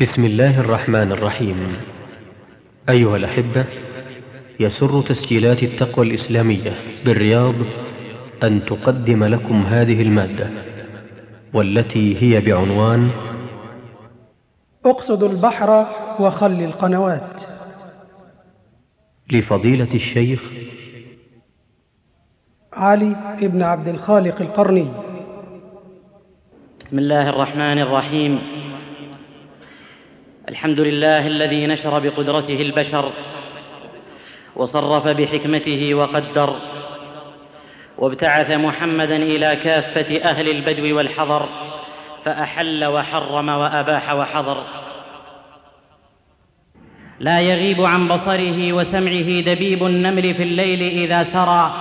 [0.00, 1.76] بسم الله الرحمن الرحيم.
[2.88, 3.64] أيها الأحبة
[4.60, 6.72] يسر تسجيلات التقوى الإسلامية
[7.04, 7.54] بالرياض
[8.42, 10.50] أن تقدم لكم هذه المادة
[11.54, 13.10] والتي هي بعنوان
[14.84, 15.86] اقصد البحر
[16.20, 17.30] وخل القنوات.
[19.32, 20.42] لفضيلة الشيخ
[22.72, 24.88] علي بن عبد الخالق القرني.
[26.80, 28.65] بسم الله الرحمن الرحيم.
[30.48, 33.12] الحمد لله الذي نشر بقدرته البشر
[34.56, 36.56] وصرف بحكمته وقدر
[37.98, 41.48] وابتعث محمدا إلى كافة أهل البدو والحضر
[42.24, 44.62] فأحل وحرم وأباح وحضر.
[47.20, 51.74] لا يغيب عن بصره وسمعه دبيب النمل في الليل إذا سرى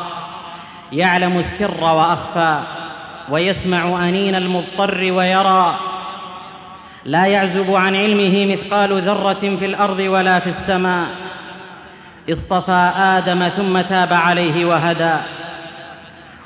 [0.92, 2.60] يعلم السر وأخفى
[3.30, 5.80] ويسمع أنين المضطر ويرى.
[7.06, 11.08] لا يعزب عن علمه مثقال ذرة في الأرض ولا في السماء.
[12.30, 15.16] اصطفى آدم ثم تاب عليه وهدى.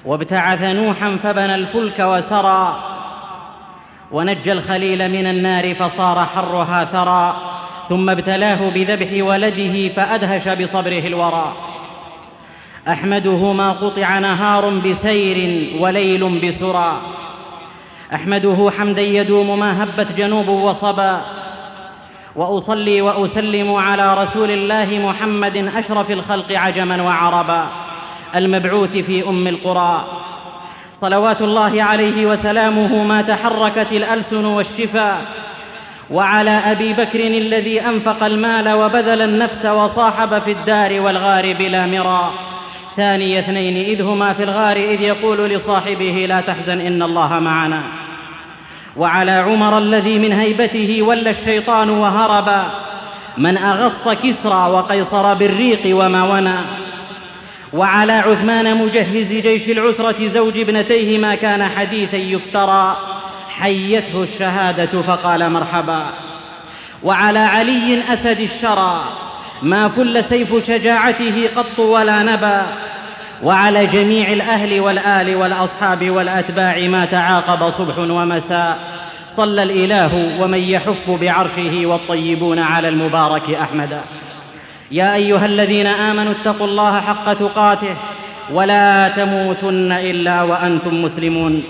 [0.05, 2.79] وابتعث نوحا فبنى الفلك وسرى.
[4.11, 7.35] ونجى الخليل من النار فصار حرها ثرى.
[7.89, 11.53] ثم ابتلاه بذبح ولده فأدهش بصبره الورى.
[12.88, 17.01] أحمده ما قطع نهار بسير وليل بسرى.
[18.13, 21.21] أحمده حمدا يدوم ما هبت جنوب وصبا.
[22.35, 27.67] وأصلي وأسلم على رسول الله محمد أشرف الخلق عجما وعربا.
[28.35, 30.05] المبعوث في أم القرى.
[31.01, 35.17] صلوات الله عليه وسلامه ما تحركت الألسن والشفا.
[36.11, 42.31] وعلى أبي بكر الذي أنفق المال وبذل النفس وصاحب في الدار والغار بلا مرى
[43.00, 47.83] ثاني اثنين إذ هما في الغار إذ يقول لصاحبه لا تحزن إن الله معنا.
[48.97, 52.64] وعلى عمر الذي من هيبته ولى الشيطان وهربا
[53.38, 56.59] من أغص كسرى وقيصر بالريق وما ونى
[57.73, 62.97] وعلى عثمان مجهز جيش العسرة زوج ابنتيه ما كان حديثا يفترى
[63.50, 66.06] حيته الشهادة فقال مرحبا.
[67.03, 69.03] وعلى علي أسد الشرى
[69.62, 72.66] ما فل سيف شجاعته قط ولا نبا.
[73.44, 79.00] وعلى جميع الأهل والآل والأصحاب والأتباع ما تعاقب صبح ومساء.
[79.38, 84.01] صلى الإله ومن يحف بعرشه والطيبون على المبارك أحمدا
[84.91, 87.95] يا أيها الذين آمنوا اتقوا الله حق تقاته
[88.53, 91.63] ولا تموتن إلا وأنتم مسلمون.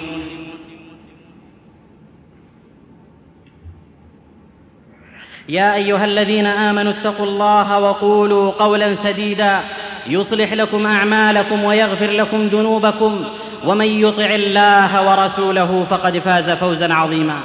[5.50, 9.60] يا أيها الذين آمنوا اتقوا الله وقولوا قولا سديدا
[10.08, 13.24] يصلح لكم أعمالكم ويغفر لكم ذنوبكم
[13.66, 17.40] ومن يطع الله ورسوله فقد فاز فوزا عظيما.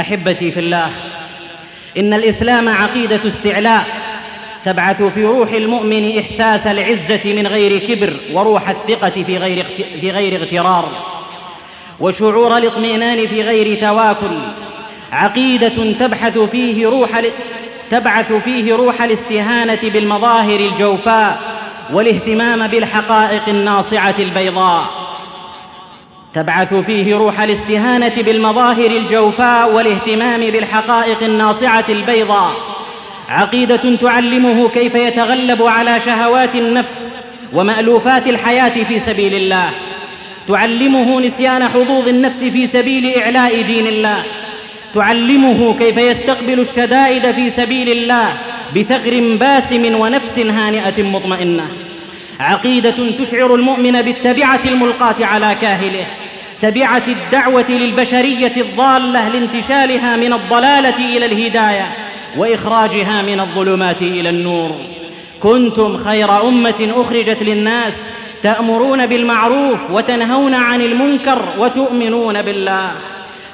[0.00, 0.90] أحبتي في الله
[1.98, 3.86] إن الإسلام عقيدة استعلاء
[4.64, 9.64] تبعث في روح المؤمن إحساس العزة من غير كبر وروح الثقة في غير
[10.00, 10.88] في غير اغترار
[12.00, 14.36] وشعور الاطمئنان في غير تواكل.
[15.12, 17.22] عقيدة تبحث فيه روح
[17.90, 21.38] تبعث فيه روح الاستهانة بالمظاهر الجوفاء
[21.92, 24.84] والاهتمام بالحقائق الناصعة البيضاء.
[26.34, 32.52] تبعث فيه روح الاستهانة بالمظاهر الجوفاء والاهتمام بالحقائق الناصعة البيضاء.
[33.28, 36.98] عقيدة تعلمه كيف يتغلب على شهوات النفس
[37.52, 39.70] ومألوفات الحياة في سبيل الله.
[40.48, 44.24] تعلمه نسيان حظوظ النفس في سبيل إعلاء دين الله.
[44.94, 48.32] تعلمه كيف يستقبل الشدائد في سبيل الله
[48.76, 51.68] بثغر باسم ونفس هانئة مطمئنة.
[52.40, 56.06] عقيدة تشعر المؤمن بالتبعة الملقاة على كاهله
[56.62, 61.88] تبعة الدعوة للبشرية الضالة لانتشالها من الضلالة إلى الهداية
[62.36, 64.70] وإخراجها من الظلمات إلى النور.
[65.42, 67.92] كنتم خير أمة أخرجت للناس
[68.42, 72.92] تأمرون بالمعروف وتنهون عن المنكر وتؤمنون بالله.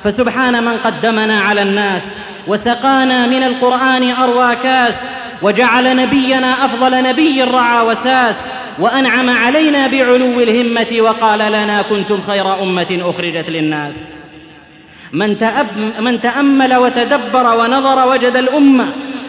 [0.05, 2.03] فسبحان من قدمنا على الناس
[2.47, 4.95] وسقانا من القرآن أروى كاس
[5.43, 8.35] وجعل نبينا أفضل نبي رعى وساس
[8.79, 13.93] وأنعم علينا بعلو الهمة وقال لنا كنتم خير أمة أخرجت للناس.
[15.13, 15.67] من, تأب
[16.01, 18.87] من تأمل وتدبر ونظر وجد الأمة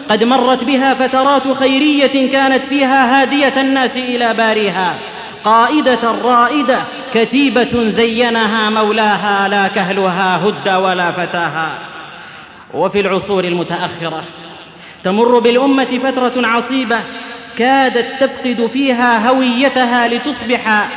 [0.08, 4.94] قد مرت بها فترات خيرية كانت فيها هادية الناس إلى باريها.
[5.44, 6.82] قائدة رائدة
[7.14, 11.78] كتيبة زينها مولاها لا كهلها هد ولا فتاها.
[12.74, 14.22] وفي العصور المتأخرة
[15.04, 17.00] تمر بالأمة فترة عصيبة
[17.58, 20.88] كادت تفقد فيها هويتها لتصبح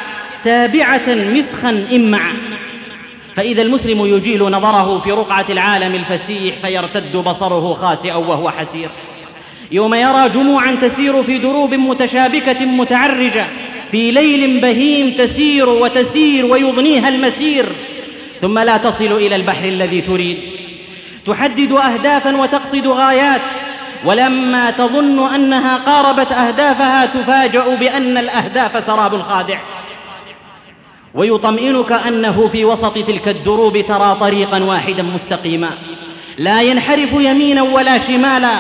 [0.44, 2.34] تابعة مسخا إمعا
[3.36, 8.90] فإذا المسلم يجيل نظره في رقعة العالم الفسيح فيرتد بصره خاسئا وهو حسير.
[9.72, 13.48] يوم يرى جموعا تسير في دروب متشابكة متعرجة
[13.92, 17.66] في ليل بهيم تسير وتسير ويضنيها المسير.
[18.42, 20.38] ثم لا تصل إلى البحر الذي تريد.
[21.26, 23.42] تحدد أهدافا وتقصد غايات.
[24.06, 29.58] ولما تظن أنها قاربت أهدافها تفاجأ بأن الأهداف سراب خادع
[31.14, 35.70] ويطمئنك أنه في وسط تلك الدروب ترى طريقا واحدا مستقيما.
[36.38, 38.60] لا ينحرف يمينا ولا شمالا.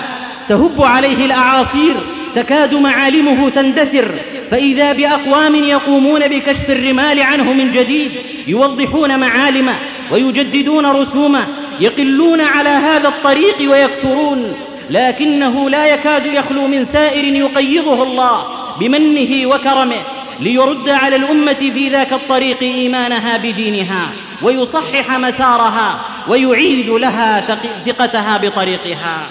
[0.49, 1.95] تهب عليه الأعاصير
[2.35, 4.15] تكاد معالمه تندثر.
[4.51, 8.11] فإذا بأقوام يقومون بكشف الرمال عنه من جديد
[8.47, 9.75] يوضحون معالمه
[10.11, 11.47] ويجددون رسومه
[11.79, 14.53] يقلون على هذا الطريق ويكثرون
[14.89, 18.43] لكنه لا يكاد يخلو من سائر يقيضه الله
[18.79, 20.01] بمنه وكرمه
[20.39, 24.09] ليرد على الأمة في ذاك الطريق إيمانها بدينها
[24.41, 29.27] ويصحح مسارها ويعيد لها ثقتها بطريقها.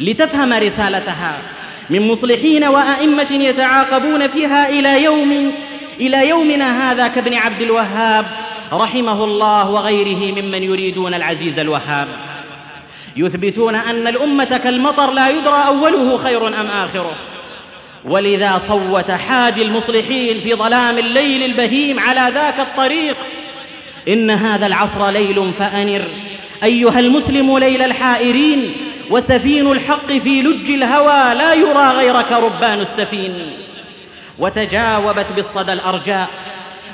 [0.00, 1.38] لتفهم رسالتها.
[1.90, 5.52] من مصلحين وأئمة يتعاقبون فيها إلى يوم
[6.00, 8.26] إلى يومنا هذا كابن عبد الوهاب
[8.72, 12.08] رحمه الله وغيره ممن يريدون العزيز الوهاب.
[13.16, 17.14] يثبتون أن الأمة كالمطر لا يدرى أوله خير أم آخره.
[18.04, 23.16] ولذا صوت حادي المصلحين في ظلام الليل البهيم على ذاك الطريق.
[24.08, 26.04] إن هذا العصر ليل فأنر.
[26.64, 28.72] أيها المسلم ليل الحائرين
[29.10, 33.52] وسفين الحق في لج الهوى لا يرى غيرك ربان السفين.
[34.38, 36.28] وتجاوبت بالصدى الأرجاء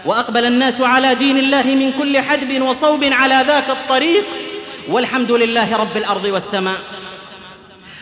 [0.04, 4.24] وأقبل الناس على دين الله من كل حدب وصوب على ذاك الطريق
[4.88, 6.78] والحمد لله رب الأرض والسماء.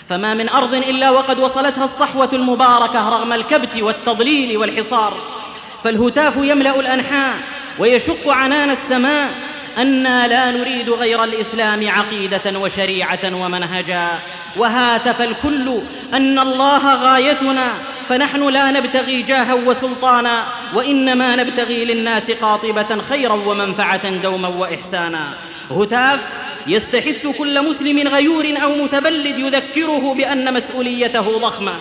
[0.08, 5.14] فما من أرض إلا وقد وصلتها الصحوة المباركة رغم الكبت والتضليل والحصار.
[5.84, 7.34] فالهتاف يملأ الأنحاء
[7.78, 9.30] ويشق عنان السماء
[9.78, 14.08] أنا لا نريد غير الإسلام عقيدة وشريعة ومنهجا.
[14.56, 15.80] وهاتف الكل
[16.14, 17.72] أن الله غايتنا
[18.08, 25.34] فنحن لا نبتغي جاها وسلطانا وإنما نبتغي للناس قاطبة خيرا ومنفعة دوما وإحسانا.
[25.70, 26.20] هتاف
[26.66, 31.74] يستحث كل مسلم غيور أو متبلد يذكره بأن مسؤوليته ضخمة.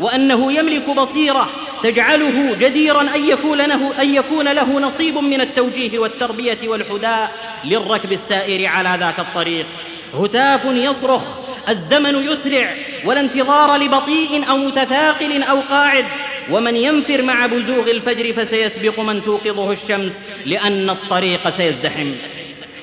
[0.00, 1.48] وأنه يملك بصيرة
[1.82, 7.32] تجعله جديرا أن يكون له, أن يكون له نصيب من التوجيه والتربية والحداء
[7.64, 9.66] للركب السائر على ذاك الطريق.
[10.14, 11.22] هتاف يصرخ
[11.68, 12.74] الزمن يسرع
[13.04, 16.04] ولا انتظار لبطيء أو متثاقل أو قاعد.
[16.50, 20.12] ومن ينفر مع بزوغ الفجر فسيسبق من توقظه الشمس
[20.46, 22.12] لأن الطريق سيزدحم.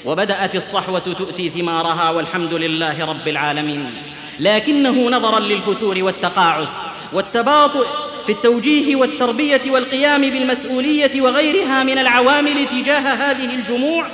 [0.05, 3.91] وبدأت الصحوة تؤتي ثمارها والحمد لله رب العالمين.
[4.39, 6.96] لكنه نظرا للفتور والتقاعس.
[7.13, 7.85] والتباطؤ
[8.25, 14.07] في التوجيه والتربية والقيام بالمسؤولية وغيرها من العوامل تجاه هذه الجموع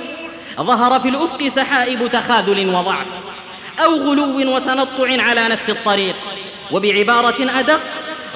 [0.60, 3.06] ظهر في الأفق سحائب تخاذل وضعف
[3.84, 6.14] أو غلو وتنطع على نفس الطريق.
[6.72, 7.80] وبعبارة أدق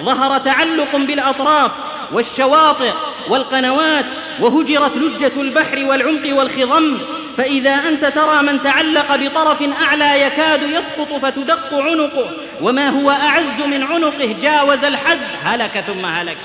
[0.01, 1.71] ظهر تعلق بالأطراف
[2.13, 2.93] والشواطئ
[3.29, 4.05] والقنوات
[4.41, 6.99] وهجرت لجة البحر والعمق والخضم.
[7.37, 12.31] فإذا أنت ترى من تعلق بطرف أعلى يكاد يسقط فتدق عنقه.
[12.61, 16.37] وما هو أعز من عنقه جاوز الحد هلك ثم هلك.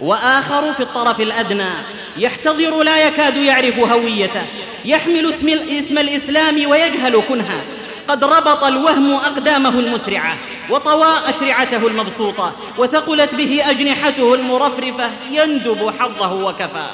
[0.00, 1.70] وآخر في الطرف الأدنى
[2.16, 4.42] يحتضر لا يكاد يعرف هويته.
[4.84, 7.60] يحمل اسم, اسم الإسلام ويجهل كنها
[8.08, 10.36] قد ربط الوهم أقدامه المسرعة.
[10.70, 16.90] وطوى أشرعته المبسوطة وثقلت به أجنحته المرفرفة يندب حظه وكفى.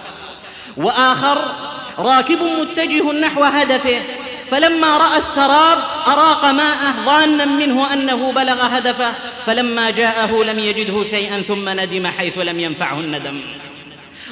[0.77, 1.39] وآخر
[1.99, 4.03] راكب متجه نحو هدفه
[4.51, 9.13] فلما رأى السراب أراق ماءه ظانا منه أنه بلغ هدفه
[9.47, 13.41] فلما جاءه لم يجده شيئا ثم ندم حيث لم ينفعه الندم.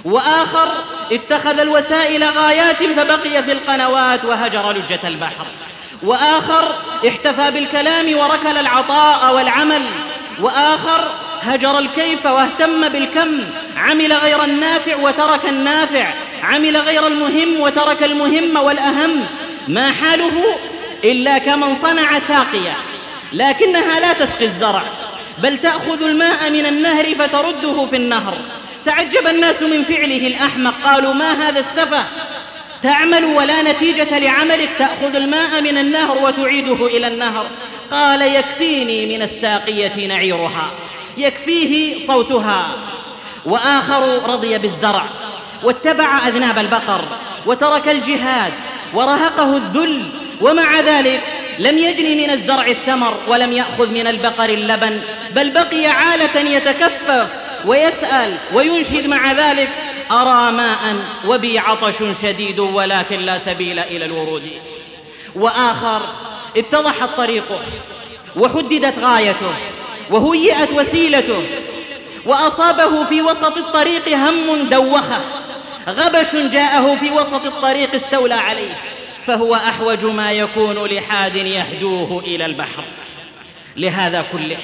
[0.05, 0.69] وآخر
[1.13, 5.47] اتخذ الوسائل غايات فبقي في القنوات وهجر لجة البحر.
[6.05, 6.75] وآخر
[7.09, 9.87] احتفى بالكلام وركل العطاء والعمل
[10.41, 11.11] وآخر
[11.43, 13.41] هجر الكيف واهتم بالكم
[13.77, 19.27] عمل غير النافع وترك النافع عمل غير المهم وترك المهم والأهم
[19.69, 20.57] ما حاله
[21.05, 22.77] إلا كمن صنع ساقية
[23.33, 24.83] لكنها لا تسقي الزرع
[25.39, 28.39] بل تأخذ الماء من النهر فترده في النهر
[28.87, 32.05] تعجب الناس من فعله الأحمق قالوا ما هذا السفه؟
[32.85, 37.47] تعمل ولا نتيجة لعملك تأخذ الماء من النهر وتعيده إلى النهر.
[37.91, 40.71] قال يكفيني من الساقية نعيرها.
[41.17, 42.67] يكفيه صوتها.
[43.45, 45.05] وآخر رضي بالزرع.
[45.62, 47.05] واتبع أذناب البقر.
[47.47, 48.53] وترك الجهاد.
[48.95, 50.03] ورهقه الذل.
[50.41, 51.21] ومع ذلك
[51.59, 55.00] لم يجني من الزرع الثمر ولم يأخذ من البقر اللبن.
[55.31, 57.29] بل بقي عالة يتكفف
[57.64, 59.71] ويسأل وينشد مع ذلك.
[60.11, 60.97] أرى ماء
[61.27, 64.51] وبي عطش شديد ولكن لا سبيل إلى الورود.
[65.35, 66.03] وآخر
[66.57, 67.61] اتضحت طريقه
[68.37, 69.55] وحددت غايته
[70.11, 71.47] وهيئت وسيلته
[72.27, 75.21] وأصابه في وسط الطريق هم دوخة.
[75.89, 78.75] غبش جاءه في وسط الطريق استولى عليه
[79.27, 82.85] فهو أحوج ما يكون لحاد يهدوه إلى البحر.
[83.77, 84.57] لهذا كله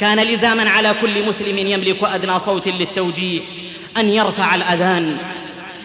[0.00, 3.40] كان لزاما على كل مسلم يملك أدنى صوت للتوجيه.
[3.98, 5.16] أن يرفع الأذان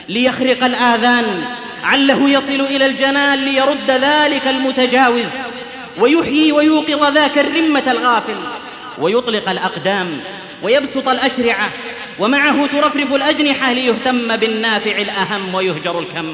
[0.09, 1.43] ليخرق الآذان
[1.83, 5.25] عله يصل إلى الجنان ليرد ذلك المتجاوز
[5.99, 8.35] ويحيي ويوقظ ذاك الرمة الغافل
[8.97, 10.19] ويطلق الأقدام
[10.63, 11.69] ويبسط الأشرعة
[12.19, 16.33] ومعه ترفرف الأجنحة ليهتم بالنافع الأهم ويهجر الكم.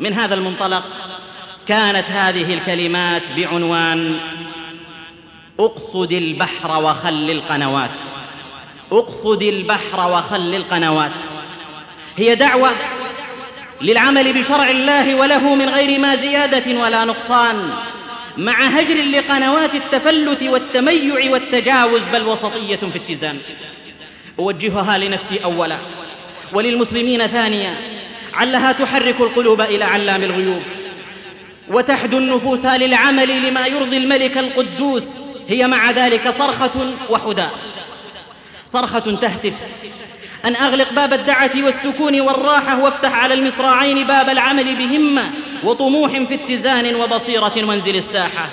[0.00, 0.84] من هذا المنطلق
[1.68, 4.16] كانت هذه الكلمات بعنوان
[5.60, 7.90] اقصد البحر وخل القنوات.
[8.92, 11.10] اقصد البحر وخل القنوات.
[12.16, 12.70] هي دعوة
[13.82, 17.70] للعمل بشرع الله وله من غير ما زيادة ولا نقصان
[18.36, 23.38] مع هجر لقنوات التفلت والتميع والتجاوز بل وسطية في اتزان.
[24.38, 25.76] أوجهها لنفسي أولا
[26.52, 27.74] وللمسلمين ثانيا
[28.34, 30.62] علها تحرك القلوب إلى علام الغيوب.
[31.68, 35.02] وتحدو النفوس للعمل لما يرضي الملك القدوس
[35.48, 37.50] هي مع ذلك صرخة وحداء.
[38.74, 39.52] صرخة تهتف.
[40.44, 45.30] أن أغلق باب الدعة والسكون والراحة وافتح على المصراعين باب العمل بهمة
[45.64, 48.48] وطموح في اتزان وبصيرة وانزل الساحة.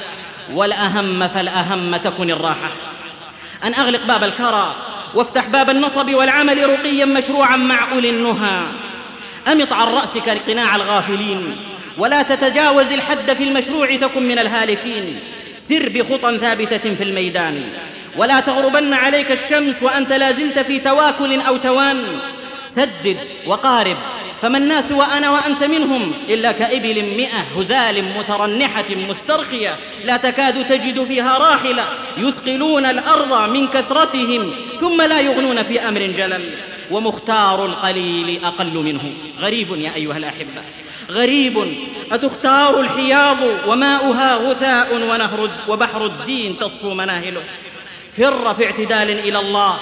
[0.54, 2.72] والأهم فالأهم تكن الراحة.
[3.63, 4.75] أن أغلق باب الكرى
[5.16, 8.63] وافتح باب النصب والعمل رقيا مشروعا مع أولي النهى.
[9.48, 11.56] أمط عن رأسك قناع الغافلين.
[11.98, 15.20] ولا تتجاوز الحد في المشروع تكن من الهالكين.
[15.70, 17.63] سر بخطى ثابتة في الميدان.
[18.18, 22.03] ولا تغربن عليك الشمس وأنت لا زلت في تواكل أو توان.
[22.75, 23.98] سدد وقارب.
[24.41, 29.75] فما الناس وأنا وأنت منهم إلا كإبل مئة هزال مترنحة مسترخية.
[30.06, 31.84] لا تكاد تجد فيها راحلة
[32.18, 34.53] يثقلون الأرض من كثرتهم.
[34.80, 36.50] ثم لا يغنون في أمر جلل.
[36.91, 39.13] ومختار القليل أقل منه.
[39.39, 40.62] غريب يا أيها الأحبة.
[41.12, 41.74] غريب.
[42.12, 43.38] أتختار الحياض
[43.68, 47.41] وماؤها غثاء ونهر وبحر الدين تصفو مناهله.
[48.18, 49.80] فر في اعتدال إلى الله.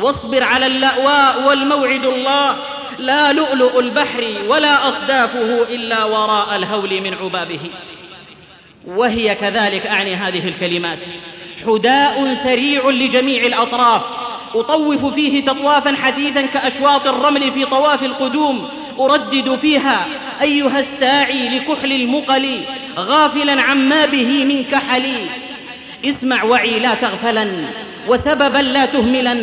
[0.00, 2.56] واصبر على اللأواء والموعد الله.
[2.98, 7.60] لا لؤلؤ البحر ولا أصدافه إلا وراء الهول من عبابه.
[8.86, 10.98] وهي كذلك أعني هذه الكلمات.
[11.66, 14.02] حداء سريع لجميع الأطراف.
[14.54, 18.68] أطوف فيه تطوافا حديثا كأشواط الرمل في طواف القدوم.
[19.00, 20.06] أردد فيها
[20.42, 22.60] أيها الساعي لكحل المقل
[22.98, 25.26] غافلا عما به من كحل
[26.04, 27.50] اسمع وعي لا تغفلا
[28.08, 29.36] وسببا لا تهملا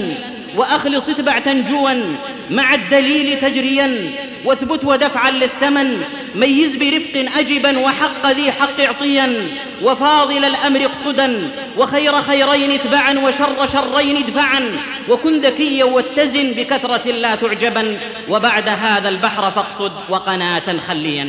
[0.56, 1.92] وأخلص اتبع تنجوا
[2.52, 4.12] مع الدليل تجريا
[4.46, 6.02] واثبت ودفعا للثمن
[6.36, 9.48] ميز برفق أجبا وحق ذي حق اعطيا
[9.84, 14.72] وفاضل الأمر اقصدا وخير خيرين اتبعا وشر شرين ادفعا
[15.10, 18.00] وكن ذكيا واتزن بكثرة لا تعجبا
[18.30, 21.28] وبعد هذا البحر فاقصد وقناة خليا.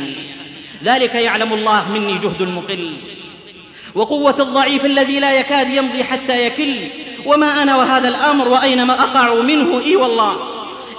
[0.83, 2.93] ذلك يعلم الله مني جهد المقل
[3.95, 6.75] وقوة الضعيف الذي لا يكاد يمضي حتى يكل.
[7.25, 10.35] وما أنا وهذا الأمر وأينما أقع منه إي والله.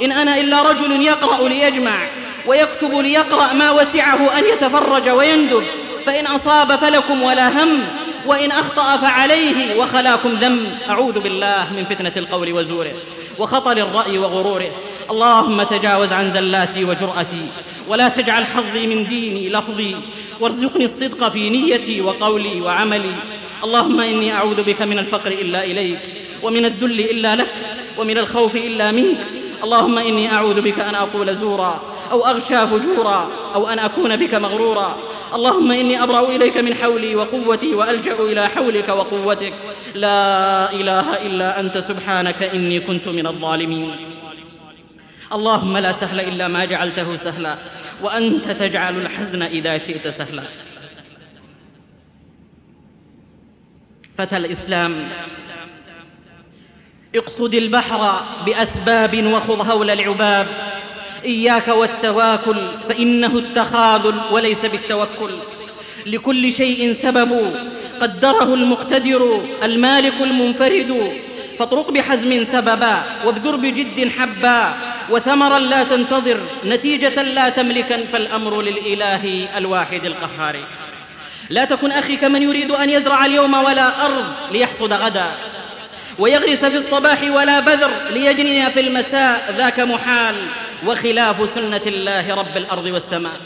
[0.02, 1.98] إن أنا إلا رجل يقرأ ليجمع
[2.46, 5.64] ويكتب ليقرأ ما وسعه أن يتفرج ويندب.
[6.06, 7.80] فإن أصاب فلكم ولا هم
[8.26, 12.92] وإن أخطأ فعليه وخلاكم ذنب أعوذ بالله من فتنة القول وزوره
[13.38, 14.70] وخطر الرأي وغروره.
[15.10, 17.46] اللهم تجاوز عن زلاتي وجرأتي
[17.88, 19.96] ولا تجعل حظي من ديني لفظي
[20.40, 23.14] وارزقني الصدق في نيتي وقولي وعملي.
[23.64, 25.98] اللهم إني أعوذ بك من الفقر إلا إليك
[26.42, 27.50] ومن الذل إلا لك
[27.98, 29.18] ومن الخوف إلا منك.
[29.64, 34.96] اللهم إني أعوذ بك أن أقول زورا أو أغشى فجورا أو أن أكون بك مغرورا.
[35.34, 39.52] اللهم إني أبرأ إليك من حولي وقوتي وألجأ إلى حولك وقوتك.
[39.94, 44.09] لا إله إلا أنت سبحانك إني كنت من الظالمين.
[45.32, 47.56] اللهم لا سهل إلا ما جعلته سهلا
[48.02, 50.42] وأنت تجعل الحزن إذا شئت سهلا.
[54.18, 55.08] فتى الإسلام.
[57.14, 60.46] اقصد البحر بأسباب وخذ هول العباب.
[61.24, 65.34] إياك والتواكل فإنه التخاذل وليس بالتوكل.
[66.06, 67.52] لكل شيء سبب
[68.00, 71.12] قدره المقتدر المالك المنفرد.
[71.60, 74.74] فاطرق بحزم سببا وابذر بجد حبا
[75.10, 80.56] وثمرا لا تنتظر نتيجة لا تملكا فالأمر للإله الواحد القهار.
[81.50, 85.26] لا تكن أخي كمن يريد أن يزرع اليوم ولا أرض ليحصد غدا.
[86.18, 90.36] ويغرس في الصباح ولا بذر ليجني في المساء ذاك محال.
[90.86, 93.40] وخلاف سنة الله رب الأرض والسماء.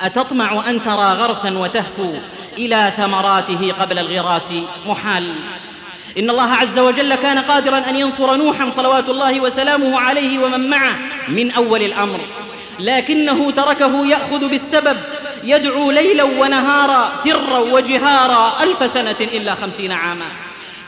[0.00, 2.14] أتطمع أن ترى غرسا وتهفو
[2.58, 4.52] إلى ثمراته قبل الغراس
[4.86, 5.34] محال.
[6.18, 10.96] إن الله عز وجل كان قادرا أن ينصر نوحا صلوات الله وسلامه عليه ومن معه
[11.28, 12.20] من أول الأمر.
[12.78, 14.96] لكنه تركه يأخذ بالسبب.
[15.44, 20.26] يدعو ليلا ونهارا سرا وجهارا ألف سنة إلا خمسين عاما.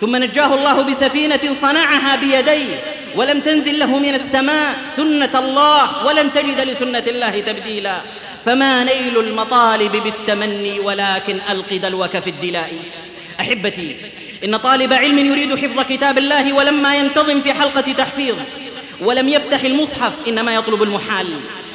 [0.00, 2.76] ثم نجاه الله بسفينة صنعها بيديه
[3.16, 7.96] ولم تنزل له من السماء سنة الله ولن تجد لسنة الله تبديلا.
[8.46, 12.72] فما نيل المطالب بالتمني ولكن ألق دلوك في الدلاء
[13.40, 13.96] أحبتي
[14.44, 18.36] إن طالب علم يريد حفظ كتاب الله ولما ينتظم في حلقة تحفيظ
[19.00, 21.26] ولم يفتح المصحف إنما يطلب المحال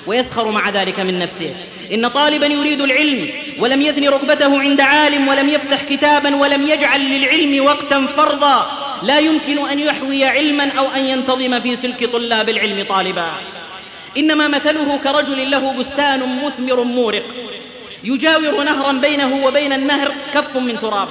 [0.07, 1.55] ويسخر مع ذلك من نفسه.
[1.93, 7.65] إن طالبا يريد العلم ولم يثني ركبته عند عالم ولم يفتح كتابا ولم يجعل للعلم
[7.65, 8.71] وقتا فرضا
[9.03, 13.31] لا يمكن أن يحوي علما أو أن ينتظم في سلك طلاب العلم طالبا.
[14.17, 17.25] إنما مثله كرجل له بستان مثمر مورق
[18.03, 21.09] يجاور نهرا بينه وبين النهر كف من تراب.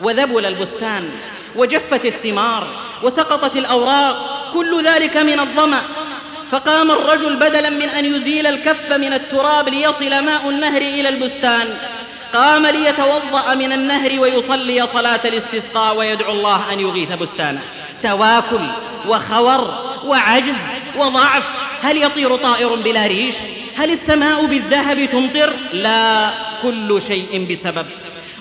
[0.00, 1.10] وذبل البستان
[1.56, 2.68] وجفت الثمار
[3.02, 4.16] وسقطت الأوراق
[4.54, 5.82] كل ذلك من الظمأ.
[6.50, 11.78] فقام الرجل بدلا من أن يزيل الكف من التراب ليصل ماء النهر إلى البستان.
[12.34, 17.60] قام ليتوضأ من النهر ويصلي صلاة الاستسقاء ويدعو الله أن يغيث بستانه.
[18.02, 18.66] تواكل
[19.08, 20.56] وخور وعجز
[20.96, 21.44] وضعف.
[21.82, 23.34] هل يطير طائر بلا ريش؟
[23.76, 26.30] هل السماء بالذهب تمطر؟ لا
[26.62, 27.86] كل شيء بسبب.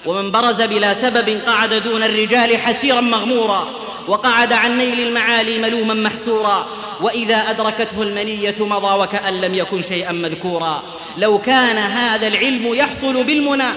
[0.05, 3.67] ومن برز بلا سبب قعد دون الرجال حسيرا مغمورا
[4.07, 6.67] وقعد عن نيل المعالي ملوما محسورا
[7.01, 10.83] وإذا أدركته المنية مضى وكأن لم يكن شيئا مذكورا
[11.17, 13.69] لو كان هذا العلم يحصل بالمنى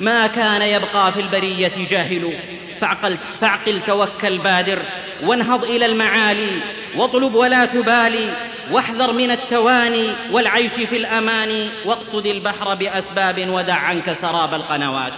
[0.00, 2.32] ما كان يبقى في البرية جاهل
[2.80, 4.82] فاعقل, فاعقل توكل بادر
[5.22, 6.60] وانهض إلى المعالي
[6.96, 8.34] واطلب ولا تبالي
[8.70, 15.12] واحذر من التواني والعيش في الأمان واقصد البحر بأسباب ودع عنك سراب القنوات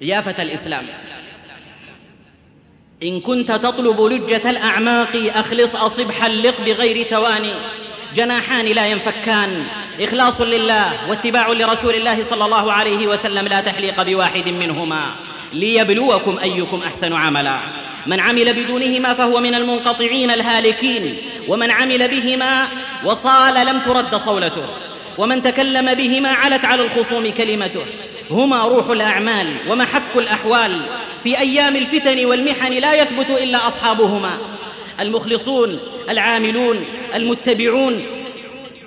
[0.00, 0.84] يا فتى الإسلام.
[3.02, 7.52] إن كنت تطلب لجة الأعماق أخلص أصب حلق بغير تواني.
[8.14, 9.64] جناحان لا ينفكان.
[10.00, 15.14] إخلاص لله واتباع لرسول الله صلى الله عليه وسلم لا تحليق بواحد منهما.
[15.52, 17.60] ليبلوكم أيكم أحسن عملا.
[18.06, 21.16] من عمل بدونهما فهو من المنقطعين الهالكين.
[21.48, 22.68] ومن عمل بهما
[23.04, 24.66] وصال لم ترد صولته.
[25.18, 27.86] ومن تكلم بهما علت على الخصوم كلمته.
[28.30, 30.80] هما روح الأعمال ومحك الأحوال
[31.22, 34.38] في أيام الفتن والمحن لا يثبت إلا أصحابهما.
[35.00, 36.84] المخلصون العاملون
[37.14, 38.06] المتبعون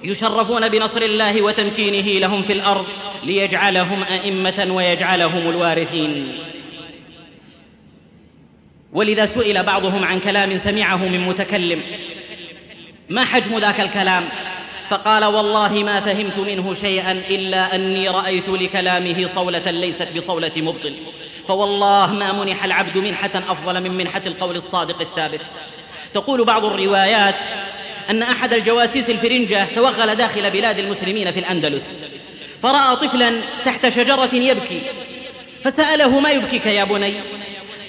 [0.04, 2.86] يشرفون بنصر الله وتمكينه لهم في الأرض
[3.23, 6.28] ليجعلهم أئمة ويجعلهم الوارثين.
[8.93, 11.82] ولذا سئل بعضهم عن كلام سمعه من متكلم
[13.10, 14.30] ما حجم ذاك الكلام؟
[14.89, 20.93] فقال والله ما فهمت منه شيئا إلا أني رأيت لكلامه صولة ليست بصولة مبطل
[21.47, 25.41] فوالله ما منح العبد منحة أفضل من منحة القول الصادق الثابت.
[26.13, 27.36] تقول بعض الروايات
[28.10, 31.84] أن أحد الجواسيس الفرنجة توغل داخل بلاد المسلمين في الأندلس.
[32.63, 34.82] فرأى طفلا تحت شجرة يبكي.
[35.63, 37.13] فسأله ما يبكيك يا بني؟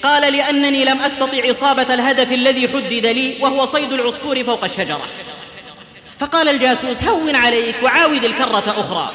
[0.03, 5.05] قال لأنني لم أستطع إصابة الهدف الذي حدد لي وهو صيد العصفور فوق الشجرة.
[6.19, 9.11] فقال الجاسوس هون عليك وعاود الكرة أخرى.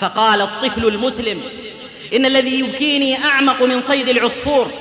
[0.00, 1.40] فقال الطفل المسلم
[2.14, 4.72] إن الذي يبكيني أعمق من صيد العصفور.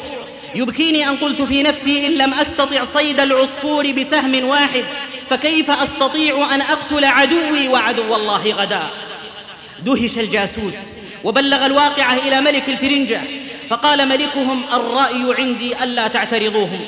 [0.56, 4.84] يبكيني أن قلت في نفسي إن لم أستطع صيد العصفور بسهم واحد
[5.30, 8.84] فكيف أستطيع أن أقتل عدوي وعدو الله غدا؟
[9.80, 10.74] دهش الجاسوس
[11.24, 13.22] وبلغ الواقعة إلى ملك الفرنجة.
[13.70, 16.80] فقال ملكهم الرأي عندي ألا تعترضوهم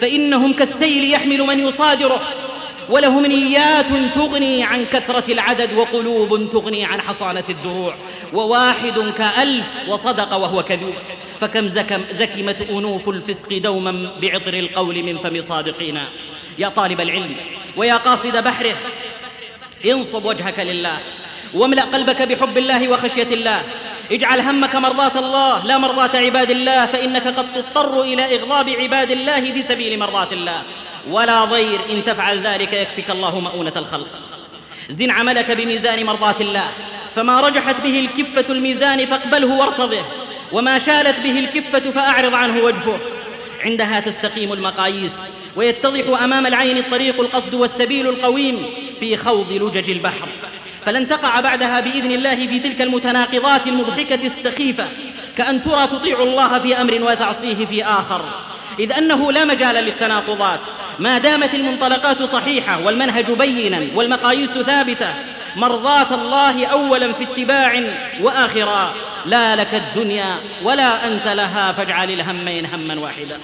[0.00, 2.20] فإنهم كالسيل يحمل من يصادره.
[2.88, 7.94] ولهم نيات تغني عن كثرة العدد وقلوب تغني عن حصانة الدروع
[8.32, 10.94] وواحد كألف وصدق وهو كذوب
[11.40, 15.98] فكم زكم زكمت أنوف الفسق دوما بعطر القول من فم صادقين.
[16.58, 17.34] يا طالب العلم
[17.76, 18.76] ويا قاصد بحره
[19.86, 20.98] انصب وجهك لله
[21.54, 23.62] واملأ قلبك بحب الله وخشية الله.
[24.12, 29.52] اجعل همك مرضاة الله لا مرضاة عباد الله فإنك قد تضطر إلى إغضاب عباد الله
[29.52, 30.62] بسبيل مرضاة الله.
[31.10, 34.08] ولا ضير إن تفعل ذلك يكفك الله مؤونة الخلق.
[34.90, 36.68] زن عملك بميزان مرضاة الله.
[37.16, 40.04] فما رجحت به الكفة الميزان فاقبله وارتضه.
[40.52, 43.00] وما شالت به الكفة فأعرض عنه وجهه.
[43.64, 45.12] عندها تستقيم المقاييس.
[45.56, 48.66] ويتضح أمام العين الطريق القصد والسبيل القويم
[49.00, 50.28] في خوض لجج البحر.
[50.86, 54.88] فلن تقع بعدها بإذن الله في تلك المتناقضات المضحكة السخيفة.
[55.36, 58.24] كأن ترى تطيع الله في أمر وتعصيه في آخر.
[58.78, 60.60] إذ أنه لا مجال للتناقضات.
[60.98, 65.14] ما دامت المنطلقات صحيحة والمنهج بينا والمقاييس ثابتة
[65.56, 67.82] مرضاة الله أولا في اتباع
[68.20, 68.94] وآخرا.
[69.26, 73.40] لا لك الدنيا ولا أنت لها فاجعل الهمين هما واحدا.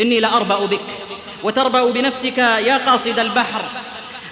[0.00, 0.80] إني لأربأ بك
[1.42, 3.64] وتربأ بنفسك يا قاصد البحر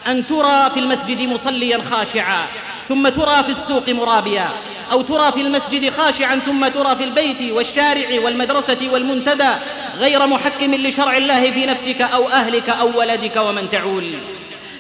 [0.07, 2.46] أن ترى في المسجد مصليا خاشعا
[2.88, 4.48] ثم ترى في السوق مرابيا.
[4.92, 9.50] أو ترى في المسجد خاشعا ثم ترى في البيت والشارع والمدرسة والمنتدى
[9.98, 14.14] غير محكم لشرع الله في نفسك أو أهلك أو ولدك ومن تعول.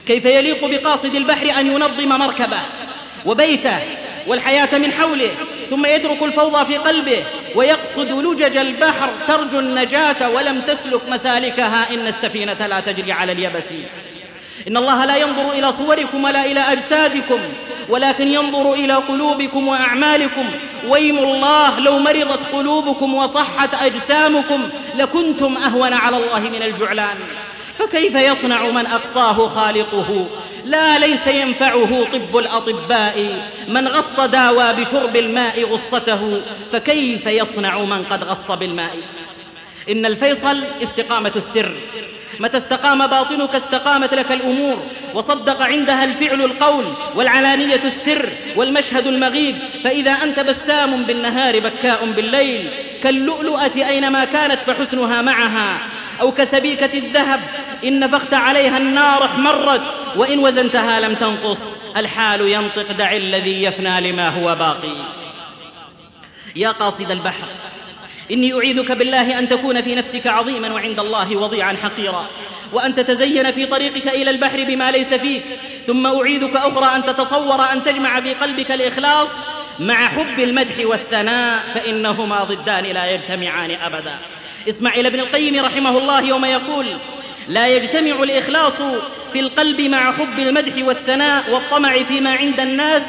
[0.06, 2.60] كيف يليق بقاصد البحر أن ينظم مركبه
[3.26, 3.78] وبيته
[4.26, 5.30] والحياة من حوله
[5.70, 12.66] ثم يترك الفوضى في قلبه ويقصد لجج البحر ترجو النجاة ولم تسلك مسالكها إن السفينة
[12.66, 13.64] لا تجري على اليبس.
[14.68, 17.38] إن الله لا ينظر إلى صوركم ولا إلى أجسادكم
[17.88, 20.44] ولكن ينظر إلى قلوبكم وأعمالكم.
[20.88, 27.16] ويم الله لو مرضت قلوبكم وصحت أجسامكم لكنتم أهون على الله من الجعلان.
[27.78, 30.26] فكيف يصنع من أقصاه خالقه؟
[30.64, 33.42] لا ليس ينفعه طب الأطباء.
[33.68, 36.40] من غص داوى بشرب الماء غصته
[36.72, 38.96] فكيف يصنع من قد غص بالماء؟
[39.90, 41.72] إن الفيصل استقامة السر.
[42.40, 44.82] متى استقام باطنك استقامت لك الأمور
[45.14, 49.56] وصدق عندها الفعل القول والعلانية السر والمشهد المغيب.
[49.84, 52.70] فإذا أنت بسام بالنهار بكاء بالليل
[53.02, 55.78] كاللؤلؤة أينما كانت فحسنها معها.
[56.20, 57.40] أو كسبيكة الذهب
[57.84, 59.82] إن نفخت عليها النار احمرت.
[60.16, 61.58] وإن وزنتها لم تنقص
[61.96, 64.96] الحال ينطق دع الذي يفنى لما هو باقي.
[66.56, 67.46] يا قاصد البحر
[68.32, 72.26] إني أعيذك بالله أن تكون في نفسك عظيما وعند الله وضيعا حقيرا
[72.72, 75.42] وأن تتزين في طريقك إلى البحر بما ليس فيك
[75.86, 79.28] ثم أعيذك أخرى أن تتصور أن تجمع في قلبك الإخلاص
[79.78, 84.14] مع حب المدح والثناء فإنهما ضدان لا يجتمعان أبدا.
[84.68, 86.86] اسمع إلى ابن القيم رحمه الله يوم يقول
[87.48, 88.72] لا يجتمع الإخلاص
[89.32, 93.02] في القلب مع حب المدح والثناء والطمع فيما عند الناس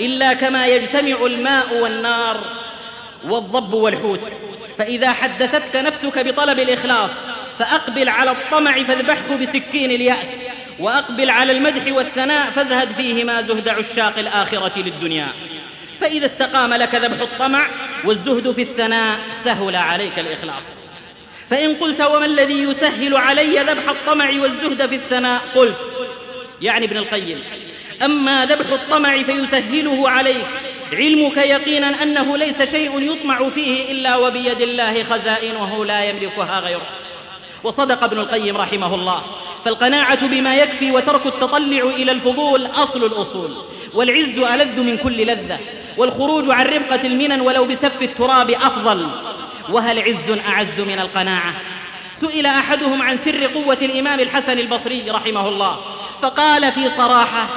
[0.00, 2.40] إلا كما يجتمع الماء والنار
[3.24, 4.20] والضب والحوت.
[4.78, 7.10] فإذا حدثتك نفسك بطلب الإخلاص
[7.58, 10.26] فأقبل على الطمع فاذبحه بسكين اليأس
[10.78, 15.28] وأقبل على المدح والثناء فازهد فيهما زهد عشاق الآخرة للدنيا.
[16.00, 17.66] فإذا استقام لك ذبح الطمع
[18.04, 20.62] والزهد في الثناء سهل عليك الإخلاص.
[21.50, 25.78] فإن قلت وما الذي يسهل علي ذبح الطمع والزهد في الثناء؟ قلت
[26.60, 27.42] يعني ابن القيم
[28.02, 30.46] أما ذبح الطمع فيسهله عليك
[30.92, 36.86] علمك يقينا أنه ليس شيء يطمع فيه إلا وبيد الله خزائنه لا يملكها غيره.
[37.64, 39.22] وصدق ابن القيم رحمه الله
[39.64, 43.56] فالقناعة بما يكفي وترك التطلع إلى الفضول أصل الأصول
[43.94, 45.58] والعز ألذ من كل لذة
[45.96, 49.08] والخروج عن ربقة المنن ولو بسف التراب أفضل.
[49.70, 51.54] وهل عز أعز من القناعة؟
[52.20, 55.76] سئل أحدهم عن سر قوة الإمام الحسن البصري رحمه الله
[56.22, 57.48] فقال في صراحة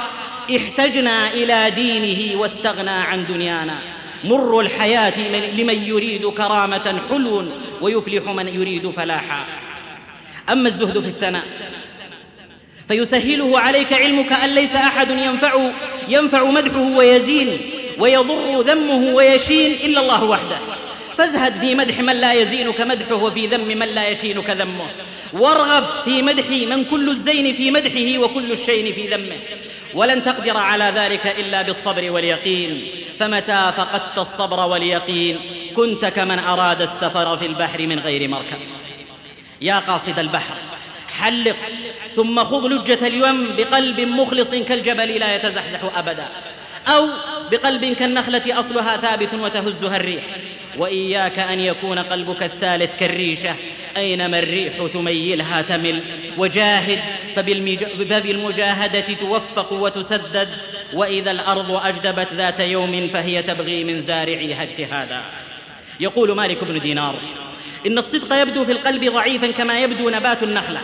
[0.56, 3.78] احتجنا إلى دينه واستغنى عن دنيانا.
[4.24, 7.44] مر الحياة لمن يريد كرامة حلو
[7.80, 9.44] ويفلح من يريد فلاحا.
[10.52, 11.44] أما الزهد في الثناء
[12.88, 15.70] فيسهله عليك علمك أن ليس أحد ينفع
[16.08, 17.60] ينفع مدحه ويزين
[17.98, 20.58] ويضر ذمه ويشين إلا الله وحده.
[21.18, 24.86] فازهد في مدح من لا يزينك مدحه وفي ذم من لا يشينك ذمه.
[25.32, 29.36] وارغب في مدح من كل الزين في مدحه وكل الشين في ذمه.
[29.94, 32.88] ولن تقدر على ذلك إلا بالصبر واليقين.
[33.20, 35.38] فمتى فقدت الصبر واليقين؟
[35.76, 38.58] كنت كمن أراد السفر في البحر من غير مركب.
[39.60, 40.54] يا قاصد البحر
[41.18, 41.56] حلق
[42.16, 46.28] ثم خذ لجة اليم بقلب مخلص كالجبل لا يتزحزح أبدا.
[46.86, 47.08] أو
[47.50, 50.24] بقلب كالنخلة أصلها ثابت وتهزها الريح
[50.78, 53.54] وإياك أن يكون قلبك الثالث كالريشة
[53.96, 56.02] أينما الريح تميلها تمل.
[56.38, 56.98] وجاهد
[57.36, 60.48] فبالمجاهدة توفق وتسدد.
[60.92, 65.20] وإذا الأرض أجدبت ذات يوم فهي تبغي من زارعيها اجتهادا.
[66.00, 67.14] يقول مالك بن دينار
[67.86, 70.80] إن الصدق يبدو في القلب ضعيفا كما يبدو نبات النخلة.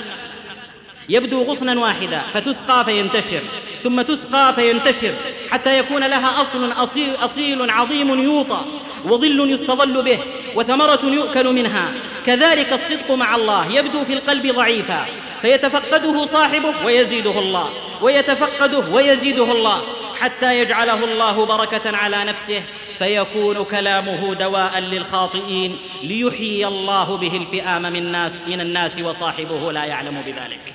[1.09, 3.43] يبدو غصنا واحدا فتسقى فينتشر
[3.83, 5.15] ثم تسقى فينتشر
[5.51, 8.61] حتى يكون لها أصل أصيل, أصيل عظيم يوطى
[9.05, 10.19] وظل يستظل به
[10.55, 11.93] وثمرة يؤكل منها.
[12.27, 15.07] كذلك الصدق مع الله يبدو في القلب ضعيفا
[15.43, 17.71] فيتفقده صاحبه ويزيده الله.
[18.05, 19.83] ويتفقده ويزيده الله
[20.21, 22.63] حتى يجعله الله بركة على نفسه
[22.99, 30.23] فيكون كلامه دواء للخاطئين ليحيي الله به الفئام من الناس من الناس وصاحبه لا يعلم
[30.27, 30.75] بذلك.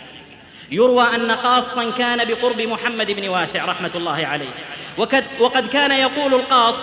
[0.72, 4.54] يروى أن قاصا كان بقرب محمد بن واسع رحمة الله عليه.
[4.98, 6.76] وقد, وقد كان يقول القاص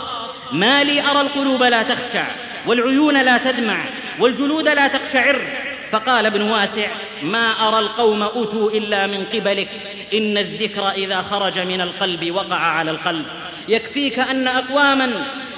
[0.52, 2.26] ما لي أرى القلوب لا تخشع
[2.66, 3.84] والعيون لا تدمع
[4.20, 6.88] والجلود لا تقشعر فقال ابن واسع
[7.22, 9.68] ما أرى القوم أتوا إلا من قبلك.
[10.14, 13.26] إن الذكر إذا خرج من القلب وقع على القلب.
[13.68, 15.12] يكفيك أن أقواما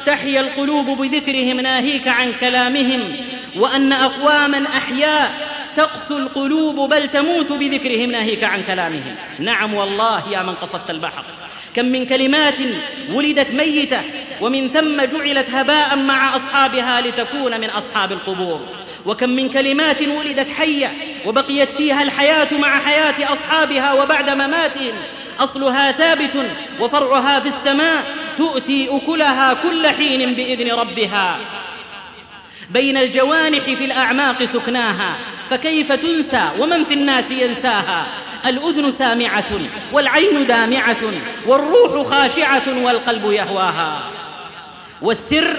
[0.06, 3.16] تحيا القلوب بذكرهم ناهيك عن كلامهم
[3.56, 9.14] وأن أقواما أحياء تقسو القلوب بل تموت بذكرهم ناهيك عن كلامهم.
[9.38, 11.24] نعم والله يا من قصدت البحر.
[11.74, 12.54] كم من كلمات
[13.12, 14.00] ولدت ميتة
[14.40, 18.77] ومن ثم جعلت هباء مع أصحابها لتكون من أصحاب القبور.
[19.06, 20.92] وكم من كلمات ولدت حية
[21.26, 24.94] وبقيت فيها الحياة مع حياة أصحابها وبعد مماتهم.
[25.38, 28.04] أصلها ثابت وفرعها في السماء
[28.38, 31.38] تؤتي أكلها كل حين بإذن ربها.
[32.70, 35.16] بين الجوانح في الأعماق سكناها
[35.50, 38.06] فكيف تنسى ومن في الناس ينساها؟
[38.46, 39.60] الأذن سامعة
[39.92, 41.12] والعين دامعة
[41.46, 44.00] والروح خاشعة والقلب يهواها.
[45.02, 45.56] والسر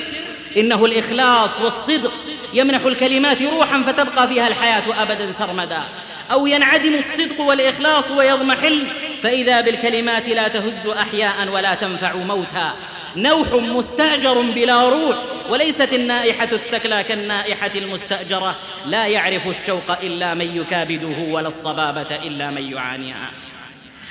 [0.58, 2.12] إنه الإخلاص والصدق
[2.54, 5.84] يمنح الكلمات روحا فتبقى فيها الحياة أبدا سرمدا.
[6.32, 8.88] أو ينعدم الصدق والإخلاص ويضمحل
[9.24, 12.74] فإذا بالكلمات لا تهز أحياء ولا تنفع موتا.
[13.16, 15.18] نوح مستأجر بلا روح
[15.50, 18.56] وليست النائحة الثكلى كالنائحة المستأجرة.
[18.86, 23.30] لا يعرف الشوق إلا من يكابده ولا الصبابة إلا من يعانيها.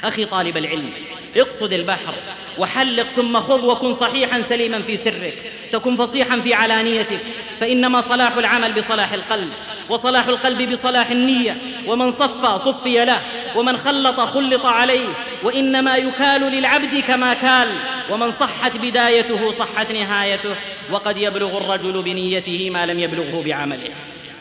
[0.05, 0.91] أخي طالب العلم
[1.37, 2.15] اقصد البحر
[2.59, 7.21] وحلق ثم خذ وكن صحيحا سليما في سرك تكن فصيحا في علانيتك
[7.61, 9.49] فإنما صلاح العمل بصلاح القلب
[9.89, 11.57] وصلاح القلب بصلاح النية
[11.87, 13.21] ومن صفى صفي له
[13.57, 15.09] ومن خلط خلط عليه
[15.43, 17.69] وإنما يكال للعبد كما كال
[18.11, 20.55] ومن صحت بدايته صحت نهايته
[20.91, 23.91] وقد يبلغ الرجل بنيته ما لم يبلغه بعمله.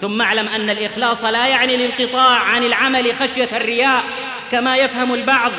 [0.02, 4.04] ثم اعلم أن الإخلاص لا يعني الانقطاع عن العمل خشية الرياء
[4.52, 5.52] كما يفهم البعض.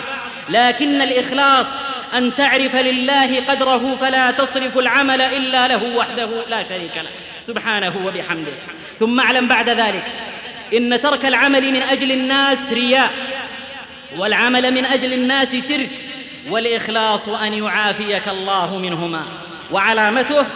[0.48, 1.66] لكن الإخلاص
[2.14, 7.10] أن تعرف لله قدره فلا تصرف العمل إلا له وحده لا شريك له.
[7.46, 8.52] سبحانه وبحمده.
[9.00, 10.04] ثم اعلم بعد ذلك
[10.74, 13.10] إن ترك العمل من أجل الناس رياء
[14.16, 15.90] والعمل من أجل الناس شرك
[16.50, 19.47] والإخلاص أن يعافيك الله منهما.
[19.72, 20.46] وعلامته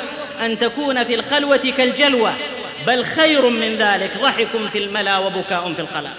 [0.40, 2.34] أن تكون في الخلوة كالجلوة
[2.86, 4.10] بل خير من ذلك.
[4.22, 6.12] ضحك في الملا وبكاء في الخلاء.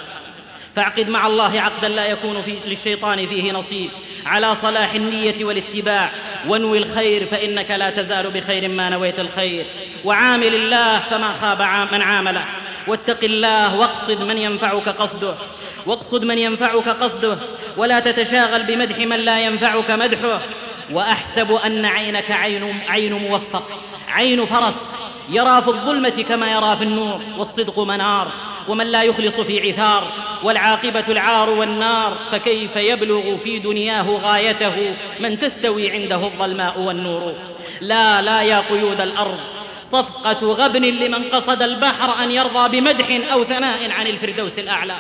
[0.75, 3.89] فاعقد مع الله عقدا لا يكون في للشيطان فيه نصيب.
[4.25, 6.12] على صلاح النية والاتباع
[6.47, 9.65] وانوي الخير فإنك لا تزال بخير ما نويت الخير.
[10.06, 11.62] وعامل الله فما خاب
[11.93, 12.45] من عامله.
[12.88, 15.36] واتق الله واقصد من ينفعك قصده.
[15.86, 17.38] واقصد من ينفعك قصده.
[17.77, 20.41] ولا تتشاغل بمدح من لا ينفعك مدحه.
[20.91, 23.63] وأحسب أن عينك عين, عين موفق
[24.07, 24.73] عين فرس
[25.29, 28.31] يرى في الظلمة كما يرى في النور والصدق منار
[28.67, 30.07] ومن لا يخلص في عثار
[30.43, 37.33] والعاقبة العار والنار فكيف يبلغ في دنياه غايته؟ من تستوي عنده الظلماء والنور.
[37.81, 39.39] لا لا يا قيود الأرض
[39.91, 44.95] صفقة غبن لمن قصد البحر أن يرضى بمدح أو ثناء عن الفردوس الأعلى.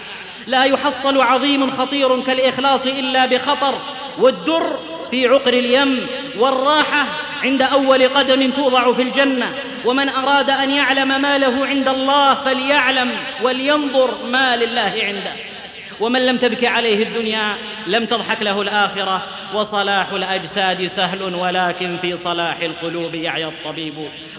[0.47, 3.79] لا يحصل عظيم خطير كالإخلاص إلا بخطر
[4.17, 4.79] والدر
[5.11, 7.05] في عقر اليم والراحة
[7.43, 9.53] عند أول قدم توضع في الجنة.
[9.85, 15.33] ومن أراد أن يعلم ما له عند الله فليعلم ولينظر ما لله عنده.
[15.99, 17.55] ومن لم تبك عليه الدنيا
[17.87, 19.23] لم تضحك له الآخرة.
[19.53, 23.93] وصلاح الأجساد سهل ولكن في صلاح القلوب يعيا الطبيب.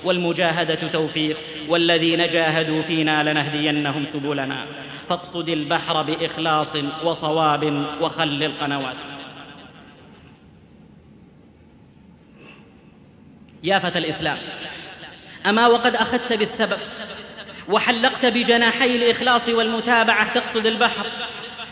[0.05, 1.37] والمجاهدة توفيق.
[1.69, 4.67] والذين جاهدوا فينا لنهدينهم سبلنا.
[5.09, 8.97] فاقصد البحر بإخلاص وصواب وخل القنوات.
[13.63, 14.39] يا فتى الإسلام
[15.47, 16.79] أما وقد أخذت بالسبب
[17.69, 21.07] وحلقت بجناحي الإخلاص والمتابعة تقصد البحر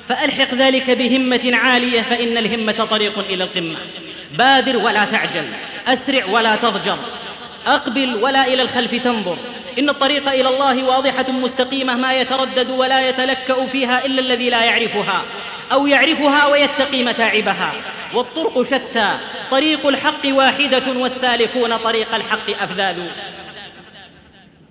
[0.09, 3.79] فألحق ذلك بهمة عالية فإن الهمة طريق إلى القمة.
[4.38, 5.45] بادر ولا تعجل
[5.87, 6.99] أسرع ولا تضجر
[7.66, 9.38] أقبل ولا إلى الخلف تنظر.
[9.78, 15.22] إن الطريق إلى الله واضحة مستقيمة ما يتردد ولا يتلكأ فيها إلا الذي لا يعرفها
[15.72, 17.72] أو يعرفها ويتقي متاعبها
[18.14, 19.18] والطرق شتى
[19.50, 22.96] طريق الحق واحدة والسالكون طريق الحق أفذاذ.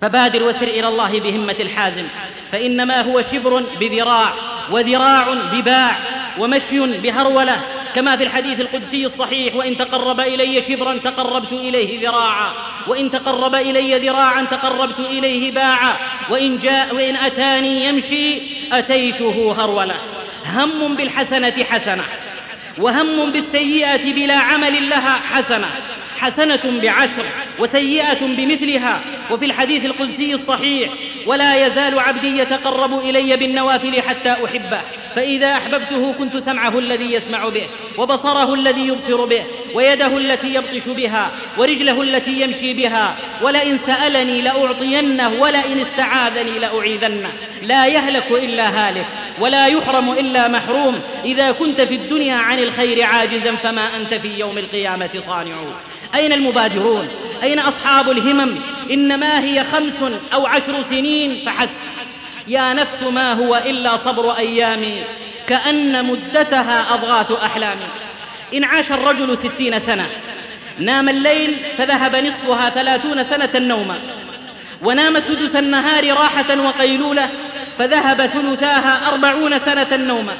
[0.02, 2.06] فبادر وسر إلى الله بهمة الحازم
[2.52, 4.32] فإنما هو شبر بذراع
[4.70, 5.96] وذراع بباع
[6.38, 7.62] ومشي بهرولة
[7.94, 12.52] كما في الحديث القدسي الصحيح وإن تقرب إلي شبرا تقربت إليه ذراعا
[12.86, 15.96] وإن تقرب إلي ذراعا تقربت إليه باعا
[16.30, 18.38] وإن, جاء وإن أتاني يمشي
[18.72, 19.94] أتيته هرولة.
[20.46, 22.04] هم بالحسنة حسنة
[22.78, 25.68] وهم بالسيئة بلا عمل لها حسنة.
[26.18, 27.24] حسنة بعشر
[27.58, 29.00] وسيئة بمثلها.
[29.30, 30.90] وفي الحديث القدسي الصحيح
[31.26, 34.80] ولا يزال عبدي يتقرب إلي بالنوافل حتى أحبه.
[35.16, 37.66] فإذا أحببته كنت سمعه الذي يسمع به
[37.98, 39.44] وبصره الذي يبصر به
[39.74, 43.16] ويده التي يبطش بها ورجله التي يمشي بها.
[43.42, 47.30] ولئن سألني لأعطينه ولئن استعاذني لأعيذنه.
[47.62, 49.06] لا يهلك إلا هالك
[49.40, 51.00] ولا يحرم إلا محروم.
[51.24, 55.54] إذا كنت في الدنيا عن الخير عاجزا فما أنت في يوم القيامة صانع.
[56.14, 57.08] أين المبادرون؟
[57.42, 58.58] أين أصحاب الهمم؟
[58.90, 61.70] إنما هي خمس أو عشر سنين فحسب.
[62.48, 64.84] يا نفس ما هو إلا صبر أيام
[65.46, 67.78] كأن مدتها أضغاث أحلام
[68.54, 70.06] إن عاش الرجل ستين سنة
[70.78, 73.98] نام الليل فذهب نصفها ثلاثون سنة نوما
[74.82, 77.28] ونام سدس النهار راحة وقيلولة
[77.78, 80.36] فذهب ثلثاها أربعون سنة نوما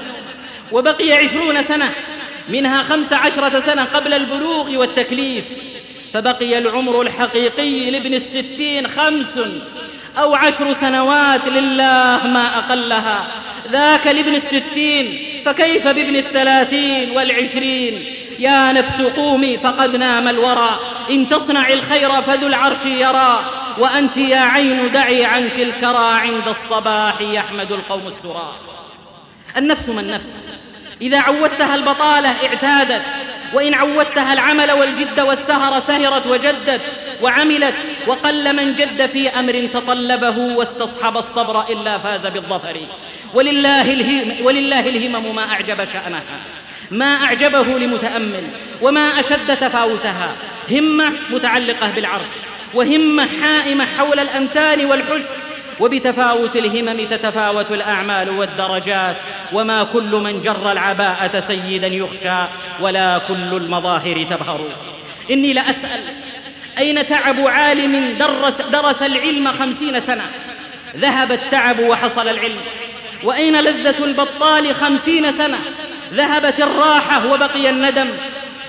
[0.72, 1.90] وبقي عشرون سنة
[2.48, 5.44] منها خمس عشرة سنة قبل البلوغ والتكليف
[6.14, 9.38] فبقي العمر الحقيقي لابن الستين خمس
[10.18, 13.26] أو عشر سنوات لله ما أقلها.
[13.70, 18.04] ذاك لابن الستين فكيف بابن الثلاثين والعشرين؟
[18.38, 20.80] يا نفس قومي فقد نام الورى.
[21.10, 23.44] إن تصنع الخير فذو العرش يرى.
[23.78, 28.52] وأنت يا عين دعي عنك الكرى عند الصباح يحمد القوم السرى.
[29.56, 30.41] النفس من نفس
[31.02, 33.02] إذا عودتها البطالة اعتادت
[33.54, 36.80] وإن عودتها العمل والجد والسهر سهرت وجدت
[37.22, 37.74] وعملت
[38.06, 42.80] وقل من جد في أمر تطلبه واستصحب الصبر إلا فاز بالظفر.
[43.34, 46.40] ولله, الهم ولله الهمم ما أعجب شأنها.
[46.90, 48.44] ما أعجبه لمتأمل
[48.82, 50.36] وما أشد تفاوتها.
[50.70, 52.32] همة متعلقة بالعرش
[52.74, 55.22] وهمة حائمة حول الأمتان والحش
[55.82, 59.16] وبتفاوت الهمم تتفاوت الأعمال والدرجات
[59.52, 62.44] وما كل من جر العباءة سيدا يخشى
[62.80, 64.60] ولا كل المظاهر تبهر.
[65.30, 66.00] إني لأسأل
[66.78, 70.24] أين تعب عالم درس, درس العلم خمسين سنة؟
[70.96, 72.60] ذهب التعب وحصل العلم.
[73.24, 75.58] وأين لذة البطال خمسين سنة؟
[76.12, 78.08] ذهبت الراحة وبقي الندم.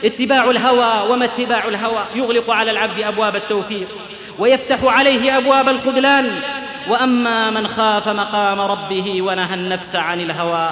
[0.06, 3.88] اتباع الهوى وما اتباع الهوى؟ يغلق على العبد أبواب التوفيق
[4.39, 6.41] ويفتح عليه أبواب الخذلان.
[6.88, 10.72] وأما من خاف مقام ربه ونهى النفس عن الهوى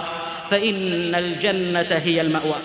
[0.52, 2.56] فإن الجنة هي المأوى.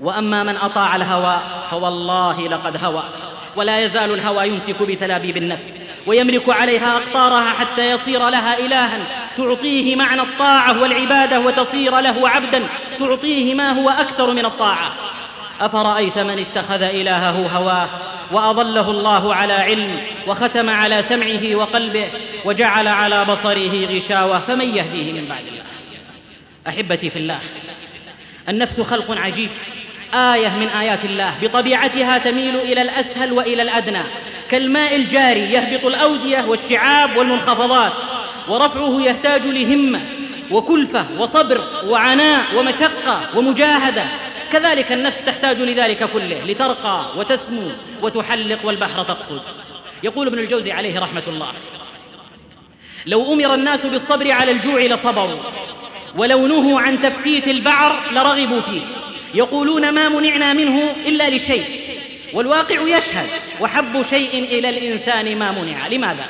[0.00, 3.02] وأما من أطاع الهوى فوالله لقد هوى.
[3.56, 5.74] ولا يزال الهوى يمسك بتلابيب النفس
[6.06, 8.98] ويملك عليها أقطارها حتى يصير لها إلها.
[9.36, 12.68] تعطيه معنى الطاعة والعبادة وتصير له عبدا.
[12.98, 14.92] تعطيه ما هو أكثر من الطاعة.
[15.60, 17.88] أفرأيت من اتخذ إلهه هواه
[18.32, 22.08] وأضله الله على علم وختم على سمعه وقلبه
[22.44, 25.62] وجعل على بصره غشاوة فمن يهديه من بعد الله؟
[26.68, 27.38] أحبتي في الله
[28.48, 29.50] النفس خلق عجيب.
[30.14, 34.02] آية من آيات الله بطبيعتها تميل إلى الأسهل وإلى الأدنى.
[34.50, 37.92] كالماء الجاري يهبط الأودية والشعاب والمنخفضات
[38.48, 40.00] ورفعه يحتاج لهمة
[40.50, 44.04] وكلفة وصبر وعناء ومشقة ومجاهدة.
[44.52, 47.70] كذلك النفس تحتاج لذلك كله لترقى وتسمو
[48.02, 49.42] وتحلق والبحر تقصد.
[50.02, 51.52] يقول ابن الجوزي عليه رحمة الله
[53.06, 55.40] لو أمر الناس بالصبر على الجوع لصبروا
[56.16, 58.80] ولو نهوا عن تفتيت البعر لرغبوا فيه.
[59.34, 61.64] يقولون ما منعنا منه إلا لشيء
[62.32, 63.28] والواقع يشهد
[63.60, 65.88] وحب شيء إلى الإنسان ما منع.
[65.88, 66.26] لماذا؟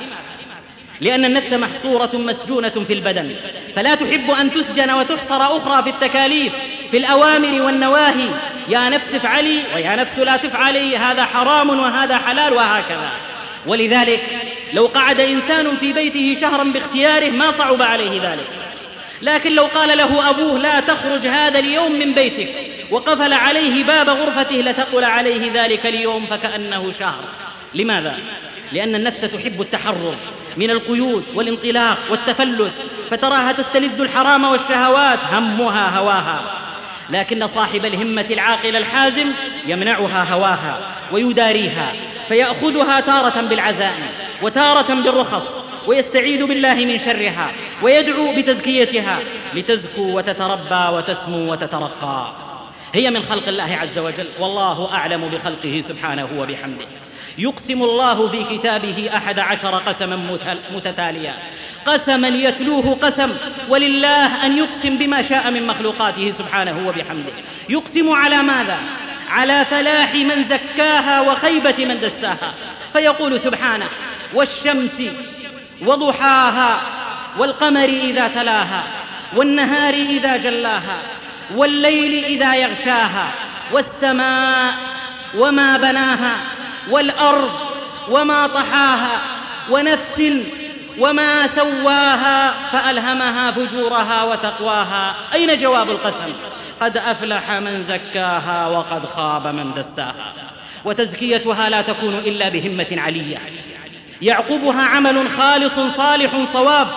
[1.02, 3.34] لأن النفس محصورة مسجونة في البدن.
[3.76, 6.52] فلا تحب أن تسجن وتحصر أخرى في التكاليف
[6.90, 8.28] في الأوامر والنواهي.
[8.68, 13.10] يا نفس افعلي ويا نفس لا تفعلي هذا حرام وهذا حلال وهكذا.
[13.66, 14.20] ولذلك
[14.72, 18.48] لو قعد إنسان في بيته شهرا باختياره ما صعب عليه ذلك.
[19.22, 22.48] لكن لو قال له أبوه لا تخرج هذا اليوم من بيتك
[22.90, 27.24] وقفل عليه باب غرفته لتقل عليه ذلك اليوم فكأنه شهر.
[27.74, 28.18] لماذا؟
[28.72, 30.16] لأن النفس تحب التحرر.
[30.56, 32.72] من القيود والانطلاق والتفلت
[33.10, 36.40] فتراها تستلذ الحرام والشهوات همها هواها.
[37.10, 39.32] لكن صاحب الهمة العاقل الحازم
[39.66, 40.78] يمنعها هواها
[41.12, 41.92] ويداريها
[42.28, 44.06] فيأخذها تارة بالعزائم
[44.42, 45.42] وتارة بالرخص
[45.86, 47.50] ويستعيذ بالله من شرها
[47.82, 49.18] ويدعو بتزكيتها
[49.54, 52.32] لتزكو وتتربى وتسمو وتترقى.
[52.94, 56.86] هي من خلق الله عز وجل والله أعلم بخلقه سبحانه وبحمده.
[57.38, 60.38] يقسم الله في كتابه أحد عشر قسما
[60.74, 61.34] متتاليا.
[61.86, 63.30] قسما يتلوه قسم
[63.68, 67.32] ولله أن يقسم بما شاء من مخلوقاته سبحانه وبحمده.
[67.68, 68.78] يقسم على ماذا؟
[69.28, 72.54] على فلاح من زكاها وخيبة من دساها.
[72.92, 73.88] فيقول سبحانه
[74.34, 75.02] والشمس
[75.86, 76.80] وضحاها
[77.38, 78.84] والقمر إذا تلاها
[79.36, 80.98] والنهار إذا جلاها
[81.54, 83.30] والليل إذا يغشاها
[83.72, 84.74] والسماء
[85.38, 86.36] وما بناها
[86.90, 87.50] والأرض
[88.10, 89.20] وما طحاها
[89.70, 90.22] ونفس
[90.98, 95.14] وما سواها فألهمها فجورها وتقواها.
[95.34, 96.32] أين جواب القسم؟
[96.80, 100.32] قد أفلح من زكاها وقد خاب من دساها.
[100.84, 103.38] وتزكيتها لا تكون إلا بهمة علية.
[104.22, 106.88] يعقبها عمل خالص صالح صواب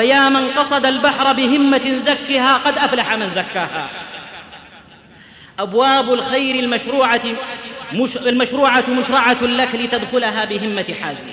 [0.00, 3.90] فيا من قصد البحر بهمة زكها قد أفلح من زكاها.
[5.58, 7.20] أبواب الخير المشروعة
[7.92, 11.30] مش المشروعة مشرعة لك لتدخلها بهمة حازم.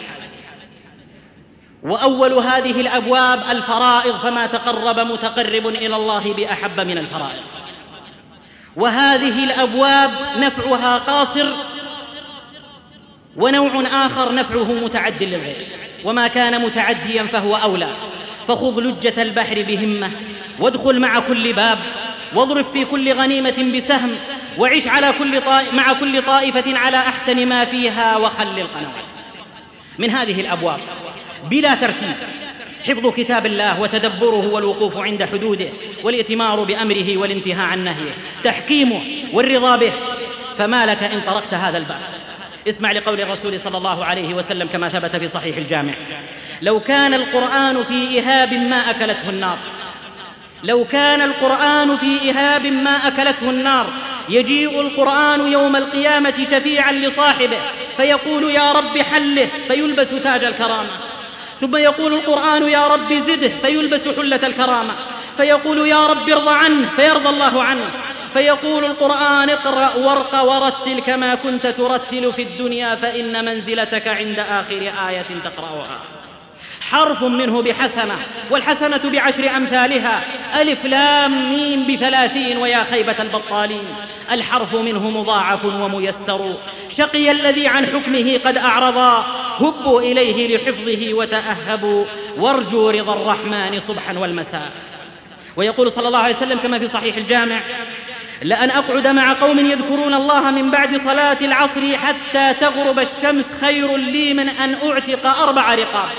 [1.84, 7.44] وأول هذه الأبواب الفرائض فما تقرب متقرب إلى الله بأحب من الفرائض.
[8.76, 11.54] وهذه الأبواب نفعها قاصر
[13.38, 15.68] ونوع آخر نفعه متعد للغير.
[16.04, 17.90] وما كان متعديا فهو أولى.
[18.48, 20.12] فخذ لجة البحر بهمة
[20.60, 21.80] وادخل مع كل باب
[22.36, 24.16] واضرب في كل غنيمة بسهم
[24.58, 25.42] وعش على كل
[25.74, 29.06] مع كل طائفة على أحسن ما فيها وخل القنوات.
[30.00, 30.80] من هذه الأبواب
[31.50, 32.16] بلا ترتيب
[32.88, 35.70] حفظ كتاب الله وتدبره والوقوف عند حدوده
[36.04, 38.12] والائتمار بأمره والانتهاء عن نهيه
[38.44, 39.02] تحكيمه
[39.34, 39.94] والرضا به.
[40.58, 42.02] فما لك إن طرقت هذا الباب.
[42.70, 45.94] اسمع لقول الرسول صلى الله عليه وسلم كما ثبت في صحيح الجامع.
[46.62, 49.58] لو كان القرآن في إهاب ما أكلته النار.
[50.64, 53.88] لو كان القرآن في إهاب ما أكلته النار.
[54.30, 57.58] يجيء القرآن يوم القيامة شفيعا لصاحبه.
[57.98, 59.48] فيقول يا رب حله.
[59.68, 60.90] فيلبس تاج الكرامة.
[61.62, 63.52] ثم يقول القرآن يا رب زده.
[63.62, 64.94] فيلبس حلة الكرامة.
[65.38, 66.90] فيقول يا رب ارضى عنه.
[66.96, 67.92] فيرضى الله عنه.
[68.34, 75.26] فيقول القرآن اقرأ وارق ورتل كما كنت ترتل في الدنيا فإن منزلتك عند آخر آية
[75.44, 76.00] تقرأها.
[76.82, 78.16] حرف منه بحسنة
[78.50, 80.24] والحسنة بعشر أمثالها.
[80.62, 83.86] ألف لام ميم بثلاثين ويا خيبة البطالين.
[84.32, 86.54] الحرف منه مضاعف وميسر.
[86.98, 89.26] شقي الذي عن حكمه قد أعرضا.
[89.60, 92.06] هبوا إليه لحفظه وتأهبوا.
[92.38, 94.72] وارجوا رضا الرحمن صبحا والمساء.
[95.56, 97.60] ويقول صلى الله عليه وسلم كما في صحيح الجامع
[98.42, 104.34] لأن أقعد مع قوم يذكرون الله من بعد صلاة العصر حتى تغرب الشمس خير لي
[104.34, 106.10] من أن أعتق أربع رقاب.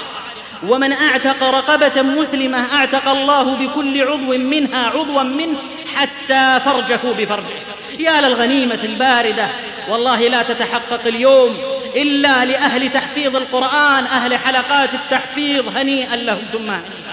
[0.69, 5.59] ومن أعتق رقبة مسلمة أعتق الله بكل عضو منها عضوا منه
[5.95, 7.59] حتى فرجه بفرجه.
[7.99, 9.49] يا للغنيمة الباردة
[9.89, 11.57] والله لا تتحقق اليوم
[11.97, 17.08] إلا لأهل تحفيظ القرآن أهل حلقات التحفيظ هنيئا لهم ثم هنيئا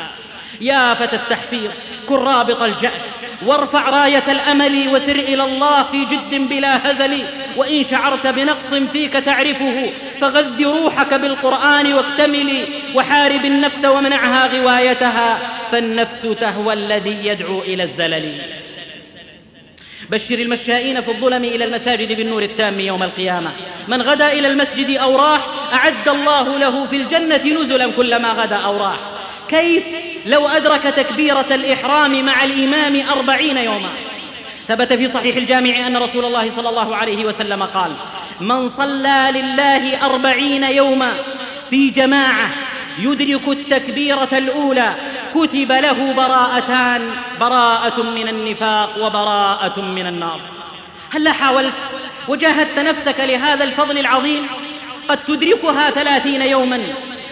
[0.61, 1.71] يا فتى التحفيظ
[2.09, 3.01] كن رابط الجأش
[3.45, 7.23] وارفع راية الأمل وسر إلى الله في جد بلا هزل
[7.57, 9.89] وإن شعرت بنقص فيك تعرفه
[10.21, 15.39] فغذ روحك بالقرآن واكتملي وحارب النفس ومنعها غوايتها
[15.71, 18.41] فالنفس تهوى الذي يدعو إلى الزلل.
[20.09, 23.51] بشر المشائين في الظلم إلى المساجد بالنور التام يوم القيامة.
[23.87, 28.77] من غدا إلى المسجد أو راح أعد الله له في الجنة نزلا كلما غدا أو
[28.77, 28.99] راح.
[29.49, 29.83] كيف
[30.25, 33.89] لو أدرك تكبيرة الإحرام مع الإمام أربعين يوما.
[34.67, 37.91] ثبت في صحيح الجامع أن رسول الله صلى الله عليه وسلم قال
[38.41, 41.13] من صلى لله أربعين يوما
[41.69, 42.49] في جماعة
[42.99, 44.95] يدرك التكبيرة الأولى
[45.35, 50.39] كتب له براءتان براءة من النفاق وبراءة من النار.
[51.11, 51.73] هل حاولت
[52.27, 54.47] وجاهدت نفسك لهذا الفضل العظيم؟
[55.09, 56.81] قد تدركها ثلاثين يوما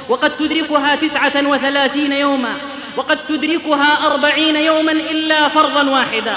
[0.10, 2.54] وقد تدركها تسعة وثلاثين يوما
[2.98, 6.36] وقد تدركها أربعين يوما إلا فرضا واحدا.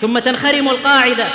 [0.00, 1.26] ثم تنخرم القاعدة.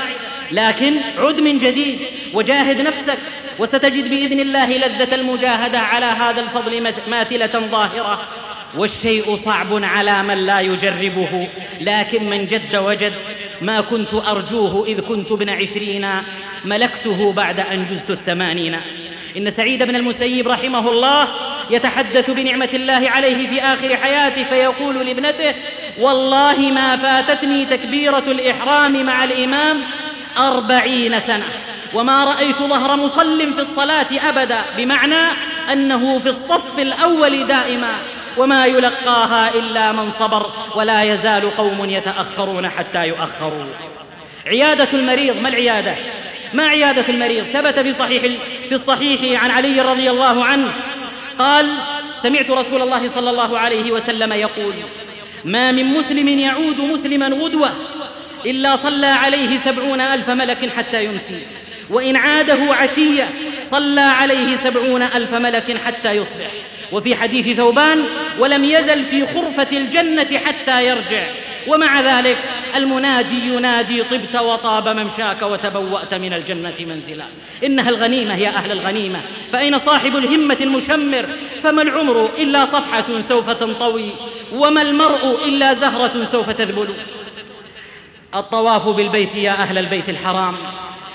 [0.52, 2.00] لكن عد من جديد
[2.34, 3.20] وجاهد نفسك
[3.60, 8.28] وستجد بإذن الله لذة المجاهدة على هذا الفضل ماثلة ظاهرة.
[8.76, 11.48] والشيء صعب على من لا يجربه.
[11.82, 13.14] لكن من جد وجد
[13.62, 16.08] ما كنت أرجوه إذ كنت ابن عشرين.
[16.66, 18.76] ملكته بعد أن جزت الثمانين.
[19.38, 21.28] إن سعيد بن المسيب رحمه الله
[21.70, 25.54] يتحدث بنعمة الله عليه في آخر حياته فيقول لابنته
[26.00, 29.82] والله ما فاتتني تكبيرة الإحرام مع الإمام
[30.38, 31.46] أربعين سنة
[31.94, 35.32] وما رأيت ظهر مصل في الصلاة أبدا بمعنى
[35.72, 37.92] أنه في الصف الأول دائما
[38.38, 43.66] وما يلقاها إلا من صبر ولا يزال قوم يتأخرون حتى يؤخروا.
[44.48, 45.96] عيادة المريض ما العيادة؟
[46.54, 48.22] ما عيادة المريض؟ ثبت في صحيح
[48.70, 50.74] في الصحيح عن علي رضي الله عنه.
[51.40, 51.78] قال
[52.24, 54.74] سمعت رسول الله صلى الله عليه وسلم يقول
[55.46, 57.72] ما من مسلم يعود مسلما غدوة
[58.46, 61.42] إلا صلى عليه سبعون ألف ملك حتى يمسي
[61.90, 63.30] وإن عاده عشية
[63.72, 66.52] صلى عليه سبعون ألف ملك حتى يصبح.
[66.92, 68.04] وفي حديث ثوبان
[68.40, 71.24] ولم يزل في خرفة الجنة حتى يرجع.
[71.68, 72.38] ومع ذلك
[72.76, 77.26] المنادي ينادي طبت وطاب ممشاك وتبوأت من الجنة منزلا.
[77.64, 79.20] إنها الغنيمة يا أهل الغنيمة.
[79.54, 81.26] فأين صاحب الهمة المشمر؟
[81.64, 84.12] فما العمر إلا صفحة سوف تنطوي
[84.54, 86.88] وما المرء إلا زهرة سوف تذبل.
[88.36, 90.56] الطواف بالبيت يا أهل البيت الحرام.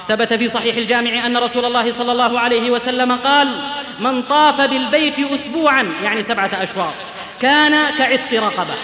[0.09, 3.48] ثبت في صحيح الجامع أن رسول الله صلى الله عليه وسلم قال
[4.00, 6.94] من طاف بالبيت أسبوعا يعني سبعة أشواط.
[7.40, 8.74] كان كعتق رقبة.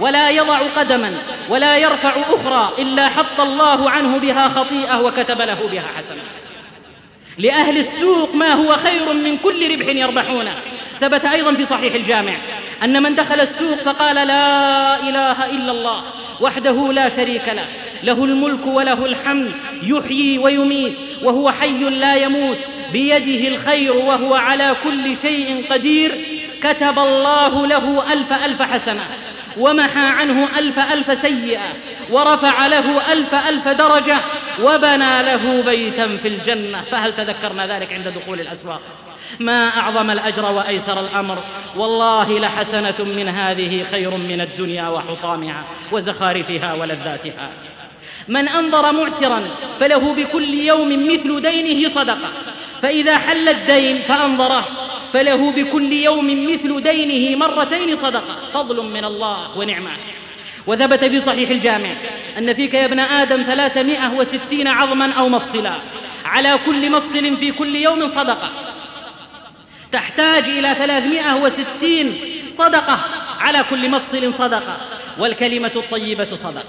[0.00, 1.14] ولا يضع قدما
[1.48, 6.22] ولا يرفع أخرى إلا حط الله عنه بها خطيئة وكتب له بها حسنة.
[7.38, 10.54] لأهل السوق ما هو خير من كل ربح يربحونه.
[11.00, 12.32] ثبت أيضا في صحيح الجامع
[12.84, 16.02] أن من دخل السوق فقال لا إله إلا الله
[16.40, 17.66] وحده لا شريك له.
[18.02, 22.58] له الملك وله الحمد يحيي ويميت وهو حي لا يموت.
[22.92, 26.24] بيده الخير وهو على كل شيء قدير.
[26.62, 29.06] كتب الله له ألف ألف حسنة.
[29.58, 31.68] ومحى عنه ألف ألف سيئة
[32.10, 34.18] ورفع له ألف ألف درجة
[34.62, 36.82] وبنى له بيتا في الجنة.
[36.90, 38.80] فهل تذكرنا ذلك عند دخول الأسواق؟
[39.40, 41.38] ما أعظم الأجر وأيسر الأمر.
[41.76, 47.48] والله لحسنة من هذه خير من الدنيا وحطامها وزخارفها ولذاتها.
[48.28, 49.42] من أنظر معسرا
[49.80, 52.28] فله بكل يوم مثل دينه صدقة.
[52.82, 54.64] فإذا حل الدين فأنظره.
[55.12, 58.36] فله بكل يوم مثل دينه مرتين صدقة.
[58.54, 59.90] فضل من الله ونعمة.
[60.66, 61.90] وثبت في صحيح الجامع
[62.38, 65.74] أن فيك يا ابن آدم ثلاثمائة وستين عظما أو مفصلا.
[66.24, 68.50] على كل مفصل في كل يوم صدقة.
[69.92, 72.18] تحتاج إلى ثلاثمائة وستين
[72.58, 73.00] صدقة.
[73.40, 74.76] على كل مفصل صدقة.
[75.18, 76.64] والكلمة الطيبة صدقة.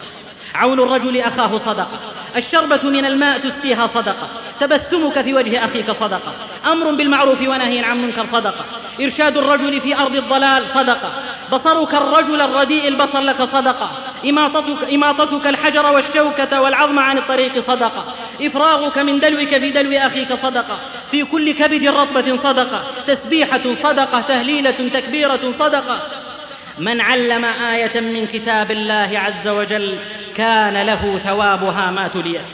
[0.55, 1.99] عون الرجل أخاه صدقة.
[2.35, 4.27] الشربة من الماء تسقيها صدقة.
[4.59, 6.33] تبسمك في وجه أخيك صدقة.
[6.65, 8.65] أمر بالمعروف ونهي عن منكر صدقة.
[9.01, 11.11] إرشاد الرجل في أرض الضلال صدقة.
[11.51, 13.91] بصرك الرجل الرديء البصر لك صدقة.
[14.29, 18.05] إماطتك, إماطتك الحجر والشوكة والعظم عن الطريق صدقة.
[18.41, 20.79] إفراغك من دلوك في دلو أخيك صدقة.
[21.11, 22.83] في كل كبد رطبة صدقة.
[23.07, 24.21] تسبيحة صدقة.
[24.21, 25.99] تهليلة تكبيرة صدقة.
[26.77, 29.99] من علم آية من كتاب الله عز وجل
[30.35, 32.45] كان له ثوابها ما تليت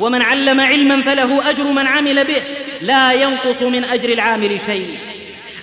[0.00, 2.42] ومن علم علما فله أجر من عمل به
[2.80, 4.98] لا ينقص من أجر العامل شيء.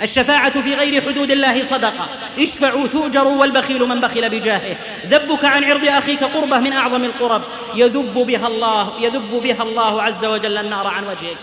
[0.01, 2.07] الشفاعة في غير حدود الله صدقة.
[2.39, 4.75] اشفعوا تؤجروا والبخيل من بخل بجاهه.
[5.07, 7.41] ذبك عن عرض أخيك قربة من أعظم القرب.
[7.75, 11.37] يذب بها الله يذب بها الله عز وجل النار عن وجهك.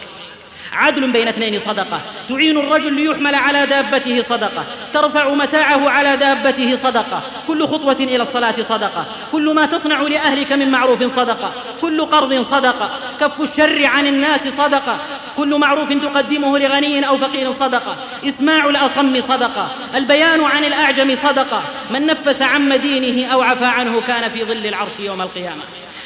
[0.72, 2.00] عدل بين اثنين صدقة.
[2.28, 4.64] تعين الرجل ليحمل على دابته صدقة.
[4.95, 7.22] ترفع متاعه على دابته صدقة.
[7.49, 9.05] كل خطوة إلى الصلاة صدقة.
[9.32, 11.53] كل ما تصنع لأهلك من معروف صدقة.
[11.80, 12.91] كل قرض صدقة.
[13.20, 14.99] كف الشر عن الناس صدقة.
[15.36, 17.97] كل معروف تقدمه لغني أو فقير صدقة.
[18.28, 19.68] إسماع الأصم صدقة.
[19.95, 21.62] البيان عن الأعجم صدقة.
[21.91, 25.62] من نفس عن مدينه أو عفى عنه كان في ظل العرش يوم القيامة.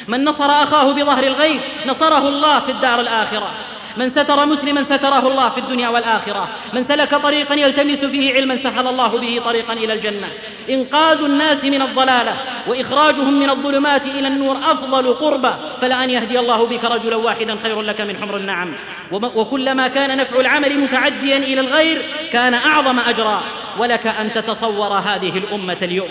[0.07, 3.51] من نصر أخاه بظهر الغيب نصره الله في الدار الآخرة.
[3.97, 6.47] من ستر مسلما ستره الله في الدنيا والآخرة.
[6.73, 10.27] من سلك طريقا يلتمس فيه علما سهل الله به طريقا إلى الجنة.
[10.69, 12.35] إنقاذ الناس من الضلالة
[12.67, 15.55] وإخراجهم من الظلمات إلى النور أفضل قربة.
[15.81, 18.73] فلأن يهدي الله بك رجلا واحدا خير لك من حمر النعم.
[19.11, 23.41] وكلما كان نفع العمل متعديا إلى الغير كان أعظم أجرا.
[23.77, 26.09] ولك أن تتصور هذه الأمة اليوم.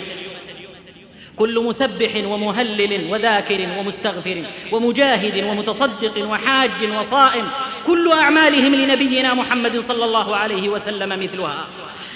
[1.36, 7.48] كل مسبح ومهلل وذاكر ومستغفر ومجاهد ومتصدق وحاج وصائم
[7.86, 11.66] كل أعمالهم لنبينا محمد صلى الله عليه وسلم مثلها.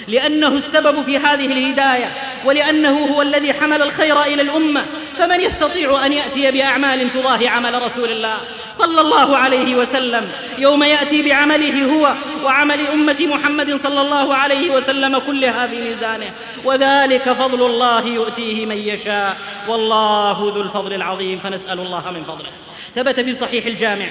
[0.07, 2.11] لأنه السبب في هذه الهداية
[2.45, 4.85] ولأنه هو الذي حمل الخير إلى الأمة
[5.17, 8.37] فمن يستطيع أن يأتي بأعمال تضاهي عمل رسول الله
[8.79, 10.31] صلى الله عليه وسلم.
[10.57, 16.31] يوم يأتي بعمله هو وعمل أمة محمد صلى الله عليه وسلم كلها في ميزانه.
[16.63, 19.37] وذلك فضل الله يؤتيه من يشاء.
[19.67, 21.39] والله ذو الفضل العظيم.
[21.39, 22.49] فنسأل الله من فضله.
[22.95, 24.07] ثبت في صحيح الجامع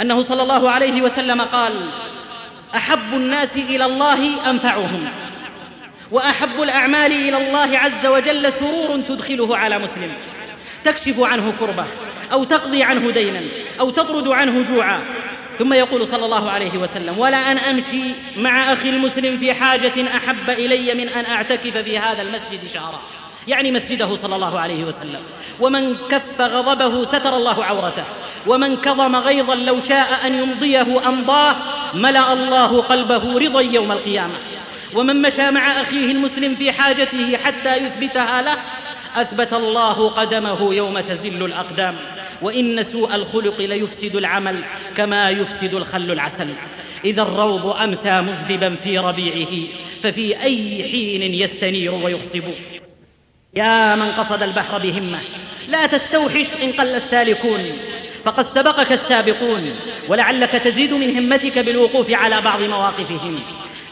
[0.00, 1.72] أنه صلى الله عليه وسلم قال
[2.74, 5.08] أحب الناس إلى الله أنفعهم
[6.10, 10.12] وأحب الأعمال إلى الله عز وجل سرور تدخله على مسلم.
[10.84, 11.84] تكشف عنه كربة
[12.32, 13.42] أو تقضي عنه دينا
[13.80, 15.00] أو تطرد عنه جوعا.
[15.58, 18.02] ثم يقول صلى الله عليه وسلم ولا أن أمشي
[18.36, 23.00] مع أخي المسلم في حاجة أحب إلي من أن أعتكف في هذا المسجد شهرا.
[23.48, 25.20] يعني مسجده صلى الله عليه وسلم.
[25.60, 28.04] ومن كف غضبه ستر الله عورته
[28.46, 31.56] ومن كظم غيظا لو شاء أن يمضيه أمضاه
[31.94, 34.34] ملأ الله قلبه رضا يوم القيامة.
[34.94, 38.56] ومن مشى مع أخيه المسلم في حاجته حتى يثبتها له
[39.14, 41.96] أثبت الله قدمه يوم تزل الأقدام
[42.42, 44.64] وإن سوء الخلق ليفسد العمل
[44.96, 46.48] كما يفسد الخل العسل.
[47.04, 49.68] إذا الروض أمسى مذبا في ربيعه
[50.02, 52.44] ففي أي حين يستنير ويخصب؟
[53.54, 55.18] يا من قصد البحر بهمة
[55.68, 57.60] لا تستوحش إن قل السالكون.
[58.24, 59.76] فقد سبقك السابقون
[60.08, 63.40] ولعلك تزيد من همتك بالوقوف على بعض مواقفهم.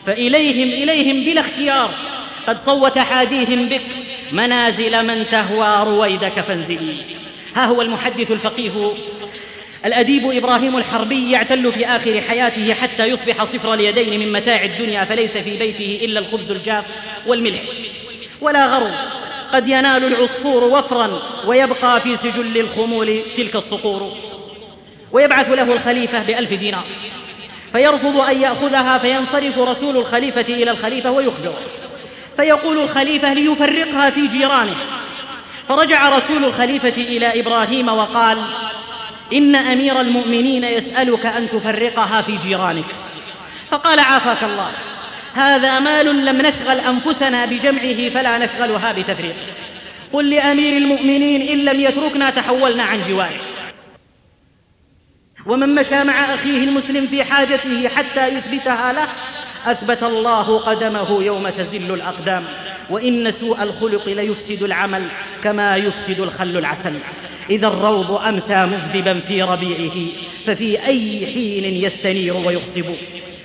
[0.06, 1.90] فإليهم إليهم بلا اختيار
[2.46, 4.07] قد صوت حاديهم بك.
[4.32, 6.94] منازل من تهوى رويدك فانزلي
[7.54, 8.92] ها هو المحدث الفقيه.
[9.84, 15.30] الأديب إبراهيم الحربي يعتل في آخر حياته حتى يصبح صفر اليدين من متاع الدنيا فليس
[15.30, 16.84] في بيته إلا الخبز الجاف
[17.26, 17.62] والملح.
[18.40, 18.90] ولا غرو
[19.52, 24.16] قد ينال العصفور وفرا ويبقى في سجل الخمول تلك الصقور.
[25.12, 26.84] ويبعث له الخليفة بألف دينار.
[27.72, 31.58] فيرفض أن يأخذها فينصرف رسول الخليفة إلى الخليفة ويخبره.
[32.40, 34.76] فيقول الخليفة ليفرقها في جيرانه.
[35.68, 38.38] فرجع رسول الخليفة إلى إبراهيم وقال
[39.32, 42.86] إن أمير المؤمنين يسألك أن تفرقها في جيرانك.
[43.70, 44.70] فقال عافاك الله
[45.34, 49.46] هذا مال لم نشغل أنفسنا بجمعه فلا نشغلها بتفريقه
[50.12, 53.40] قل لأمير المؤمنين إن لم يتركنا تحولنا عن جواره
[55.46, 59.08] ومن مشى مع أخيه المسلم في حاجته حتى يثبتها له
[59.66, 62.44] أثبت الله قدمه يوم تزل الأقدام
[62.90, 65.08] وإن سوء الخلق ليفسد العمل
[65.44, 66.98] كما يفسد الخل العسل.
[67.50, 70.12] إذا الروض أمسى مجذبا في ربيعه
[70.46, 72.84] ففي أي حين يستنير ويخصب؟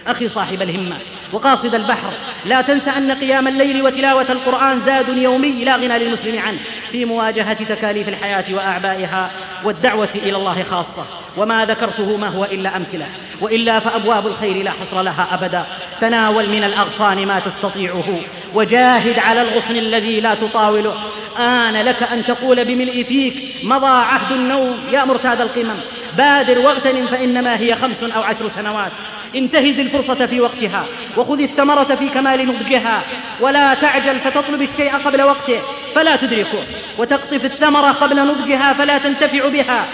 [0.08, 0.98] أخي صاحب الهمة.
[1.34, 2.14] وقاصد البحر.
[2.46, 6.60] لا تنس أن قيام الليل وتلاوة القرآن زاد يومي لا غنى للمسلم عنه.
[6.92, 9.32] في مواجهة تكاليف الحياة وأعبائها
[9.64, 11.06] والدعوة إلى الله خاصة.
[11.38, 13.06] وما ذكرته ما هو إلا أمثلة.
[13.42, 15.66] وإلا فأبواب الخير لا حصر لها أبدا.
[16.02, 18.20] تناول من الأغصان ما تستطيعه.
[18.54, 20.96] وجاهد على الغصن الذي لا تطاوله.
[21.40, 25.80] آن لك أن تقول بملء فيك مضى عهد النوم يا مرتاد القمم.
[26.18, 28.92] بادر واغتنم فإنما هي خمس أو عشر سنوات.
[29.36, 30.86] انتهز الفرصة في وقتها
[31.18, 33.04] وخذ الثمرة في كمال نضجها.
[33.42, 35.62] ولا تعجل فتطلب الشيء قبل وقته
[35.96, 36.64] فلا تدركه.
[36.98, 39.86] وتقطف الثمرة قبل نضجها فلا تنتفع بها.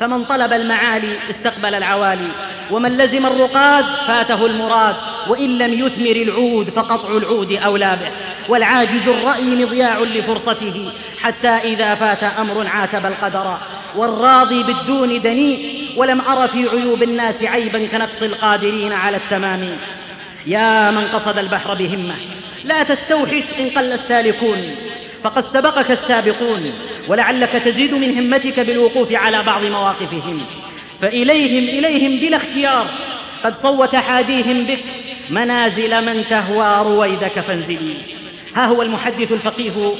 [0.00, 2.32] فمن طلب المعالي استقبل العوالي.
[2.70, 4.96] ومن لزم الرقاد فاته المراد.
[5.28, 8.10] وإن لم يثمر العود فقطع العود أولى به.
[8.48, 10.92] والعاجز الرأي مضياع لفرصته.
[11.20, 13.58] حتى إذا فات أمر عاتب القدر.
[13.96, 19.78] والراضي بالدون دنيء ولم أر في عيوب الناس عيبا كنقص القادرين على التمام.
[20.46, 22.14] يا من قصد البحر بهمة
[22.64, 24.76] لا تستوحش إن قل السالكون.
[25.24, 26.72] فقد سبقك السابقون
[27.08, 30.40] ولعلك تزيد من همتك بالوقوف على بعض مواقفهم.
[31.02, 32.86] فإليهم إليهم بلا اختيار
[33.44, 34.84] قد صوت حاديهم بك.
[35.30, 37.94] منازل من تهوى رويدك فانزلي.
[38.56, 39.94] ها هو المحدث الفقيه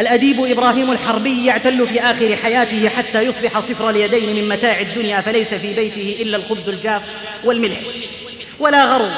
[0.00, 5.54] الأديب إبراهيم الحربي يعتل في آخر حياته حتى يصبح صفر اليدين من متاع الدنيا فليس
[5.54, 7.02] في بيته إلا الخبز الجاف
[7.44, 7.78] والملح.
[8.58, 9.08] ولا غرو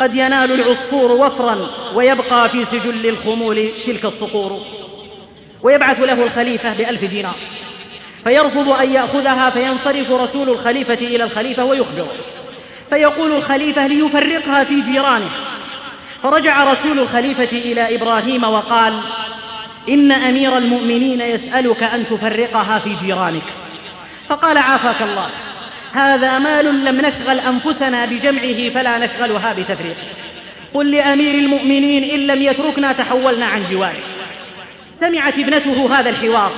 [0.00, 4.62] قد ينال العصفور وفرا ويبقى في سجل الخمول تلك الصقور.
[5.62, 7.36] ويبعث له الخليفة بألف دينار.
[8.24, 12.12] فيرفض أن يأخذها فينصرف رسول الخليفة إلى الخليفة ويخبره.
[12.90, 15.30] فيقول الخليفة ليفرقها في جيرانه.
[16.22, 19.00] فرجع رسول الخليفة إلى إبراهيم وقال
[19.88, 23.42] إن أمير المؤمنين يسألك أن تفرقها في جيرانك.
[24.28, 25.30] فقال عافاك الله
[25.92, 30.02] هذا مال لم نشغل أنفسنا بجمعه فلا نشغلها بتفريقه
[30.74, 34.02] قل لأمير المؤمنين إن لم يتركنا تحولنا عن جواره
[34.92, 36.52] سمعت ابنته هذا الحوار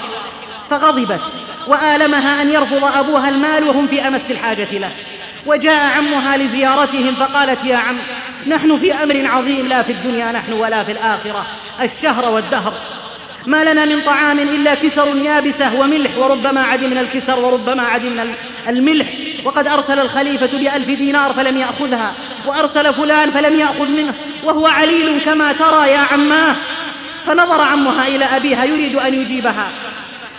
[0.70, 1.20] فغضبت
[1.66, 4.90] وآلمها أن يرفض أبوها المال وهم في أمس الحاجة له.
[5.46, 7.98] وجاء عمها لزيارتهم فقالت يا عم
[8.46, 11.46] نحن في أمر عظيم لا في الدنيا نحن ولا في الآخرة
[11.82, 12.74] الشهر والدهر.
[13.46, 18.26] ما لنا من طعام إلا كسر يابسة وملح وربما عدمنا الكسر وربما عدمنا
[18.68, 19.06] الملح.
[19.44, 22.14] وقد أرسل الخليفة بألف دينار فلم يأخذها
[22.46, 24.14] وأرسل فلان فلم يأخذ منه
[24.44, 26.56] وهو عليل كما ترى يا عماه.
[27.26, 29.70] فنظر عمها إلى أبيها يريد أن يجيبها.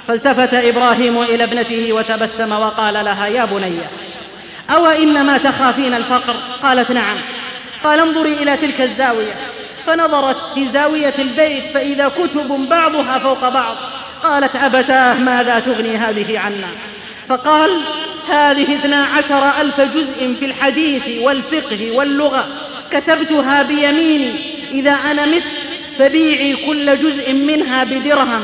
[0.08, 3.80] فالتفت إبراهيم إلى ابنته وتبسم وقال لها يا بني
[4.70, 7.18] أو إنما تخافين الفقر؟ قالت نعم.
[7.84, 9.36] قال انظري إلى تلك الزاوية.
[9.88, 13.78] فنظرت في زاوية البيت فإذا كتب بعضها فوق بعض.
[14.24, 16.70] قالت أبتاه ماذا تغني هذه عنا؟
[17.30, 17.82] فقال
[18.28, 22.48] هذه اثنا عشر ألف جزء في الحديث والفقه واللغة.
[22.92, 24.34] كتبتها بيميني.
[24.72, 25.44] إذا أنا مت
[25.98, 28.42] فبيعي كل جزء منها بدرهم.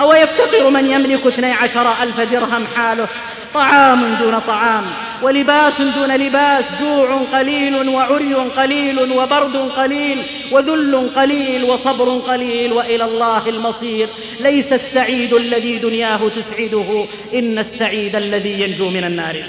[0.00, 3.08] أو يفتقر من يملك اثني عشر ألف درهم حاله؟
[3.54, 4.84] طعام دون طعام
[5.22, 13.48] ولباس دون لباس جوع قليل وعري قليل وبرد قليل وذل قليل وصبر قليل وإلى الله
[13.48, 14.08] المصير.
[14.40, 19.44] ليس السعيد الذي دنياه تسعده إن السعيد الذي ينجو من النار.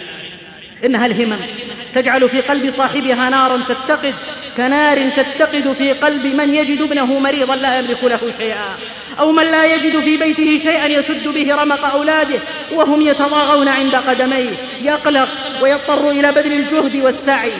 [0.86, 1.40] إنها الهمم.
[1.96, 4.16] تجعل في قلب صاحبها نارا تتقد
[4.58, 8.78] كنار تتقد في قلب من يجد ابنه مريضا لا يملك له شيئا.
[9.20, 12.40] أو من لا يجد في بيته شيئا يسد به رمق أولاده
[12.74, 14.58] وهم يتضاغون عند قدميه.
[14.82, 15.30] يقلق
[15.62, 17.54] ويضطر إلى بذل الجهد والسعي.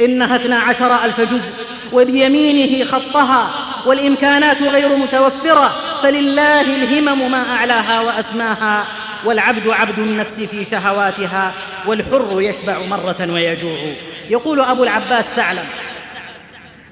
[0.00, 1.52] إنها اثنا عشر ألف جزء
[1.92, 3.50] وبيمينه خطها
[3.86, 8.86] والإمكانات غير متوفرة فلله الهمم ما أعلاها وأسماها.
[9.24, 11.52] والعبد عبد النفس في شهواتها
[11.86, 13.94] والحر يشبع مرة ويجوع.
[14.30, 15.64] يقول أبو العباس ثعلب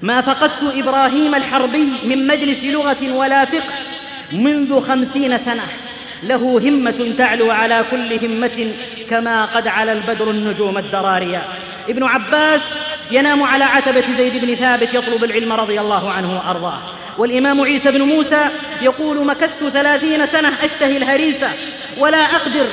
[0.01, 3.73] ما فقدت إبراهيم الحربي من مجلس لغة ولا فقه
[4.31, 5.63] منذ خمسين سنة.
[6.23, 8.73] له همة تعلو على كل همة
[9.09, 11.43] كما قد على البدر النجوم الدراريا
[11.89, 12.61] ابن عباس
[13.11, 16.79] ينام على عتبة زيد بن ثابت يطلب العلم رضي الله عنه وأرضاه.
[17.17, 18.49] والإمام عيسى بن موسى
[18.81, 21.51] يقول مكثت ثلاثين سنة أشتهي الهريسة
[21.97, 22.67] ولا أقدر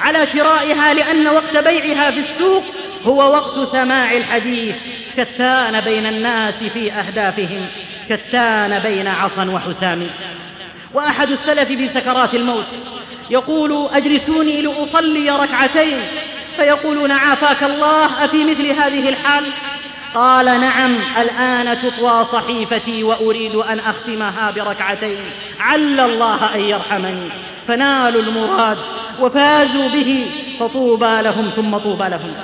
[0.00, 2.64] على شرائها لأن وقت بيعها في السوق
[3.04, 4.74] هو وقت سماع الحديث.
[5.12, 7.66] شتان بين الناس في أهدافهم
[8.08, 10.06] شتان بين عصا وحسام.
[10.94, 12.66] وأحد السلف في سكرات الموت
[13.30, 16.00] يقول أجلسوني لأصلي ركعتين؟
[16.56, 19.52] فيقولون عافاك الله أفي مثل هذه الحال؟
[20.14, 25.20] قال نعم الآن تطوى صحيفتي وأريد أن أختمها بركعتين.
[25.60, 27.30] عل الله أن يرحمني.
[27.68, 28.78] فنالوا المراد
[29.20, 30.26] وفازوا به
[30.60, 32.34] فطوبى لهم ثم طوبى لهم.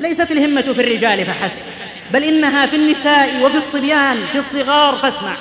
[0.00, 1.62] ليست الهمة في الرجال فحسب
[2.12, 5.36] بل إنها في النساء وفي الصبيان في الصغار فاسمع.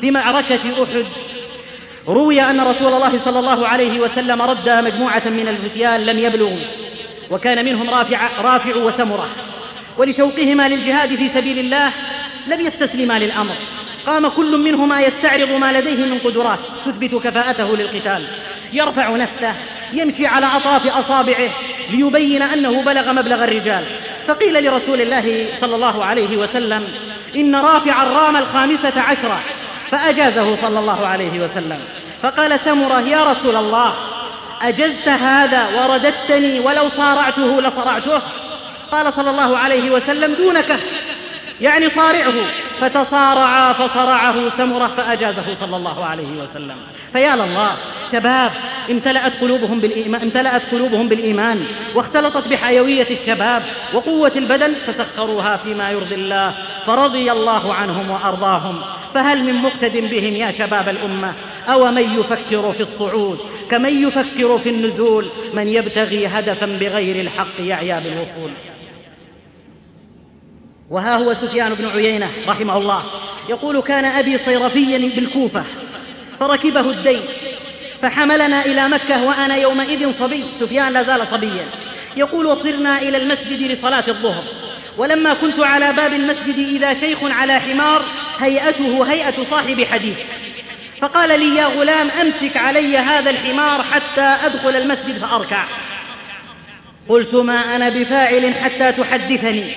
[0.00, 1.06] في معركة أحد
[2.08, 6.58] روي أن رسول الله صلى الله عليه وسلم رد مجموعة من الفتيان لم يبلغوا
[7.30, 9.28] وكان منهم رافع, رافع وسمرة.
[9.98, 11.92] ولشوقهما للجهاد في سبيل الله
[12.46, 13.54] لم يستسلما للأمر.
[14.06, 18.28] قام كل منهما يستعرض ما لديه من قدرات تثبت كفاءته للقتال.
[18.72, 19.54] يرفع نفسه
[19.92, 21.50] يمشي على أطراف أصابعه
[21.90, 23.84] ليبين أنه بلغ مبلغ الرجال.
[24.28, 26.88] فقيل لرسول الله صلى الله عليه وسلم
[27.36, 29.40] إن رافع الرام الخامسة عشرة
[29.90, 31.80] فأجازه صلى الله عليه وسلم.
[32.22, 33.94] فقال سمرة يا رسول الله
[34.62, 38.22] أجزت هذا ورددتني ولو صارعته لصرعته؟
[38.92, 40.80] قال صلى الله عليه وسلم دونك.
[41.60, 42.34] يعني صارعه.
[42.80, 46.76] فتصارعا فصرعه سمرة فأجازه صلى الله عليه وسلم.
[47.12, 47.76] فيا لله
[48.12, 48.52] شباب
[48.90, 53.62] امتلأت قلوبهم بالإيمان, امتلأت قلوبهم بالإيمان واختلطت بحيوية الشباب
[53.94, 56.54] وقوة البدن فسخروها فيما يرضي الله
[56.86, 58.82] فرضي الله عنهم وأرضاهم.
[59.14, 61.34] فهل من مقتد بهم يا شباب الأمة؟
[61.68, 63.38] أو من يفكر في الصعود؟
[63.70, 68.50] كمن يفكر في النزول؟ من يبتغي هدفا بغير الحق يعيا بالوصول.
[70.90, 73.04] وها هو سفيان بن عيينة رحمه الله.
[73.48, 75.64] يقول كان أبي صيرفيا بالكوفة
[76.40, 77.20] فركبه الدين
[78.02, 80.44] فحملنا إلى مكة وأنا يومئذ صبي.
[80.60, 81.66] سفيان لا زال صبيا.
[82.16, 84.44] يقول وصرنا إلى المسجد لصلاة الظهر.
[84.98, 88.04] ولما كنت على باب المسجد إذا شيخ على حمار
[88.38, 90.16] هيئته هيئة صاحب حديث.
[91.00, 95.64] فقال لي يا غلام أمسك علي هذا الحمار حتى أدخل المسجد فأركع.
[97.08, 99.72] قلت ما أنا بفاعل حتى تحدثني.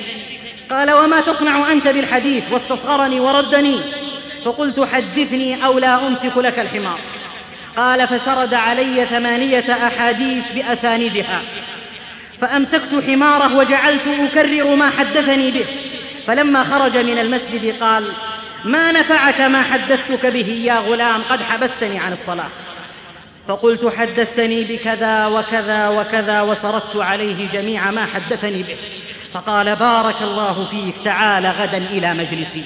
[0.71, 3.81] قال وما تصنع أنت بالحديث واستصغرني وردني؟
[4.45, 6.99] فقلت حدثني أو لا أمسك لك الحمار.
[7.77, 11.41] قال فسرد علي ثمانية أحاديث بأساندها
[12.41, 15.65] فأمسكت حماره وجعلت أكرر ما حدثني به.
[16.27, 18.13] فلما خرج من المسجد قال
[18.65, 22.49] ما نفعك ما حدثتك به يا غلام؟ قد حبستني عن الصلاة.
[23.47, 28.77] فقلت حدثتني بكذا وكذا وكذا وسردت عليه جميع ما حدثني به.
[29.33, 32.63] فقال بارك الله فيك تعال غدا إلى مجلسي.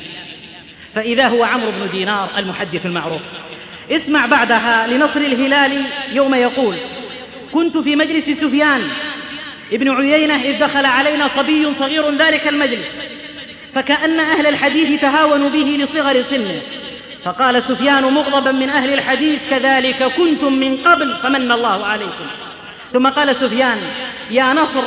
[0.95, 3.21] فإذا هو عمرو بن دينار المحدث المعروف.
[3.91, 6.77] اسمع بعدها لنصر الهلال يوم يقول
[7.51, 8.81] كنت في مجلس سفيان.
[9.73, 12.91] ابن عيينة إذ دخل علينا صبي صغير ذلك المجلس.
[13.75, 16.61] فكأن أهل الحديث تهاونوا به لصغر سنه.
[17.25, 22.25] فقال سفيان مغضبا من أهل الحديث كذلك كنتم من قبل فمن الله عليكم.
[22.93, 23.77] ثم قال سفيان
[24.31, 24.83] يا نصر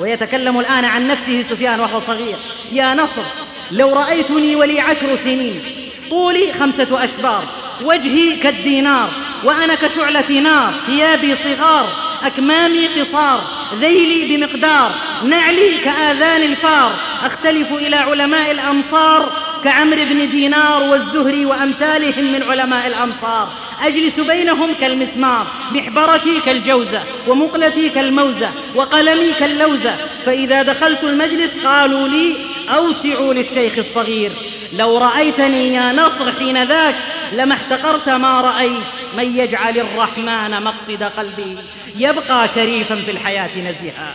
[0.00, 2.36] ويتكلم الآن عن نفسه سفيان وهو صغير.
[2.72, 3.22] يا نصر
[3.70, 5.62] لو رأيتني ولي عشر سنين
[6.10, 7.44] طولي خمسة أشبار
[7.82, 9.10] وجهي كالدينار
[9.44, 11.88] وأنا كشعلة نار ثيابي صغار
[12.22, 13.44] أكمامي قصار
[13.80, 19.32] ذيلي بمقدار نعلي كآذان الفار أختلف إلى علماء الأمصار
[19.64, 28.50] كعمر بن دينار والزهري وأمثالهم من علماء الأمصار أجلس بينهم كالمسمار محبرتي كالجوزة ومقلتي كالموزة
[28.74, 29.96] وقلمي كاللوزة.
[30.26, 32.36] فإذا دخلت المجلس قالوا لي
[32.68, 34.32] أوسعوا للشيخ الصغير.
[34.72, 36.94] لو رأيتني يا نصر حين ذاك
[37.32, 38.82] لما احتقرت ما رأيت.
[39.16, 41.56] من يجعل الرحمن مقصد قلبه
[41.96, 44.14] يبقى شريفا في الحياة نزيها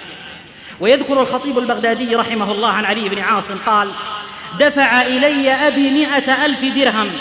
[0.79, 3.91] ويذكر الخطيب البغدادي رحمه الله عن علي بن عاصم قال
[4.59, 7.11] دفع إلي أبي مئة ألف درهم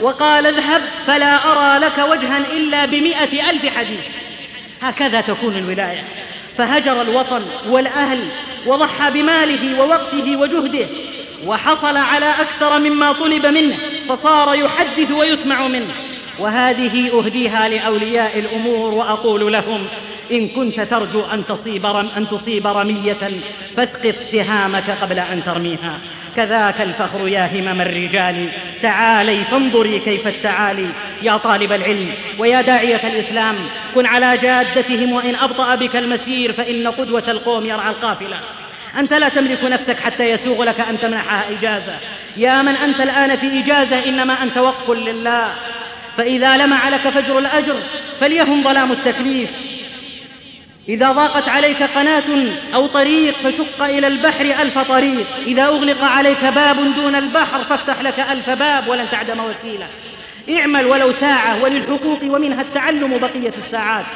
[0.00, 4.00] وقال اذهب فلا أرى لك وجها إلا بمئة ألف حديث.
[4.82, 6.04] هكذا تكون الولاية.
[6.58, 8.28] فهجر الوطن والأهل
[8.66, 10.86] وضحى بماله ووقته وجهده
[11.46, 13.76] وحصل على أكثر مما طلب منه
[14.08, 15.94] فصار يحدث ويسمع منه.
[16.38, 19.86] وهذه أهديها لأولياء الأمور وأقول لهم
[20.32, 23.40] إن كنت ترجو أن تصيب, رم أن تصيب رمية
[23.76, 26.00] فاثقف سهامك قبل أن ترميها.
[26.36, 28.48] كذاك الفخر يا همم الرجال.
[28.82, 30.88] تعالي فانظري كيف التعالي.
[31.22, 33.56] يا طالب العلم ويا داعية الإسلام
[33.94, 38.40] كن على جادتهم وإن أبطأ بك المسير فإن قدوة القوم يرعى القافلة.
[38.98, 41.98] أنت لا تملك نفسك حتى يسوغ لك أن تمنحها إجازة.
[42.36, 45.54] يا من أنت الآن في إجازة إنما أنت وقف لله.
[46.16, 47.76] فإذا لمع لك فجر الأجر
[48.20, 49.50] فليهم ظلام التكليف.
[50.88, 55.26] إذا ضاقت عليك قناة أو طريق فشق إلى البحر ألف طريق.
[55.46, 59.86] إذا أغلق عليك باب دون البحر فافتح لك ألف باب ولن تعدم وسيلة.
[60.58, 64.06] اعمل ولو ساعة وللحقوق ومنها التعلم بقية الساعات.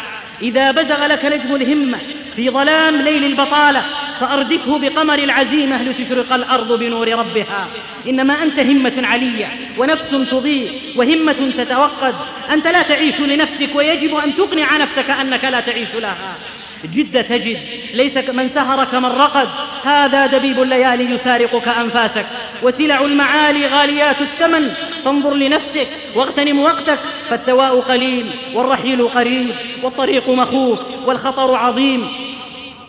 [0.42, 1.98] إذا بزغ لك نجم الهمة
[2.36, 3.82] في ظلام ليل البطالة
[4.20, 7.68] فأردفه بقمر العزيمة لتشرق الأرض بنور ربها.
[8.08, 12.14] إنما أنت همة علية ونفس تضيء وهمة تتوقد.
[12.52, 16.36] أنت لا تعيش لنفسك ويجب أن تقنع نفسك أنك لا تعيش لها.
[16.84, 17.58] جد تجد
[17.94, 19.48] ليس من سهر كمن رقد.
[19.84, 22.26] هذا دبيب الليالي يسارقك أنفاسك.
[22.62, 24.70] وسلع المعالي غاليات الثمن.
[25.04, 26.98] فانظر لنفسك واغتنم وقتك.
[27.30, 32.08] فالثواء قليل والرحيل قريب والطريق مخوف والخطر عظيم.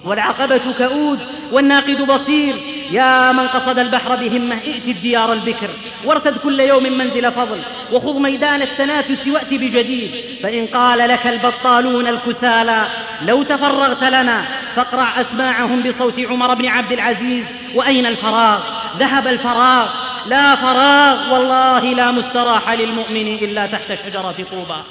[0.06, 1.20] والعقبة كؤود
[1.52, 2.56] والناقد بصير.
[2.92, 5.70] يا من قصد البحر بهمة ائت الديار البكر.
[6.06, 7.62] وارتد كل يوم منزل فضل.
[7.92, 10.12] وخذ ميدان التنافس وأت بجديد.
[10.44, 12.88] فإن قال لك البطالون الكسالى
[13.22, 14.46] لو تفرغت لنا
[14.76, 17.46] فاقرع أسماعهم بصوت عمر بن عبد العزيز.
[17.76, 18.60] وأين الفراغ؟
[19.00, 19.90] ذهب الفراغ.
[20.26, 24.82] لا فراغ والله لا مستراح للمؤمن إلا تحت شجرة طوبى.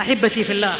[0.00, 0.76] أحبتي في الله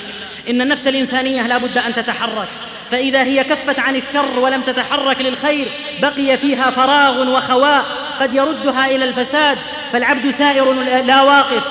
[0.51, 2.49] إن النفس الإنسانية لا بد أن تتحرك.
[2.91, 5.69] فإذا هي كفت عن الشر ولم تتحرك للخير
[6.03, 7.85] بقي فيها فراغ وخواء
[8.21, 9.59] قد يردها إلى الفساد.
[9.93, 10.73] فالعبد سائر
[11.03, 11.63] لا واقف.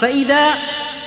[0.00, 0.54] فإذا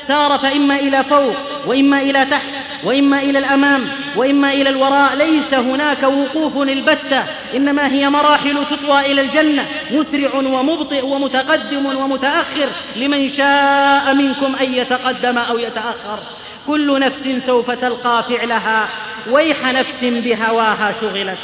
[0.08, 1.36] سار فإما إلى فوق
[1.66, 2.50] وإما إلى تحت
[2.84, 7.24] وإما إلى الأمام وإما إلى الوراء ليس هناك وقوف البتة
[7.56, 15.38] إنما هي مراحل تطوى إلى الجنة مسرع ومبطئ ومتقدم ومتأخر لمن شاء منكم أن يتقدم
[15.38, 16.20] أو يتأخر.
[16.68, 18.90] كل نفس سوف تلقى فعلها
[19.30, 21.38] ويح نفس بهواها شغلت.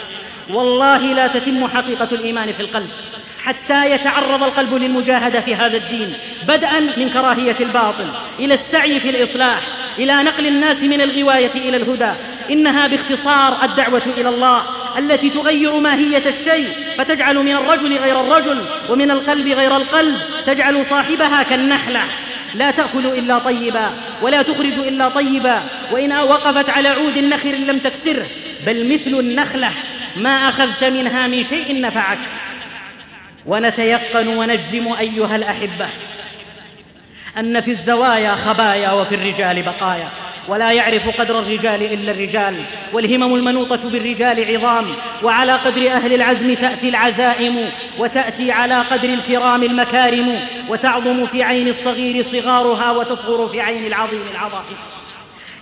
[0.50, 2.90] والله لا تتم حقيقة الإيمان في القلب
[3.44, 6.14] حتى يتعرض القلب للمجاهدة في هذا الدين
[6.48, 8.08] بدءا من كراهية الباطل
[8.40, 9.62] إلى السعي في الإصلاح.
[10.00, 12.12] إلى نقل الناس من الغواية إلى الهدى.
[12.52, 14.64] إنها باختصار الدعوة إلى الله
[14.98, 21.44] التي تغير ماهية الشيء فتجعل من الرجل غير الرجل ومن القلب غير القلب تجعل صاحبها
[21.44, 22.02] كالنحلة.
[22.54, 23.90] لا تأكل إلا طيبا
[24.22, 28.26] ولا تخرج إلا طيبا وإن وقفت على عود نخر لم تكسره
[28.66, 29.72] بل مثل النخلة
[30.16, 32.20] ما أخذت منها من شيء نفعك.
[33.46, 35.90] ونتيقن ونجزم أيها الأحبة.
[37.38, 40.10] أن في الزوايا خبايا وفي الرجال بقايا.
[40.48, 42.64] ولا يعرف قدر الرجال إلا الرجال.
[42.94, 44.96] والهمم المنوطة بالرجال عظام.
[45.24, 47.70] وعلى قدر أهل العزم تأتي العزائم.
[47.98, 50.40] وتأتي على قدر الكرام المكارم.
[50.70, 54.78] وتعظم في عين الصغير صغارها وتصغر في عين العظيم العظائم.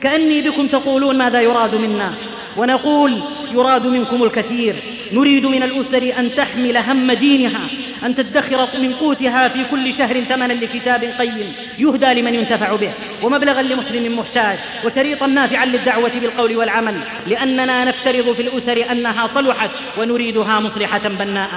[0.02, 2.14] كأني بكم تقولون ماذا يراد منا.
[2.58, 3.22] ونقول
[3.52, 4.76] يراد منكم الكثير.
[5.14, 7.68] نريد من الأسر أن تحمل هم دينها
[8.06, 12.94] أن تدخر من قوتها في كل شهر ثمنا لكتاب قيم يهدى لمن ينتفع به
[13.24, 20.60] ومبلغا لمسلم محتاج وشريطا نافعا للدعوة بالقول والعمل لأننا نفترض في الأسر أنها صلحت ونريدها
[20.60, 21.50] مصلحة بناء.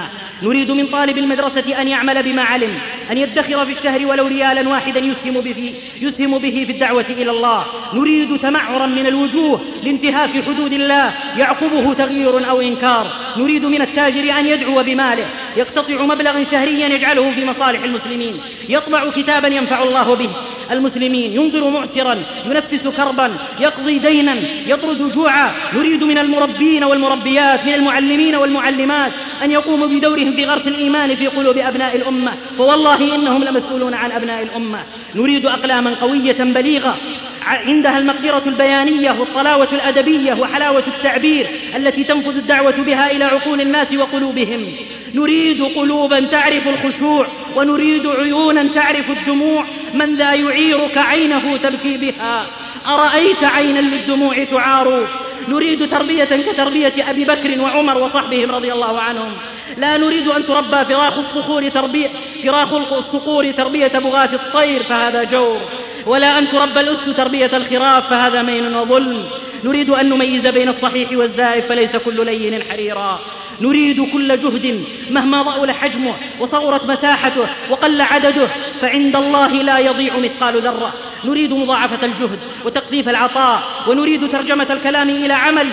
[0.43, 2.77] نريد من طالب المدرسة أن يعمل بما علم
[3.11, 7.65] أن يدخر في الشهر ولو ريالا واحدا يسهم به, يسهم به في الدعوة إلى الله.
[7.93, 13.11] نريد تمعرا من الوجوه لانتهاك حدود الله يعقبه تغيير أو إنكار.
[13.37, 15.27] نريد من التاجر أن يدعو بماله.
[15.57, 18.41] يقتطع مبلغا شهريا يجعله في مصالح المسلمين.
[18.69, 20.29] يطبع كتابا ينفع الله به.
[20.71, 24.35] المسلمين ينظر معسرا ينفس كربا يقضي دينا
[24.67, 25.51] يطرد جوعا.
[25.73, 29.11] نريد من المربين والمربيات من المعلمين والمعلمات
[29.43, 32.33] أن يقوموا بدورهم في غرس الإيمان في قلوب أبناء الأمة.
[32.57, 34.83] فوالله إنهم لمسؤولون عن أبناء الأمة.
[35.15, 36.97] نريد أقلاما قوية بليغة.
[37.45, 44.73] عندها المقدرة البيانية والطلاوة الأدبية وحلاوة التعبير التي تنفذ الدعوة بها إلى عقول الناس وقلوبهم.
[45.15, 49.65] نريد قلوبا تعرف الخشوع ونريد عيونا تعرف الدموع.
[49.93, 52.47] من ذا يعيرك عينه تبكي بها؟
[52.87, 55.07] أرأيت عينا للدموع تعار؟
[55.47, 59.33] نريد تربية كتربية أبي بكر وعمر وصحبهم رضي الله عنهم.
[59.77, 62.09] لا نريد أن تربى فراخ الصخور تربية
[62.43, 65.61] فراخ الصقور تربية بغاث الطير فهذا جور.
[66.05, 69.25] ولا أن تربى الأسد تربية الخراف فهذا مين وظلم.
[69.63, 73.19] نريد أن نميز بين الصحيح والزائف فليس كل لين حريرا.
[73.61, 78.47] نريد كل جهد مهما ضأل حجمه وصغرت مساحته وقل عدده
[78.81, 80.93] فعند الله لا يضيع مثقال ذرة.
[81.25, 85.67] نريد مضاعفة الجهد وتقذيف العطاء ونريد ترجمة الكلام إلى عمل.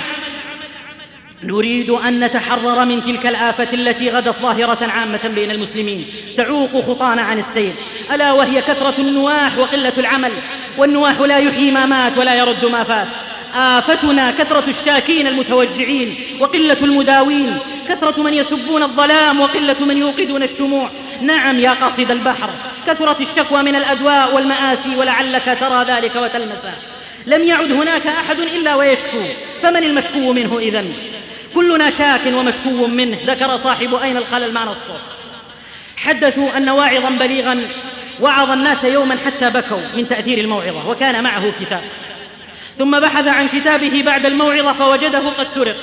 [1.45, 6.07] نريد أن نتحرر من تلك الآفة التي غدت ظاهرة عامة بين المسلمين.
[6.37, 7.73] تعوق خطانا عن السير.
[8.13, 10.33] ألا وهي كثرة النواح وقلة العمل.
[10.79, 13.09] والنواح لا يحيي ما مات ولا يرد ما فات.
[13.55, 17.59] آفتنا كثرة الشاكين المتوجعين وقلة المداوين.
[17.89, 20.91] كثرة من يسبون الظلام وقلة من يوقدون الشموع.
[21.21, 22.51] نعم يا قاصد البحر.
[22.87, 26.75] كثرت الشكوى من الأدواء والمآسي ولعلك ترى ذلك وتلمسه
[27.27, 29.23] لم يعد هناك أحد إلا ويشكو.
[29.63, 30.93] فمن المشكو منه إذن؟
[31.55, 35.01] كلنا شاك ومشكو منه ذكر صاحب أين الخلل ما نصه
[35.97, 37.69] حدثوا أن واعظا بليغا
[38.21, 41.83] وعظ الناس يوما حتى بكوا من تأثير الموعظة وكان معه كتاب.
[42.79, 45.77] ثم بحث عن كتابه بعد الموعظة فوجده قد سرق.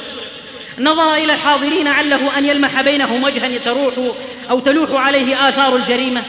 [0.79, 3.93] نظر إلى الحاضرين عله أن يلمح بينهم وجها تروح
[4.49, 6.23] أو تلوح عليه آثار الجريمة.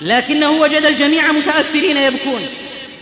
[0.00, 2.48] لكنه وجد الجميع متأثرين يبكون.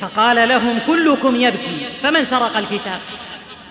[0.01, 3.01] فقال لهم كلكم يبكي فمن سرق الكتاب؟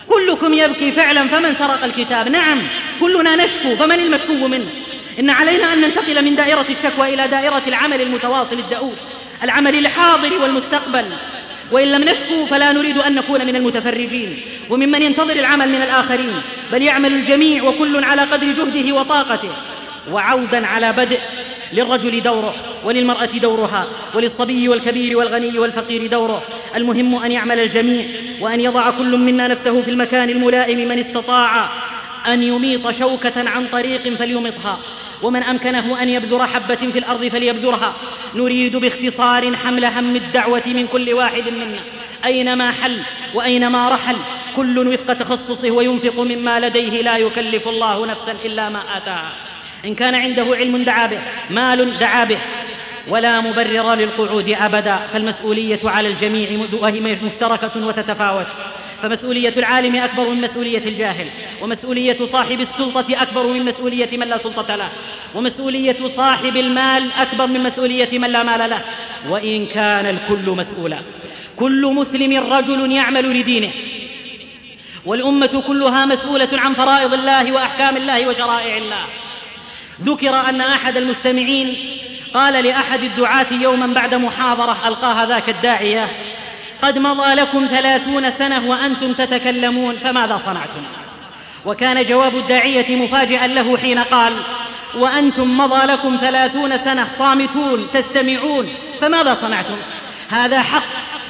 [0.10, 2.30] كلكم يبكي فعلا فمن سرق الكتاب.
[2.30, 2.68] نعم
[3.00, 4.70] كلنا نشكو فمن المشكو منه؟
[5.20, 8.96] إن علينا أن ننتقل من دائرة الشكوى إلى دائرة العمل المتواصل الدؤوب
[9.44, 11.06] العمل الحاضر والمستقبل.
[11.72, 14.40] وإن لم نشكو فلا نريد أن نكون من المتفرجين.
[14.70, 16.42] وممن ينتظر العمل من الآخرين
[16.72, 19.52] بل يعمل الجميع وكل على قدر جهده وطاقته.
[20.12, 21.20] وعودا على بدء
[21.74, 26.44] للرجل دوره وللمرأة دورها وللصبي والكبير والغني والفقير دوره.
[26.76, 28.06] المهم أن يعمل الجميع
[28.42, 31.70] وأن يضع كل منا نفسه في المكان الملائم من استطاع.
[32.28, 34.80] أن يميط شوكة عن طريق فليمطها.
[35.22, 37.94] ومن أمكنه أن يبذر حبة في الأرض فليبذرها.
[38.36, 41.80] نريد باختصار حمل هم الدعوة من كل واحد منا.
[42.26, 43.00] أينما حل
[43.34, 44.16] وأينما رحل
[44.56, 49.49] كل وفق تخصصه وينفق مما لديه لا يكلف الله نفسا إلا ما آتاها.
[49.86, 52.40] إن كان عنده علم دعا به مال دعا به
[53.08, 58.48] ولا مبرر للقعود أبدا فالمسؤولية على الجميع وهي مشتركة وتتفاوت.
[59.02, 61.28] فمسؤولية العالم أكبر من مسؤولية الجاهل
[61.62, 64.90] ومسؤولية صاحب السلطة أكبر من مسؤولية من لا سلطة له
[65.36, 68.82] ومسؤولية صاحب المال أكبر من مسؤولية من لا مال له.
[69.30, 71.00] وإن كان الكل مسؤولا
[71.56, 73.70] كل مسلم رجل يعمل لدينه.
[75.06, 79.04] والأمة كلها مسؤولة عن فرائض الله وأحكام الله وشرائع الله.
[80.04, 81.78] ذكر أن أحد المستمعين
[82.34, 86.10] قال لأحد الدعاة يوما بعد محاضرة ألقاها ذاك الداعية
[86.82, 90.84] قد مضى لكم ثلاثون سنة وأنتم تتكلمون فماذا صنعتم؟
[91.66, 94.34] وكان جواب الداعية مفاجئا له حين قال
[94.98, 98.70] وأنتم مضى لكم ثلاثون سنة صامتون تستمعون
[99.02, 99.78] فماذا صنعتم؟
[100.30, 100.84] هذا حق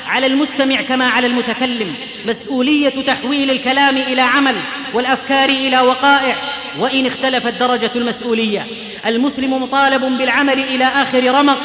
[0.08, 1.96] على المستمع كما على المتكلم
[2.26, 4.56] مسؤولية تحويل الكلام إلى عمل
[4.94, 6.36] والأفكار إلى وقائع.
[6.78, 8.66] وإن اختلفت درجة المسؤولية.
[9.06, 11.58] المسلم مطالب بالعمل إلى آخر رمق.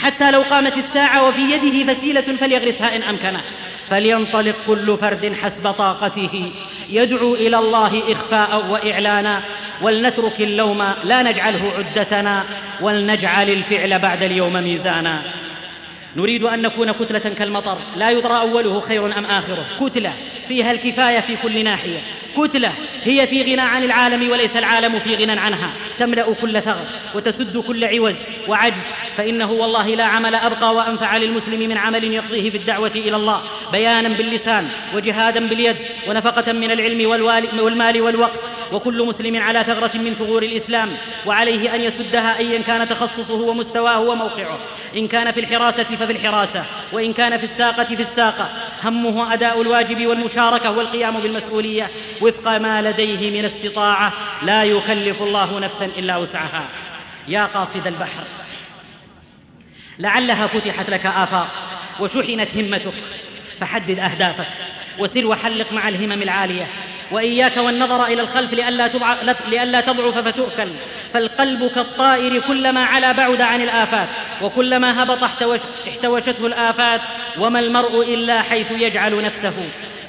[0.00, 3.40] حتى لو قامت الساعة وفي يده فسيلة فليغرسها إن أمكنه.
[3.90, 6.52] فلينطلق كل فرد حسب طاقته.
[6.90, 9.42] يدعو إلى الله إخفاء وإعلانا.
[9.82, 12.44] ولنترك اللوم لا نجعله عدتنا.
[12.80, 15.22] ولنجعل الفعل بعد اليوم ميزانا.
[16.16, 17.78] نريد أن نكون كتلة كالمطر.
[17.96, 19.66] لا يدرى أوله خير أم آخره.
[19.80, 20.12] كتلة
[20.48, 21.98] فيها الكفاية في كل ناحية.
[22.36, 22.72] كتلة
[23.02, 27.84] هي في غنى عن العالم وليس العالم في غنى عنها تملأ كل ثغر وتسد كل
[27.84, 28.14] عوز
[28.48, 28.82] وعجز.
[29.16, 33.42] فإنه والله لا عمل أبقى وأنفع للمسلم من عمل يقضيه في الدعوة إلى الله
[33.72, 35.76] بيانا باللسان وجهادا باليد
[36.08, 37.10] ونفقة من العلم
[37.60, 38.40] والمال والوقت.
[38.72, 40.96] وكل مسلم على ثغرة من ثغور الإسلام
[41.26, 44.58] وعليه أن يسدها أيا كان تخصصه ومستواه وموقعه.
[44.96, 48.48] إن كان في الحراسة ففي الحراسة وإن كان في الساقة في الساقة.
[48.84, 51.90] همه أداء الواجب والمشاركة والقيام بالمسؤولية.
[52.22, 54.12] وفق ما لديه من استطاعة
[54.42, 56.64] لا يكلف الله نفسا إلا وسعها.
[57.28, 58.22] يا قاصد البحر.
[59.98, 61.48] لعلها فتحت لك آفاق
[62.00, 62.94] وشحنت همتك.
[63.60, 64.46] فحدد أهدافك
[64.98, 66.66] وسر وحلق مع الهمم العالية.
[67.10, 68.90] وإياك والنظر إلى الخلف لئلا,
[69.48, 70.68] لئلا تضعف فتؤكل.
[71.14, 74.08] فالقلب كالطائر كلما علا بعد عن الآفات.
[74.42, 75.22] وكلما هبط
[75.88, 77.00] احتوشته الآفات.
[77.38, 79.54] وما المرء إلا حيث يجعل نفسه.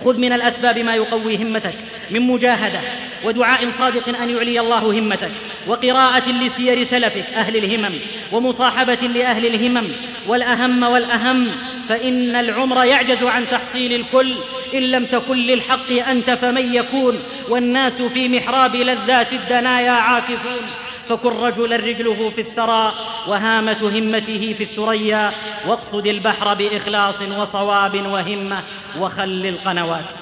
[0.05, 1.75] خذ من الأسباب ما يقوي همتك
[2.11, 2.79] من مجاهدة
[3.23, 5.31] ودعاء صادق أن يعلي الله همتك
[5.67, 7.99] وقراءة لسير سلفك أهل الهمم
[8.31, 9.91] ومصاحبة لأهل الهمم
[10.27, 11.51] والأهم والأهم
[11.89, 14.37] فإن العمر يعجز عن تحصيل الكل
[14.73, 17.19] إن لم تكن للحق أنت فمن يكون
[17.49, 20.61] والناس في محراب لذات الدنايا عاكفون.
[21.09, 22.93] فكن رجلا رجله في الثرى
[23.27, 25.31] وهامة همته في الثريا
[25.67, 28.63] واقصد البحر بإخلاص وصواب وهمة
[28.99, 30.13] وخل القنوات.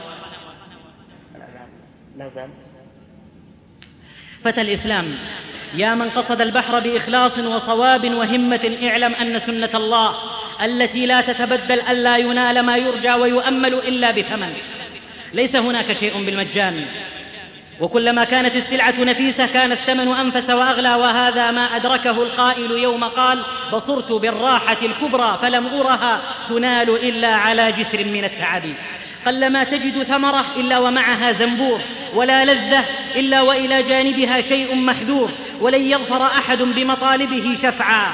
[4.43, 5.05] فتى الإسلام
[5.73, 10.15] يا من قصد البحر بإخلاص وصواب وهمة اعلم أن سنة الله
[10.61, 14.53] التي لا تتبدل ألا ينال ما يرجى ويؤمل إلا بثمن.
[15.33, 16.85] ليس هناك شيء بالمجان.
[17.79, 24.11] وكلما كانت السلعة نفيسة كان الثمن أنفس وأغلى وهذا ما أدركه القائل يوم قال بصرت
[24.11, 28.63] بالراحة الكبرى فلم أرها تنال إلا على جسر من التعب
[29.25, 31.81] قلما تجد ثمرة إلا ومعها زنبور
[32.13, 38.13] ولا لذة إلا وإلى جانبها شيء محذور ولن يظفر أحد بمطالبه شفعا.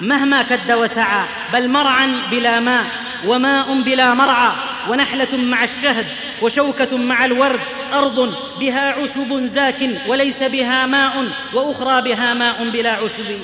[0.00, 2.84] مهما كد وسعى بل مرعا بلا ماء
[3.26, 4.52] وماء بلا مرعى.
[4.88, 6.06] ونحلة مع الشهد
[6.42, 7.60] وشوكة مع الورد
[7.92, 13.40] أرض بها عشب زاك وليس بها ماء وأخرى بها ماء بلا عشب.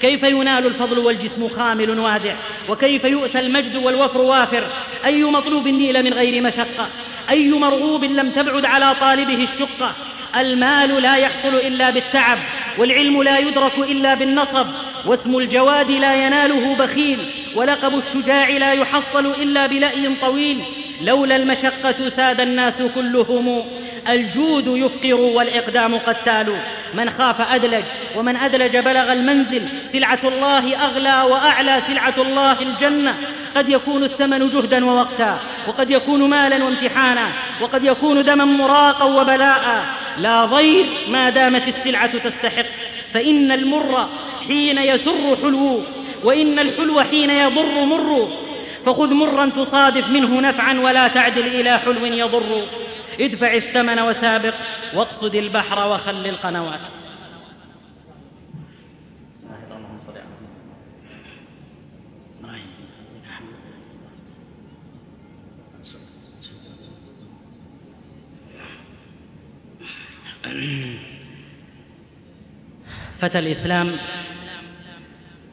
[0.00, 2.36] كيف ينال الفضل والجسم خامل وادع؟
[2.68, 4.66] وكيف يؤتى المجد والوفر وافر؟
[5.04, 6.88] أي مطلوب نيل من غير مشقة؟
[7.30, 9.94] أي مرغوب لم تبعد على طالبه الشقة؟
[10.36, 12.38] المال لا يحصل إلا بالتعب
[12.78, 14.66] والعلم لا يدرك إلا بالنصب
[15.06, 17.18] واسم الجواد لا يناله بخيل
[17.54, 20.62] ولقب الشجاع لا يحصل إلا بلأي طويل.
[21.00, 23.64] لولا المشقة ساد الناس كلهم
[24.08, 26.56] الجود يفقر والإقدام قتال
[26.94, 27.84] من خاف أدلج
[28.16, 29.68] ومن أدلج بلغ المنزل.
[29.92, 33.14] سلعة الله أغلى وأعلى سلعة الله الجنة.
[33.56, 35.38] قد يكون الثمن جهدا ووقتا
[35.68, 37.28] وقد يكون مالا وامتحانا
[37.60, 39.84] وقد يكون دما مراقا وبلاء.
[40.18, 42.66] لا ضير ما دامت السلعة تستحق.
[43.14, 44.08] فإن المر
[44.48, 45.82] حين يسر حلو
[46.24, 48.28] وإن الحلو حين يضر مر.
[48.88, 52.66] فخذ مرا تصادف منه نفعا ولا تعدل إلى حلو يضر.
[53.20, 54.54] ادفع الثمن وسابق
[54.94, 56.80] واقصد البحر وخل القنوات.
[73.20, 73.92] فتى الإسلام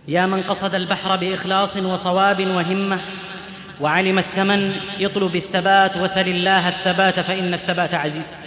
[0.08, 3.02] يا من قصد البحر بإخلاص وصواب وهمة
[3.82, 8.38] وعلم الثمن اطلب الثبات وسل الله الثبات فإن الثبات عزيز.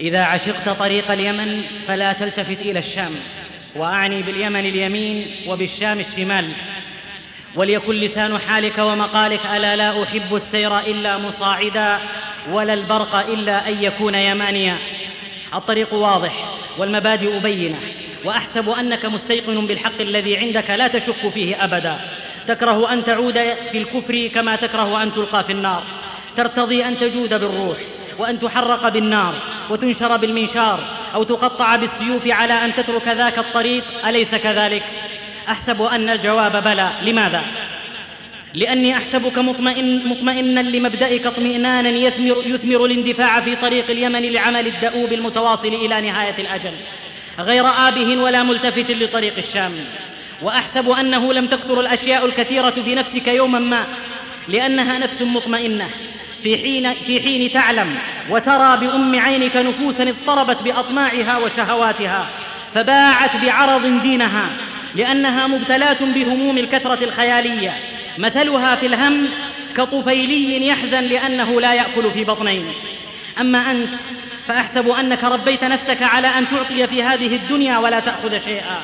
[0.00, 3.10] إذا عشقت طريق اليمن فلا تلتفت إلى الشام
[3.76, 6.48] وأعني باليمن اليمين وبالشام الشمال.
[7.56, 11.98] وليكن لسان حالك ومقالك ألا لا أحب السير إلا مصاعدا
[12.50, 14.78] ولا البرق إلا أن يكون يمانيا.
[15.54, 17.78] الطريق واضح والمبادئ بينة
[18.24, 22.00] وأحسب أنك مستيقن بالحق الذي عندك لا تشك فيه أبدا.
[22.48, 23.34] تكره أن تعود
[23.72, 25.82] في الكفر كما تكره أن تلقى في النار.
[26.36, 27.78] ترتضي أن تجود بالروح
[28.18, 29.34] وأن تحرق بالنار
[29.70, 30.80] وتنشر بالمنشار
[31.14, 33.84] أو تقطع بالسيوف على أن تترك ذاك الطريق.
[34.06, 34.82] أليس كذلك؟
[35.48, 36.90] أحسب أن الجواب بلى.
[37.02, 37.42] لماذا؟
[38.54, 45.68] لأني أحسبك مطمئن مطمئنا لمبدئك اطمئنانا يثمر, يثمر الاندفاع في طريق اليمن لعمل الدؤوب المتواصل
[45.68, 46.72] إلى نهاية الأجل.
[47.38, 49.72] غير آبه ولا ملتفت لطريق الشام.
[50.42, 53.86] وأحسب أنه لم تكثر الأشياء الكثيرة في نفسك يوما ما
[54.48, 55.90] لأنها نفس مطمئنة.
[56.42, 57.98] في حين, في حين تعلم
[58.30, 62.26] وترى بأم عينك نفوسا اضطربت بأطماعها وشهواتها
[62.74, 64.48] فباعت بعرض دينها
[64.94, 67.74] لأنها مبتلاة بهموم الكثرة الخيالية.
[68.18, 69.28] مثلها في الهم
[69.76, 72.72] كطفيلي يحزن لأنه لا يأكل في بطنين.
[73.40, 73.90] أما أنت
[74.48, 78.80] فأحسب أنك ربيت نفسك على أن تعطي في هذه الدنيا ولا تأخذ شيئا.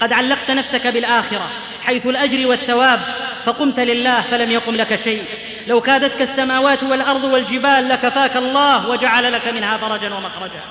[0.00, 1.50] قد علقت نفسك بالآخرة
[1.82, 3.00] حيث الأجر والثواب
[3.44, 5.24] فقمت لله فلم يقم لك شيء.
[5.66, 10.62] لو كادتك السماوات والأرض والجبال لكفاك الله وجعل لك منها فرجا ومخرجا.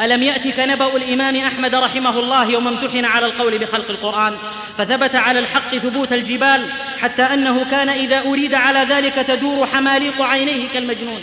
[0.00, 4.36] ألم يأتك نبأ الإمام أحمد رحمه الله يوم امتحن على القول بخلق القرآن
[4.78, 6.70] فثبت على الحق ثبوت الجبال
[7.00, 11.20] حتى أنه كان إذا أريد على ذلك تدور حماليق عينيه كالمجنون.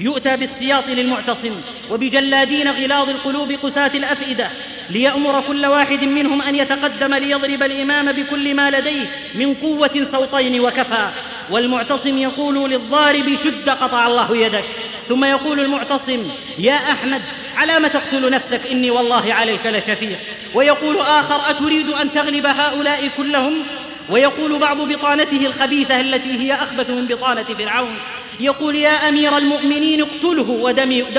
[0.00, 1.60] يؤتى بالسياط للمعتصم
[1.90, 4.50] وبجلادين غلاظ القلوب قساة الأفئدة
[4.90, 11.10] ليأمر كل واحد منهم أن يتقدم ليضرب الإمام بكل ما لديه من قوة صوتين وكفى.
[11.50, 14.64] والمعتصم يقول للضارب شد قطع الله يدك
[15.08, 17.22] ثم يقول المعتصم يا أحمد
[17.56, 20.18] على ما تقتل نفسك؟ إني والله عليك لشفيق
[20.54, 23.62] ويقول آخر أتريد أن تغلب هؤلاء كلهم؟
[24.10, 27.98] ويقول بعض بطانته الخبيثة التي هي أخبث من بطانة فرعون.
[28.40, 30.50] يقول يا أمير المؤمنين اقتله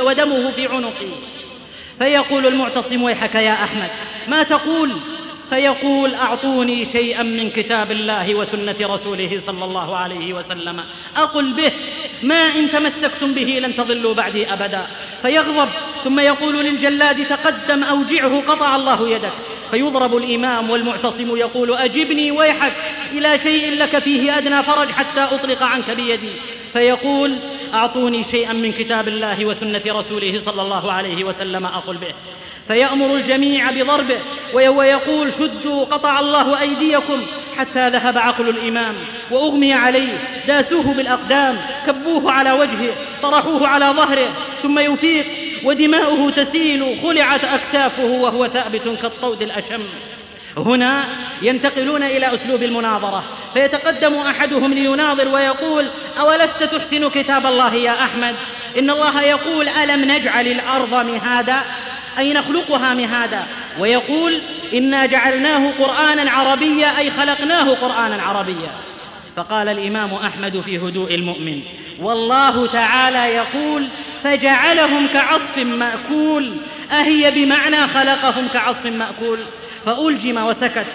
[0.04, 1.08] ودمه في عنقي.
[2.00, 3.90] فيقول المعتصم ويحك يا أحمد
[4.28, 4.92] ما تقول؟
[5.50, 10.84] فيقول أعطوني شيئا من كتاب الله وسنة رسوله صلى الله عليه وسلم.
[11.18, 11.72] أقل به
[12.24, 14.88] ما إن تمسكتم به لن تضلوا بعدي أبدا.
[15.22, 15.70] فيغضب
[16.04, 19.34] ثم يقول للجلاد تقدم أوجعه قطع الله يدك.
[19.72, 22.74] فيضرب الإمام والمعتصم يقول أجبني ويحك
[23.12, 26.32] إلى شيء لك فيه أدنى فرج حتى أطلق عنك بيدي.
[26.74, 27.36] فيقول
[27.74, 32.14] أعطوني شيئا من كتاب الله وسنة رسوله صلى الله عليه وسلم أقل به.
[32.68, 34.20] فيأمر الجميع بضربه
[34.54, 37.22] ويقول شدوا قطع الله أيديكم
[37.58, 38.96] حتى ذهب عقل الإمام
[39.32, 44.28] وأغمي عليه داسوه بالأقدام كبوه على وجهه طرحوه على ظهره
[44.64, 45.49] ثم يفيق.
[45.64, 49.84] ودماؤه تسيل خلعت أكتافه وهو ثابت كالطود الأشم.
[50.58, 51.06] هنا
[51.42, 53.24] ينتقلون إلى أسلوب المناظرة.
[53.54, 58.36] فيتقدم أحدهم ليناظر ويقول أولست تحسن كتاب الله يا أحمد؟
[58.80, 61.58] إن الله يقول ألم نجعل الأرض مهادا؟
[62.18, 63.46] أي نخلقها مهادا؟
[63.80, 64.42] ويقول
[64.74, 68.72] إنا جعلناه قرآنا عربيا أي خلقناه قرآنا عربيا.
[69.36, 71.62] فقال الإمام أحمد في هدوء المؤمن
[72.02, 73.88] والله تعالى يقول
[74.24, 76.52] فجعلهم كعصف مأكول.
[76.92, 79.40] أهي بمعنى خلقهم كعصف مأكول.
[79.86, 80.86] فألجم وسكت.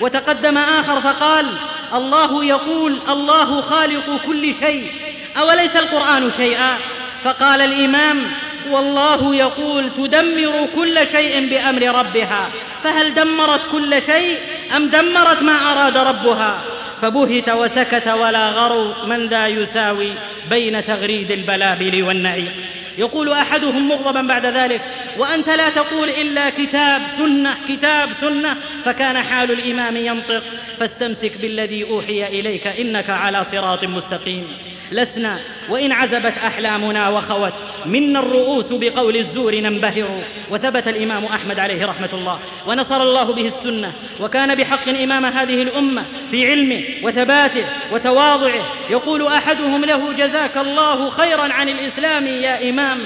[0.00, 1.46] وتقدم آخر فقال
[1.94, 4.92] الله يقول الله خالق كل شيء.
[5.38, 6.76] أوليس القرآن شيئا؟
[7.24, 8.22] فقال الإمام
[8.70, 12.50] والله يقول تدمر كل شيء بأمر ربها.
[12.84, 14.38] فهل دمرت كل شيء
[14.76, 20.12] أم دمرت ما أراد ربها؟ فبهت وسكت ولا غرو من ذا يساوي
[20.50, 22.52] بين تغريد البلابل والنعيم
[22.98, 24.80] يقول أحدهم مغضبا بعد ذلك
[25.18, 30.42] وأنت لا تقول إلا كتاب سنة كتاب سنة فكان حال الإمام ينطق.
[30.80, 34.46] فاستمسك بالذي أوحي إليك إنك على صراط مستقيم.
[34.92, 35.38] لسنا
[35.68, 37.52] وإن عزبت أحلامنا وخوت
[37.86, 40.24] منا الرؤوس بقول الزور ننبهر.
[40.50, 43.92] وثبت الإمام أحمد عليه رحمة الله ونصر الله به السنة.
[44.20, 48.62] وكان بحق إمام هذه الأمة في علمه وثباته وتواضعه.
[48.90, 52.98] يقول أحدهم له جزاك الله خيرا عن الإسلام يا إمام.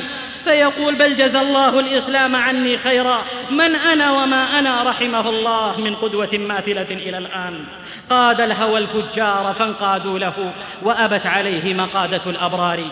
[0.45, 3.25] فيقول بل جزى الله الإسلام عني خيرا.
[3.51, 7.65] من أنا وما أنا رحمه الله من قدوة ماثلة إلى الآن.
[8.11, 10.53] قاد الهوى الفجار فانقادوا له
[10.83, 12.85] وأبت عليه مقادة الأبرار.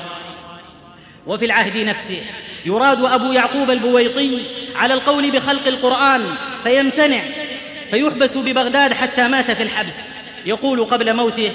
[1.27, 2.23] وفي العهد نفسه
[2.67, 4.43] يراد أبو يعقوب البويطي
[4.77, 6.27] على القول بخلق القرآن
[6.65, 7.21] فيمتنع
[7.91, 9.95] فيحبس ببغداد حتى مات في الحبس.
[10.47, 11.53] يقول قبل موته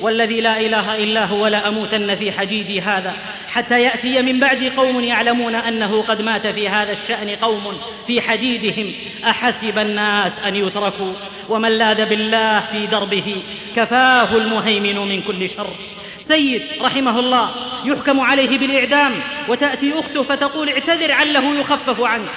[0.00, 3.16] والذي لا إله إلا هو لاموتن في حديدي هذا
[3.48, 8.92] حتى يأتي من بعدي قوم يعلمون أنه قد مات في هذا الشأن قوم في حديدهم.
[9.24, 11.12] أحسب الناس أن يتركوا
[11.48, 13.42] ومن لاذ بالله في دربه
[13.76, 15.70] كفاه المهيمن من كل شر.
[16.20, 17.50] سيد رحمه الله
[17.84, 19.14] يحكم عليه بالإعدام
[19.48, 22.28] وتأتي أخته فتقول اعتذر عله يخفف عنك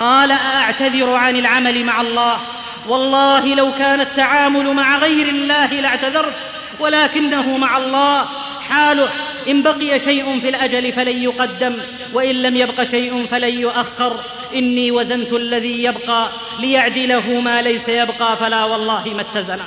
[0.00, 2.40] قال اعتذر عن العمل مع الله؟
[2.88, 6.34] والله لو كان التعامل مع غير الله لاعتذرت
[6.80, 8.28] ولكنه مع الله.
[8.68, 9.08] حاله
[9.48, 11.78] إن بقي شيء في الأجل فلن يقدم
[12.14, 14.20] وإن لم يبق شيء فلن يؤخر.
[14.54, 19.64] إني وزنت الذي يبقى ليعدله ما ليس يبقى فلا والله ما اتزنا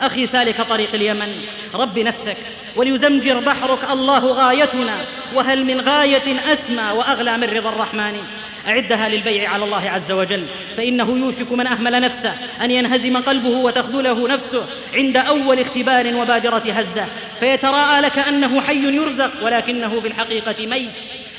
[0.00, 1.42] أخي سالك طريق اليمن.
[1.74, 2.36] رب نفسك
[2.76, 4.96] وليزمجر بحرك الله غايتنا.
[5.34, 8.22] وهل من غاية أسمى وأغلى من رضا الرحمن؟
[8.68, 10.46] أعدها للبيع على الله عز وجل.
[10.76, 17.06] فإنه يوشك من أهمل نفسه أن ينهزم قلبه وتخذله نفسه عند أول اختبار وبادرة هزة.
[17.40, 20.90] فيتراءى لك أنه حي يرزق ولكنه في الحقيقة ميت.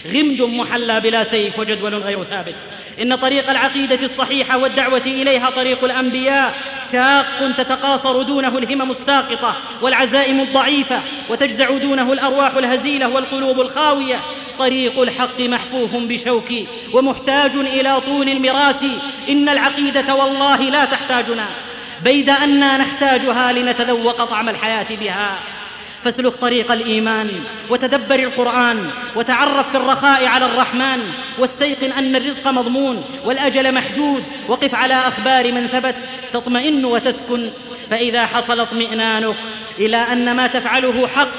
[0.07, 2.55] غمد محلى بلا سيف وجدول غير ثابت.
[3.01, 6.53] إن طريق العقيدة الصحيحة والدعوة إليها طريق الأنبياء
[6.91, 14.19] شاق تتقاصر دونه الهمم الساقطة والعزائم الضعيفة وتجزع دونه الأرواح الهزيلة والقلوب الخاوية.
[14.61, 16.49] طريق الحق محفوف بشوك
[16.93, 18.83] ومحتاج إلى طول المراس
[19.29, 21.47] إن العقيدة والله لا تحتاجنا.
[22.03, 25.39] بيد أنا نحتاجها لنتذوق طعم الحياة بها.
[26.03, 27.29] فاسلك طريق الإيمان
[27.69, 30.99] وتدبر القرآن وتعرف في الرخاء على الرحمن
[31.39, 34.23] واستيقن أن الرزق مضمون والأجل محدود.
[34.47, 35.95] وقف على أخبار من ثبت
[36.33, 37.49] تطمئن وتسكن.
[37.89, 39.35] فإذا حصل اطمئنانك
[39.79, 41.31] إلى أن ما تفعله حق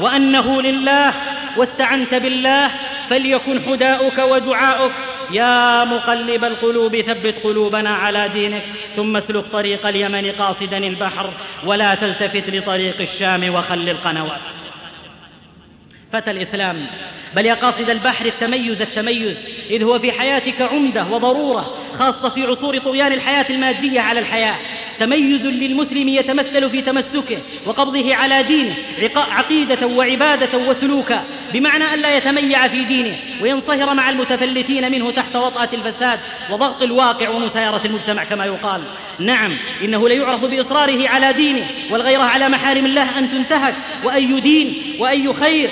[0.00, 1.14] وأنه لله
[1.56, 2.70] واستعنت بالله
[3.10, 4.92] فليكن حداؤك ودعاؤك.
[5.32, 8.62] يا مقلب القلوب ثبت قلوبنا على دينك
[8.96, 11.30] ثم اسلك طريق اليمن قاصدا البحر
[11.64, 14.40] ولا تلتفت لطريق الشام وخل القنوات.
[16.12, 16.86] فتى الإسلام.
[17.36, 19.36] بل يا قاصد البحر التميز التميز.
[19.70, 24.56] إذ هو في حياتك عمدة وضرورة خاصة في عصور طغيان الحياة المادية على الحياة.
[25.00, 28.74] تميز للمسلم يتمثل في تمسكه وقبضه على دينه
[29.16, 35.68] عقيدة وعبادة وسلوكا بمعنى أن لا يتميع في دينه وينصهر مع المتفلتين منه تحت وطأة
[35.72, 36.18] الفساد
[36.50, 38.82] وضغط الواقع ومسايرة المجتمع كما يقال.
[39.18, 43.74] نعم إنه ليعرف بإصراره على دينه والغيرة على محارم الله أن تنتهك
[44.04, 45.70] وأي دين وأي خير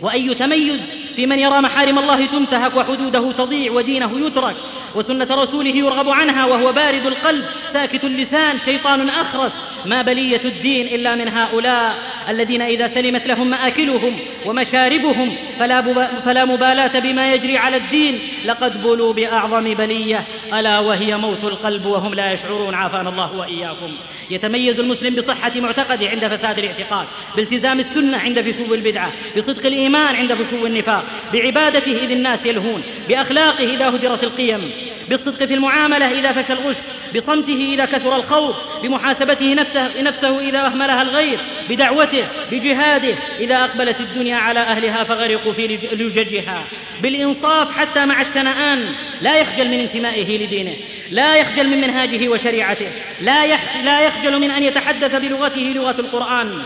[0.00, 0.80] وأي تميز
[1.20, 4.56] في من يرى محارم الله تنتهك وحدوده تضيع ودينه يترك
[4.94, 9.52] وسنة رسوله يرغب عنها وهو بارد القلب ساكت اللسان شيطان أخرس.
[9.86, 11.98] ما بلية الدين إلا من هؤلاء
[12.28, 14.16] الذين إذا سلمت لهم مآكلهم
[14.46, 15.82] ومشاربهم فلا,
[16.24, 18.20] فلا مبالاة بما يجري على الدين.
[18.44, 20.24] لقد بلوا بأعظم بلية
[20.54, 22.74] ألا وهي موت القلب وهم لا يشعرون.
[22.74, 23.94] عافانا الله وإياكم.
[24.30, 27.06] يتميز المسلم بصحة معتقده عند فساد الاعتقاد
[27.36, 31.04] بالتزام السنة عند فشو البدعة بصدق الإيمان عند فشو النفاق.
[31.32, 34.70] بعبادته إذ الناس يلهون بأخلاقه إذا هدرت القيم
[35.08, 36.76] بالصدق في المعاملة إذا فشى الغش
[37.16, 41.38] بصمته إذا كثر الخوف بمحاسبته نفسه, نفسه إذا أهملها الغير
[41.68, 46.64] بدعوته بجهاده إذا أقبلت الدنيا على أهلها فغرقوا في لججها.
[47.02, 50.74] بالإنصاف حتى مع الشنآن لا يخجل من انتمائه لدينه
[51.10, 52.88] لا يخجل من منهاجه وشريعته
[53.20, 53.46] لا,
[53.84, 56.62] لا يخجل من أن يتحدث بلغته لغة القرآن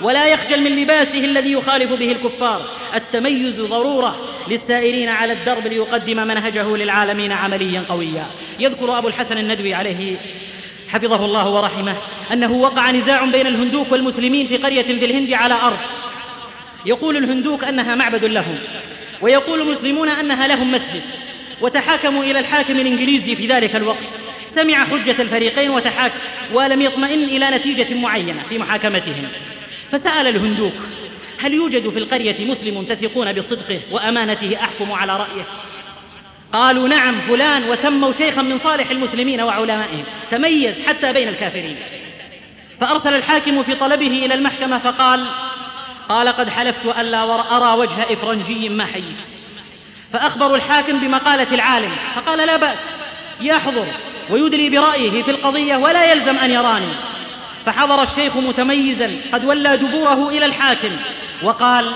[0.00, 2.70] ولا يخجل من لباسه الذي يخالف به الكفار.
[2.94, 4.16] التميز ضروره
[4.48, 8.26] للسائرين على الدرب ليقدم منهجه للعالمين عمليا قويا.
[8.58, 10.16] يذكر أبو الحسن الندوي عليه
[10.88, 11.96] حفظه الله ورحمه
[12.32, 15.78] أنه وقع نزاع بين الهندوك والمسلمين في قرية في الهند على أرض.
[16.86, 18.58] يقول الهندوك أنها معبد لهم
[19.22, 21.02] ويقول المسلمون أنها لهم مسجد
[21.60, 24.08] وتحاكموا إلى الحاكم الإنجليزي في ذلك الوقت.
[24.54, 26.18] سمع حجة الفريقين وتحاكم
[26.52, 29.28] ولم يطمئن إلى نتيجة معينة في محاكمتهم.
[29.92, 30.74] فسأل الهندوك
[31.38, 35.46] هل يوجد في القرية مسلم تثقون بصدقه وأمانته أحكم على رأيه؟
[36.52, 40.04] قالوا نعم فلان وسموا شيخا من صالح المسلمين وعلمائهم.
[40.30, 41.76] تميز حتى بين الكافرين.
[42.80, 45.26] فأرسل الحاكم في طلبه إلى المحكمة فقال
[46.08, 47.22] قال قد حلفت ألا
[47.56, 49.16] أرى وجه إفرنجي ما حييت.
[50.12, 51.92] فأخبروا الحاكم بمقالة العالم.
[52.14, 52.78] فقال لا بأس
[53.40, 53.86] يحضر
[54.30, 56.94] ويدلي برأيه في القضية ولا يلزم أن يراني.
[57.66, 60.96] فحضر الشيخ متميزا قد ولى دبوره إلى الحاكم.
[61.42, 61.92] وقال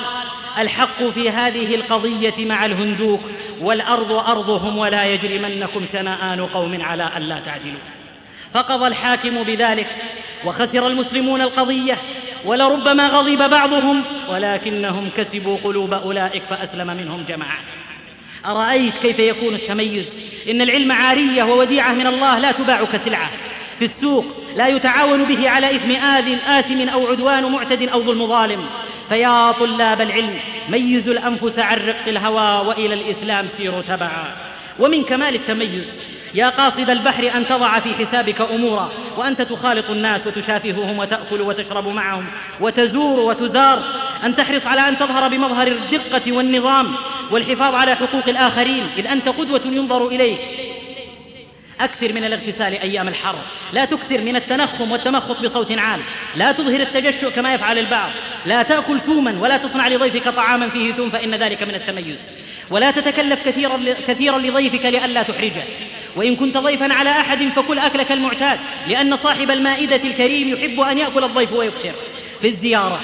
[0.59, 3.21] الحق في هذه القضية مع الهندوك
[3.61, 7.81] والأرض أرضهم ولا يجرمنكم شنآن قوم على ألا تعدلوا.
[8.55, 9.87] فقضى الحاكم بذلك
[10.45, 11.99] وخسر المسلمون القضية
[12.45, 17.59] ولربما غضب بعضهم ولكنهم كسبوا قلوب أولئك فأسلم منهم جماعة.
[18.47, 20.07] أرأيت كيف يكون التميز؟
[20.51, 23.31] إن العلم عارية ووديعة من الله لا تباع كسلعه
[23.81, 24.24] في السوق
[24.57, 28.66] لا يتعاون به على إثم آذ آثم أو عدوان معتد أو ظلم ظالم.
[29.09, 34.36] فيا طلاب العلم ميزوا الأنفس عن رق الهوى وإلى الإسلام سيروا تبعا.
[34.78, 35.85] ومن كمال التميز
[36.35, 42.27] يا قاصد البحر أن تضع في حسابك أمورا وأنت تخالط الناس وتشافههم وتأكل وتشرب معهم
[42.61, 43.82] وتزور وتزار.
[44.24, 46.97] أن تحرص على أن تظهر بمظهر الدقة والنظام
[47.31, 48.86] والحفاظ على حقوق الآخرين.
[48.97, 50.40] إذ أنت قدوة ينظر إليك.
[51.81, 53.39] أكثر من الاغتسال أيام الحر.
[53.73, 56.01] لا تكثر من التنخم والتمخط بصوت عال.
[56.36, 58.11] لا تظهر التجشؤ كما يفعل البعض.
[58.47, 62.16] لا تأكل ثوما ولا تصنع لضيفك طعاما فيه ثوم فإن ذلك من التميز.
[62.70, 65.65] ولا تتكلف كثيرا كثيرا لضيفك لئلا تحرجه.
[66.16, 68.59] وإن كنت ضيفا على أحد فكل أكلك المعتاد
[68.89, 71.94] لأن صاحب المائدة الكريم يحب أن يأكل الضيف ويكثر
[72.40, 73.01] في الزيارة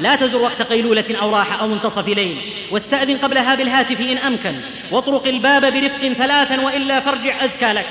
[0.00, 2.38] لا تزر وقت قيلولة أو راحة أو منتصف ليل.
[2.70, 4.60] واستأذن قبلها بالهاتف إن أمكن.
[4.90, 7.86] واطرق الباب برفق ثلاثا وإلا فارجع أزكى لك.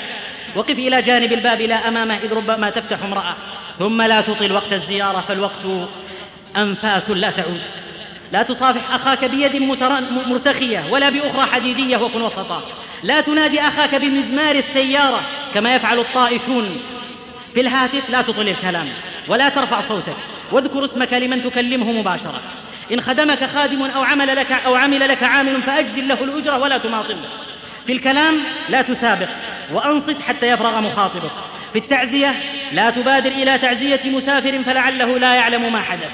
[0.58, 3.36] وقف إلى جانب الباب لا أمامه إذ ربما تفتح امرأة.
[3.80, 5.90] ثم لا تطل وقت الزيارة فالوقت
[6.58, 7.62] أنفاس لا تعود.
[8.32, 9.56] لا تصافح أخاك بيد
[10.28, 12.64] مرتخية ولا بأخرى حديدية وكن وسطا.
[13.04, 15.22] لا تنادي أخاك بمزمار السيارة
[15.54, 16.78] كما يفعل الطائشون.
[17.54, 18.90] في الهاتف لا تطل الكلام
[19.28, 20.16] ولا ترفع صوتك.
[20.52, 22.42] واذكر اسمك لمن تكلمه مباشرة.
[22.94, 27.30] إن خدمك خادم أو عمل لك أو عمل لك عامل فأجزل له الأجرة ولا تماطله
[27.88, 28.40] في الكلام
[28.70, 29.30] لا تسابق
[29.72, 31.32] وأنصت حتى يفرغ مخاطبك.
[31.74, 32.36] في التعزية
[32.72, 36.10] لا تبادر إلى تعزية مسافر فلعله لا يعلم ما حدث.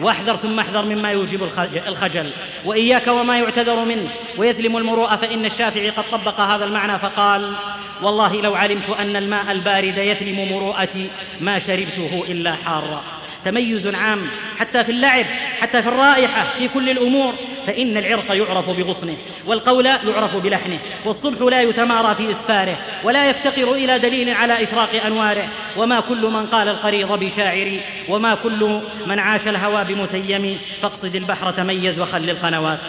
[0.00, 1.42] واحذر ثم احذر مما يوجب
[1.86, 2.32] الخجل.
[2.64, 4.08] وإياك وما يعتذر منه.
[4.38, 7.56] ويثلم المروءة فإن الشافعي قد طبق هذا المعنى فقال
[8.02, 11.10] والله لو علمت أن الماء البارد يثلم مروءتي
[11.40, 13.02] ما شربته إلا حارا
[13.44, 15.26] تميز عام حتى في اللعب
[15.60, 17.34] حتى في الرائحة في كل الأمور.
[17.66, 23.98] فإن العرق يعرف بغصنه والقول يعرف بلحنه والصبح لا يتمارى في إسفاره ولا يفتقر إلى
[23.98, 25.48] دليل على إشراق أنواره.
[25.76, 30.58] وما كل من قال القريض بشاعري وما كل من عاش الهوى بمتيم.
[30.82, 32.80] فاقصد البحر تميز وخل القنوات.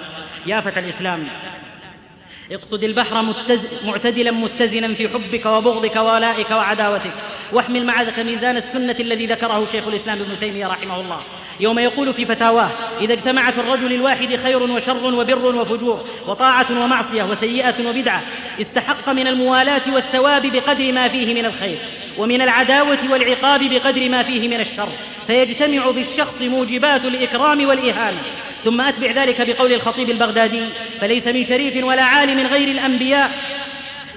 [0.46, 1.28] يا فتى الإسلام
[2.52, 3.68] اقصد البحر متز...
[3.86, 7.14] معتدلا متزنا في حبك وبغضك وولائك وعداوتك.
[7.54, 11.22] واحمل معك ميزان السنة الذي ذكره شيخ الإسلام ابن تيمية رحمه الله.
[11.60, 12.70] يوم يقول في فتاواه
[13.02, 18.24] إذا اجتمع في الرجل الواحد خير وشر وبر وفجور وطاعة ومعصية وسيئة وبدعة
[18.62, 21.78] استحق من الموالاة والثواب بقدر ما فيه من الخير
[22.18, 24.90] ومن العداوة والعقاب بقدر ما فيه من الشر
[25.28, 28.22] فيجتمع بالشخص موجبات الإكرام والإهانة.
[28.64, 30.62] ثم أتبع ذلك بقول الخطيب البغدادي
[31.02, 33.32] فليس من شريف ولا عالم غير الأنبياء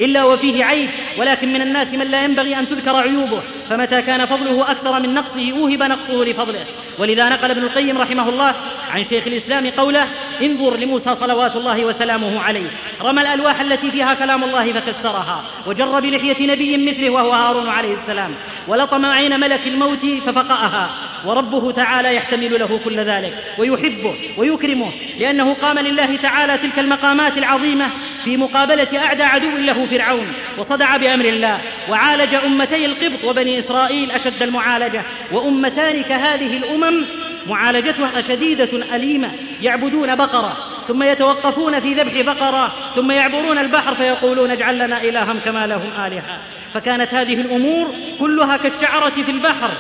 [0.01, 0.89] إلا وفيه عيب
[1.19, 5.53] ولكن من الناس من لا ينبغي أن تذكر عيوبه فمتى كان فضله أكثر من نقصه
[5.53, 6.65] أوهب نقصه لفضله.
[6.99, 8.55] ولذا نقل ابن القيم رحمه الله
[8.91, 10.07] عن شيخ الإسلام قوله
[10.43, 12.71] انظر لموسى صلوات الله وسلامه عليه.
[13.03, 18.35] رمى الألواح التي فيها كلام الله فكسرها وجر بلحية نبي مثله وهو هارون عليه السلام
[18.69, 20.91] ولطم عين ملك الموت ففقأها.
[21.27, 27.91] وربه تعالى يحتمل له كل ذلك ويحبه ويكرمه لأنه قام لله تعالى تلك المقامات العظيمة
[28.25, 34.43] في مقابلة أعدى عدو له فرعون وصدع بأمر الله وعالج أمتي القبط وبني إسرائيل أشد
[34.43, 35.03] المعالجة
[35.33, 37.05] وأمتان كهذه الأمم
[37.47, 39.31] معالجتها شديدة أليمة
[39.63, 40.57] يعبدون بقرة
[40.89, 46.41] ثم يتوقفون في ذبح بقرة ثم يعبرون البحر فيقولون اجعل لنا إلها كما لهم آلهة
[46.75, 49.71] فكانت هذه الأمور كلها كالشعرة في البحر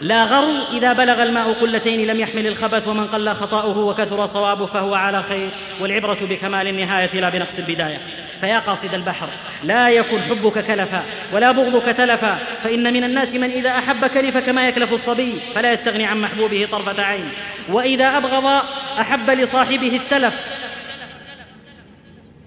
[0.00, 4.94] لا غرو إذا بلغ الماء قلتين لم يحمل الخبث ومن قل خطأه وكثر صوابه فهو
[4.94, 5.50] على خير
[5.80, 8.00] والعبرة بكمال النهاية لا بنقص البداية.
[8.40, 9.28] فيا قاصد البحر
[9.64, 11.02] لا يكن حبك كلفا
[11.32, 16.06] ولا بغضك تلفا فإن من الناس من إذا أحب كلف كما يكلف الصبي فلا يستغني
[16.06, 17.28] عن محبوبه طرفة عين.
[17.68, 18.62] وإذا أبغض
[19.00, 20.34] أحب لصاحبه التلف.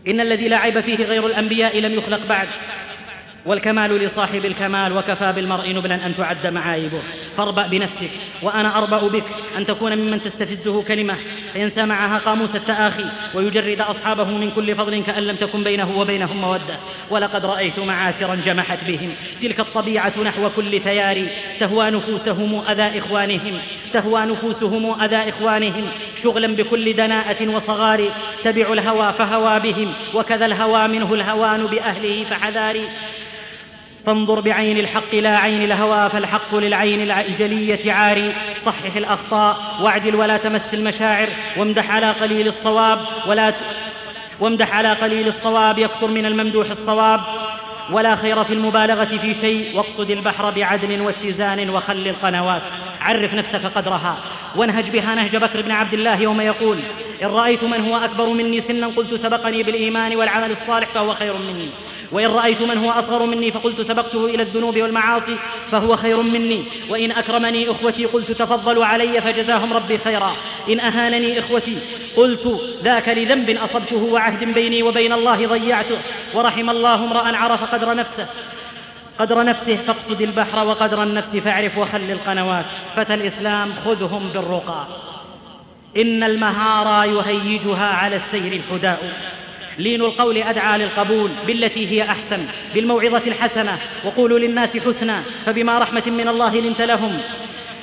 [0.07, 2.47] إن الذي لا عيب فيه غير الأنبياء لم يخلق بعد.
[3.45, 7.01] والكمال لصاحب الكمال وكفى بالمرء نبلا أن تعد معايبه.
[7.37, 8.09] فاربأ بنفسك
[8.41, 9.23] وأنا أربأ بك
[9.57, 11.15] أن تكون ممن تستفزه كلمة.
[11.53, 16.79] فينسى معها قاموس التآخي ويجرد أصحابه من كل فضل كأن لم تكن بينه وبينهم مودة.
[17.09, 19.15] ولقد رأيت معاشرا جمحت بهم.
[19.41, 21.27] تلك الطبيعة نحو كل تيار
[21.59, 23.59] تهوى نفوسهم أذى إخوانهم.
[23.93, 25.87] تهوى نفوسهم أذى إخوانهم.
[26.23, 28.09] شغلا بكل دناءة وصغار.
[28.43, 29.93] تبع الهوى فهوى بهم.
[30.13, 32.89] وكذا الهوى منه الهوان بأهله فحذاري
[34.05, 38.33] فانظر بعين الحق لا عين الهوى فالحق للعين الجلية عاري.
[38.65, 41.29] صحح الأخطاء واعدل ولا تمس المشاعر.
[41.57, 43.55] وامدح على قليل الصواب ولا ت...
[44.39, 47.21] وامدح على قليل الصواب يكثر من الممدوح الصواب.
[47.91, 52.61] ولا خير في المبالغة في شيء واقصد البحر بعدل واتزان وخل القنوات.
[53.01, 54.17] عرف نفسك قدرها.
[54.55, 56.79] وانهج بها نهج بكر بن عبد الله يوم يقول
[57.23, 61.69] إن رأيت من هو أكبر مني سنا قلت سبقني بالإيمان والعمل الصالح فهو خير مني.
[62.11, 65.37] وإن رأيت من هو أصغر مني فقلت سبقته إلى الذنوب والمعاصي
[65.71, 66.63] فهو خير مني.
[66.89, 70.35] وإن أكرمني إخوتي قلت تفضلوا علي فجزاهم ربي خيرا.
[70.69, 71.77] إن أهانني إخوتي
[72.17, 75.97] قلت ذاك لذنب أصبته وعهد بيني وبين الله ضيعته.
[76.33, 78.27] ورحم الله امرأ عرف قدر نفسه.
[79.19, 82.65] قدر نفسه فاقصد البحر وقدر النفس فاعرف وخل القنوات.
[82.95, 84.87] فتى الإسلام خذهم بالرقى.
[85.97, 89.13] إن المهارى يهيجها على السير الحداء.
[89.77, 93.77] لين القول أدعى للقبول بالتي هي أحسن بالموعظة الحسنة.
[94.05, 97.21] وقولوا للناس حسنا فبما رحمة من الله لنت لهم.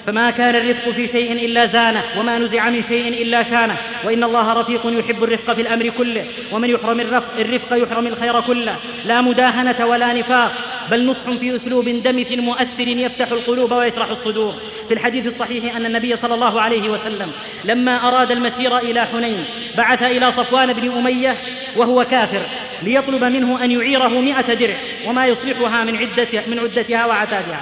[0.07, 3.77] فما كان الرفق في شيء إلا زانه وما نزع من شيء إلا شانه.
[4.05, 6.27] وإن الله رفيق يحب الرفق في الأمر كله.
[6.53, 7.01] ومن يحرم
[7.39, 8.77] الرفق يحرم الخير كله.
[9.05, 10.53] لا مداهنة ولا نفاق
[10.91, 14.55] بل نصح في أسلوب دمث مؤثر يفتح القلوب ويشرح الصدور.
[14.89, 17.33] في الحديث الصحيح أن النبي صلى الله عليه وسلم
[17.65, 19.45] لما أراد المسير إلى حنين
[19.77, 21.37] بعث إلى صفوان بن أمية
[21.77, 22.43] وهو كافر
[22.83, 27.61] ليطلب منه أن يعيره مئة درع وما يصلحها من, عدة من عدتها وعتادها.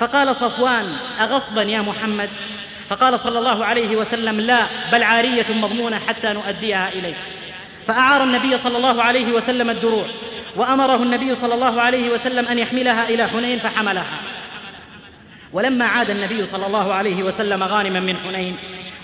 [0.00, 2.30] فقال صفوان أغصبا يا محمد؟
[2.88, 7.16] فقال صلى الله عليه وسلم لا بل عارية مضمونة حتى نؤديها إليك.
[7.86, 10.06] فأعار النبي صلى الله عليه وسلم الدروع
[10.56, 14.20] وأمره النبي صلى الله عليه وسلم أن يحملها إلى حنين فحملها.
[15.52, 18.56] ولما عاد النبي صلى الله عليه وسلم غانما من حنين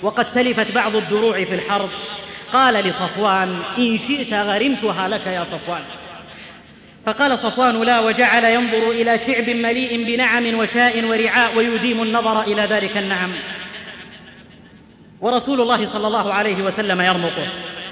[0.02, 1.90] وقد تلفت بعض الدروع في الحرب
[2.52, 5.82] قال لصفوان إن شئت غرمتها لك يا صفوان.
[7.06, 12.96] فقال صفوان لا وجعل ينظر إلى شعب مليء بنعم وشاء ورعاء ويديم النظر إلى ذلك
[12.96, 13.32] النعم.
[15.20, 17.48] ورسول الله صلى الله عليه وسلم يرمقه.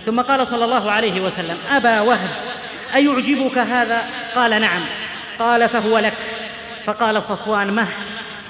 [0.06, 2.30] ثم قال صلى الله عليه وسلم أبا وهب
[2.94, 4.02] أيعجبك هذا؟
[4.34, 4.82] قال نعم.
[5.38, 6.14] قال فهو لك.
[6.86, 7.88] فقال صفوان مه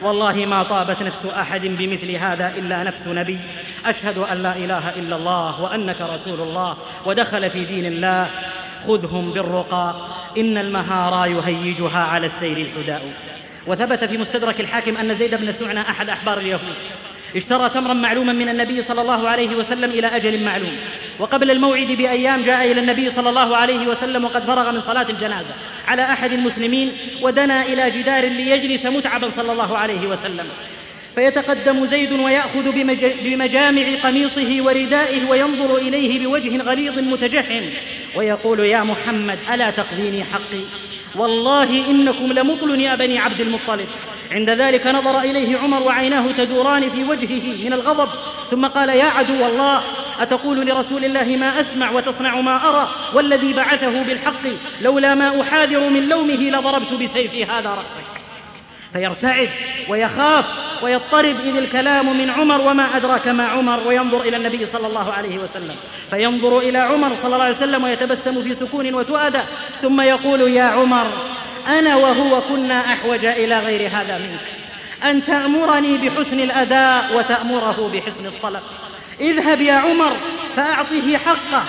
[0.03, 3.39] والله ما طابت نفس أحد بمثل هذا إلا نفس نبي.
[3.87, 6.77] أشهد أن لا إله إلا الله وأنك رسول الله
[7.07, 8.31] ودخل في دين الله.
[8.87, 10.09] خذهم بالرقى
[10.39, 13.03] إن المهارى يهيجها على السير الحداء.
[13.67, 16.77] وثبت في مستدرك الحاكم أن زيد بن سعنى أحد أحبار اليهود.
[17.37, 20.77] اشترى تمرا معلوما من النبي صلى الله عليه وسلم إلى أجل معلوم.
[21.19, 25.55] وقبل الموعد بأيام جاء إلى النبي صلى الله عليه وسلم وقد فرغ من صلاة الجنازة
[25.87, 26.93] على أحد المسلمين
[27.23, 30.47] ودنا إلى جدار ليجلس متعبا صلى الله عليه وسلم.
[31.15, 32.73] فيتقدم زيد ويأخذ
[33.23, 37.71] بمجامع قميصه وردائه وينظر إليه بوجه غليظ متجهم
[38.17, 40.65] ويقول يا محمد ألا تقضيني حقي؟
[41.17, 43.89] والله إنكم لمطل يا بني عبد المطلب.
[44.31, 48.09] عند ذلك نظر إليه عمر وعيناه تدوران في وجهه من الغضب
[48.51, 49.83] ثم قال يا عدو الله
[50.21, 54.43] أتقول لرسول الله ما أسمع وتصنع ما أرى؟ والذي بعثه بالحق
[54.81, 58.20] لولا ما أحاذر من لومه لضربت بسيفي هذا رأسك.
[58.93, 59.51] فيرتعد
[59.89, 60.45] ويخاف
[60.83, 65.39] ويضطرب إذ الكلام من عمر وما أدراك ما عمر وينظر إلى النبي صلى الله عليه
[65.39, 65.77] وسلم.
[66.11, 69.41] فينظر إلى عمر صلى الله عليه وسلم ويتبسم في سكون وتؤدى
[69.83, 71.07] ثم يقول يا عمر
[71.69, 74.41] أنا وهو كنا أحوج إلى غير هذا منك.
[75.11, 78.63] أن تأمرني بحسن الأداء وتأمره بحسن الطلب.
[79.21, 80.17] اذهب يا عمر
[80.57, 81.65] فأعطه حقه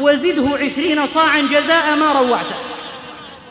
[0.00, 2.71] وزده عشرين صاعا جزاء ما روعته.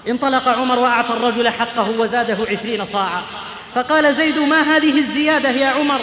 [0.08, 3.24] انطلق عمر وأعطى الرجل حقه وزاده عشرين صاعا.
[3.76, 6.02] فقال زيد ما هذه الزيادة يا عمر؟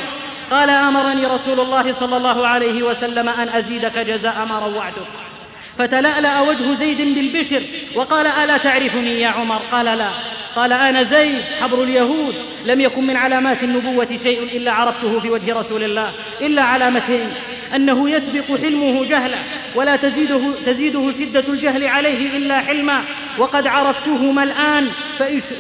[0.51, 5.28] قال أمرني رسول الله صلى الله عليه وسلم أن أزيدك جزاء ما روعتك.
[5.79, 7.63] فتلألأ وجه زيد بالبشر
[7.95, 10.11] وقال ألا تعرفني يا عمر؟ قال لا.
[10.57, 12.35] قال أنا زيد حبر اليهود
[12.65, 17.33] لم يكن من علامات النبوة شيء إلا عرفته في وجه رسول الله إلا علامتين
[17.75, 19.39] أنه يسبق حلمه جهلا
[19.75, 23.05] ولا تزيده, تزيده شدة الجهل عليه إلا حلما
[23.39, 24.91] وقد عرفتهما الآن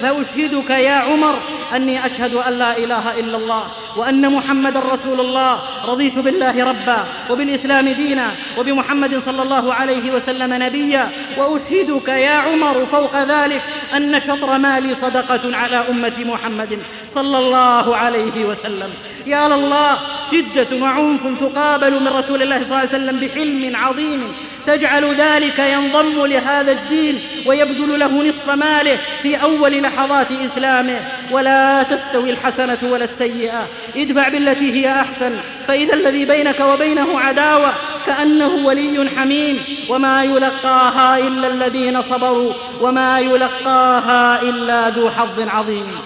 [0.02, 1.42] فأشهدك يا عمر
[1.74, 3.64] أني أشهد أن لا إله إلا الله
[3.96, 11.10] وأن محمد رسول الله رضيت بالله ربا وبالإسلام دينا وبمحمد صلى الله عليه وسلم نبيا
[11.36, 13.62] وأشهدك يا عمر فوق ذلك
[13.96, 16.78] أن شطر مالي صدقة على أمة محمد
[17.14, 18.90] صلى الله عليه وسلم.
[19.26, 19.98] يا لله
[20.30, 24.32] شدة وعنف تقابل من رسول الله صلى الله عليه وسلم بحلم عظيم.
[24.66, 31.00] تجعل ذلك ينضم لهذا الدين ويبذل له نصف ماله في أول لحظات إسلامه.
[31.30, 33.68] ولا تستوي الحسنة ولا السيئة.
[33.96, 35.32] ادفع بالتي هي أحسن.
[35.68, 37.72] فإذا الذي بينك وبينه عداوة
[38.06, 39.64] كأنه ولي حميم.
[39.98, 45.98] وما يلقاها إلا الذين صبروا وما يلقاها إلا ذو حظ عظيم.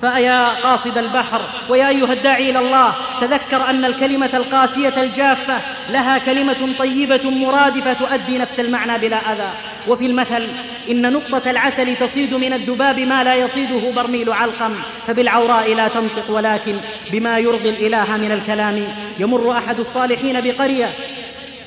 [0.00, 5.60] فيا قاصد البحر ويا أيها الداعي إلى الله تذكر أن الكلمة القاسية الجافة
[5.90, 9.50] لها كلمة طيبة مرادفة تؤدي نفس المعنى بلا أذى.
[9.88, 10.48] وفي المثل
[10.90, 14.74] إن نقطة العسل تصيد من الذباب ما لا يصيده برميل علقم
[15.06, 16.80] فبالعوراء لا تنطق ولكن
[17.12, 20.94] بما يرضي الإله من الكلام يمر أحد الصالحين بقرية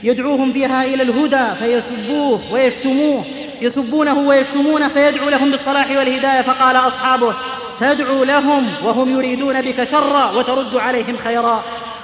[0.04, 3.26] يدعوهم فيها إلى الهدى فيسبوه ويشتموه.
[3.62, 6.42] يسبونه ويشتمونه فيدعو لهم بالصلاح والهداية.
[6.42, 7.36] فقال أصحابه
[7.80, 11.64] تدعو لهم وهم يريدون بك شرا وترد عليهم خيرا.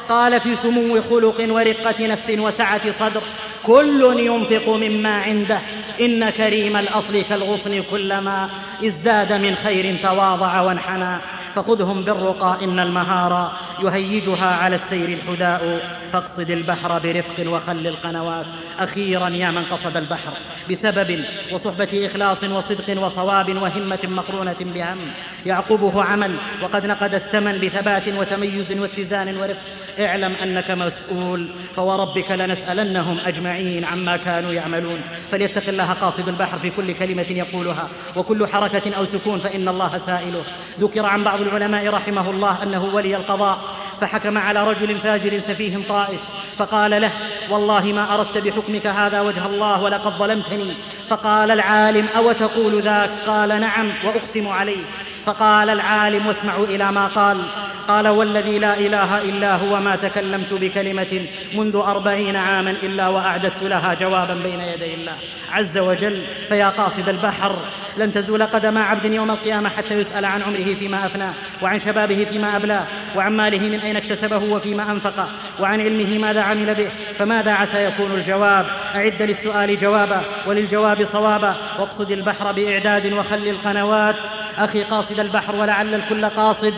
[0.10, 3.22] قال في سمو خلق ورقة نفس وسعة صدر
[3.64, 5.60] كل ينفق مما عنده.
[6.02, 8.49] إن كريم الأصل كالغصن كلما
[8.86, 11.22] ازداد من خير تواضع وانحنى.
[11.56, 13.53] فخذهم بالرقى إن المهارة
[13.84, 15.95] يهيجها على السير الحداء.
[16.14, 18.45] فاقصد البحر برفق وخل القنوات.
[18.80, 20.34] أخيرا يا من قصد البحر
[20.72, 24.98] بسبب وصحبة إخلاص وصدق وصواب وهمة مقرونة بهم.
[25.45, 29.61] يعقبه عمل وقد نقد الثمن بثبات وتميز واتزان ورفق.
[30.00, 35.02] اعلم أنك مسؤول فوربك لنسألنهم أجمعين عما كانوا يعملون.
[35.32, 40.44] فليتق الله قاصد البحر في كل كلمة يقولها وكل حركة أو سكون فإن الله سائله.
[40.80, 43.60] ذكر عن بعض العلماء رحمه الله أنه ولي القضاء
[44.02, 46.22] فحكم على رجل فاجر سفيه طائش
[46.58, 47.12] فقال له
[47.50, 50.78] والله ما أردت بحكمك هذا وجه الله ولقد ظلمتني.
[51.10, 54.86] فقال العالم أو تقول ذاك؟ قال نعم وأقسم عليه.
[55.26, 57.45] فقال العالم واسمعوا إلى ما قال.
[57.88, 63.93] قال والذي لا إله إلا هو ما تكلمت بكلمة منذ أربعين عاما إلا وأعددت لها
[63.93, 65.15] جوابا بين يدي الله
[65.52, 66.23] عز وجل.
[66.49, 67.56] فيا قاصد البحر
[67.97, 72.56] لن تزول قدم عبد يوم القيامة حتى يسأل عن عمره فيما أفناه وعن شبابه فيما
[72.56, 75.30] أبلاه وعن ماله من أين اكتسبه وفيما أنفقه
[75.60, 78.65] وعن علمه ماذا عمل به فماذا عسى يكون الجواب؟
[78.95, 81.56] أعد للسؤال جوابا وللجواب صوابا.
[81.80, 84.15] واقصد البحر بإعداد وخل القنوات.
[84.57, 86.73] أخي قاصد البحر ولعل الكل قاصد.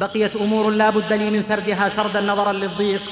[0.00, 3.02] بقيت أمور لا بد لي من سردها سردا نظرا للضيق.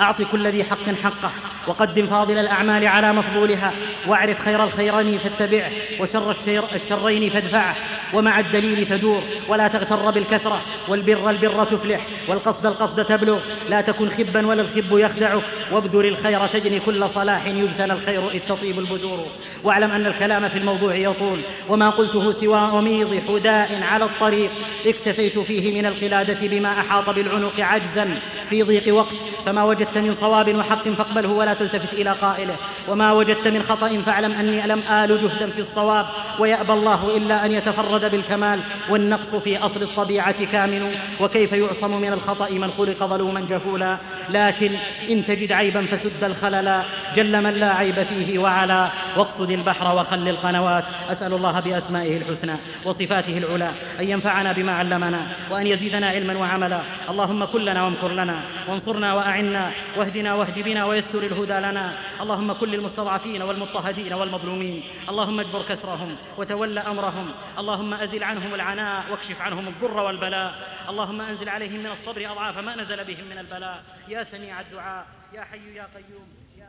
[0.00, 1.30] أعط كل ذي حق حقه.
[1.66, 3.72] وقدم فاضل الأعمال على مفضولها
[4.06, 5.70] واعرف خير الخيرين فاتبعه
[6.00, 7.76] وشر الشر الشرين فادفعه
[8.14, 14.46] ومع الدليل تدور ولا تغتر بالكثرة والبر البر تفلح والقصد القصد تبلغ لا تكن خبا
[14.46, 19.26] ولا الخب يخدعك وابذر الخير تجني كل صلاح يجتنى الخير إذ تطيب البذور.
[19.64, 24.50] واعلم أن الكلام في الموضوع يطول وما قلته سوى أميض حداء على الطريق
[24.86, 28.18] اكتفيت فيه من القلادة بما أحاط بالعنق عجزا.
[28.50, 29.14] في ضيق وقت
[29.46, 32.56] فما وجدت من صواب وحق فاقبله ولا تلتفت إلى قائله.
[32.88, 36.06] وما وجدت من خطأ فاعلم أني لم آل جهدا في الصواب.
[36.38, 38.60] ويأبى الله إلا أن المفرد بالكمال.
[38.90, 40.94] والنقص في أصل الطبيعة كامن.
[41.20, 43.98] وكيف يعصم من الخطأ من خلق ظلوما جهولا.
[44.30, 44.76] لكن
[45.10, 46.82] إن تجد عيبا فسد الخللا
[47.16, 48.90] جل من لا عيب فيه وعلا.
[49.16, 50.84] واقصد البحر وخل القنوات.
[51.10, 53.70] أسأل الله بأسمائه الحسنى وصفاته العلى
[54.00, 55.26] أن ينفعنا بما علمنا.
[55.50, 56.80] وأن يزيدنا علما وعملا.
[57.10, 58.42] اللهم كن لنا وامكر لنا.
[58.68, 59.70] وانصرنا وأعنا.
[59.96, 61.41] واهدنا واهد بنا ويسر الهدى.
[61.50, 61.92] لنا.
[62.22, 64.82] اللهم كن للمستضعفين والمضطهدين والمظلومين.
[65.08, 67.28] اللهم اجبر كسرهم وتول أمرهم.
[67.58, 70.52] اللهم أزل عنهم العناء واكشف عنهم الضر والبلاء.
[70.88, 73.82] اللهم أنزل عليهم من الصبر أضعاف ما نزل بهم من البلاء.
[74.08, 75.06] يا سميع الدعاء.
[75.34, 76.28] يا حي يا قيوم.
[76.58, 76.68] يا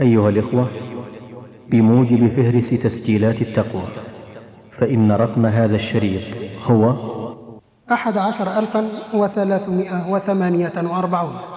[0.00, 0.70] أيها الإخوة
[1.68, 3.88] بموجب فهرس تسجيلات التقوى
[4.78, 6.22] فإن رقم هذا الشريط
[6.62, 6.82] هو
[7.92, 8.82] أحد عشر ألفا
[9.14, 11.55] وثلاثمائة وثمانية وأربعون.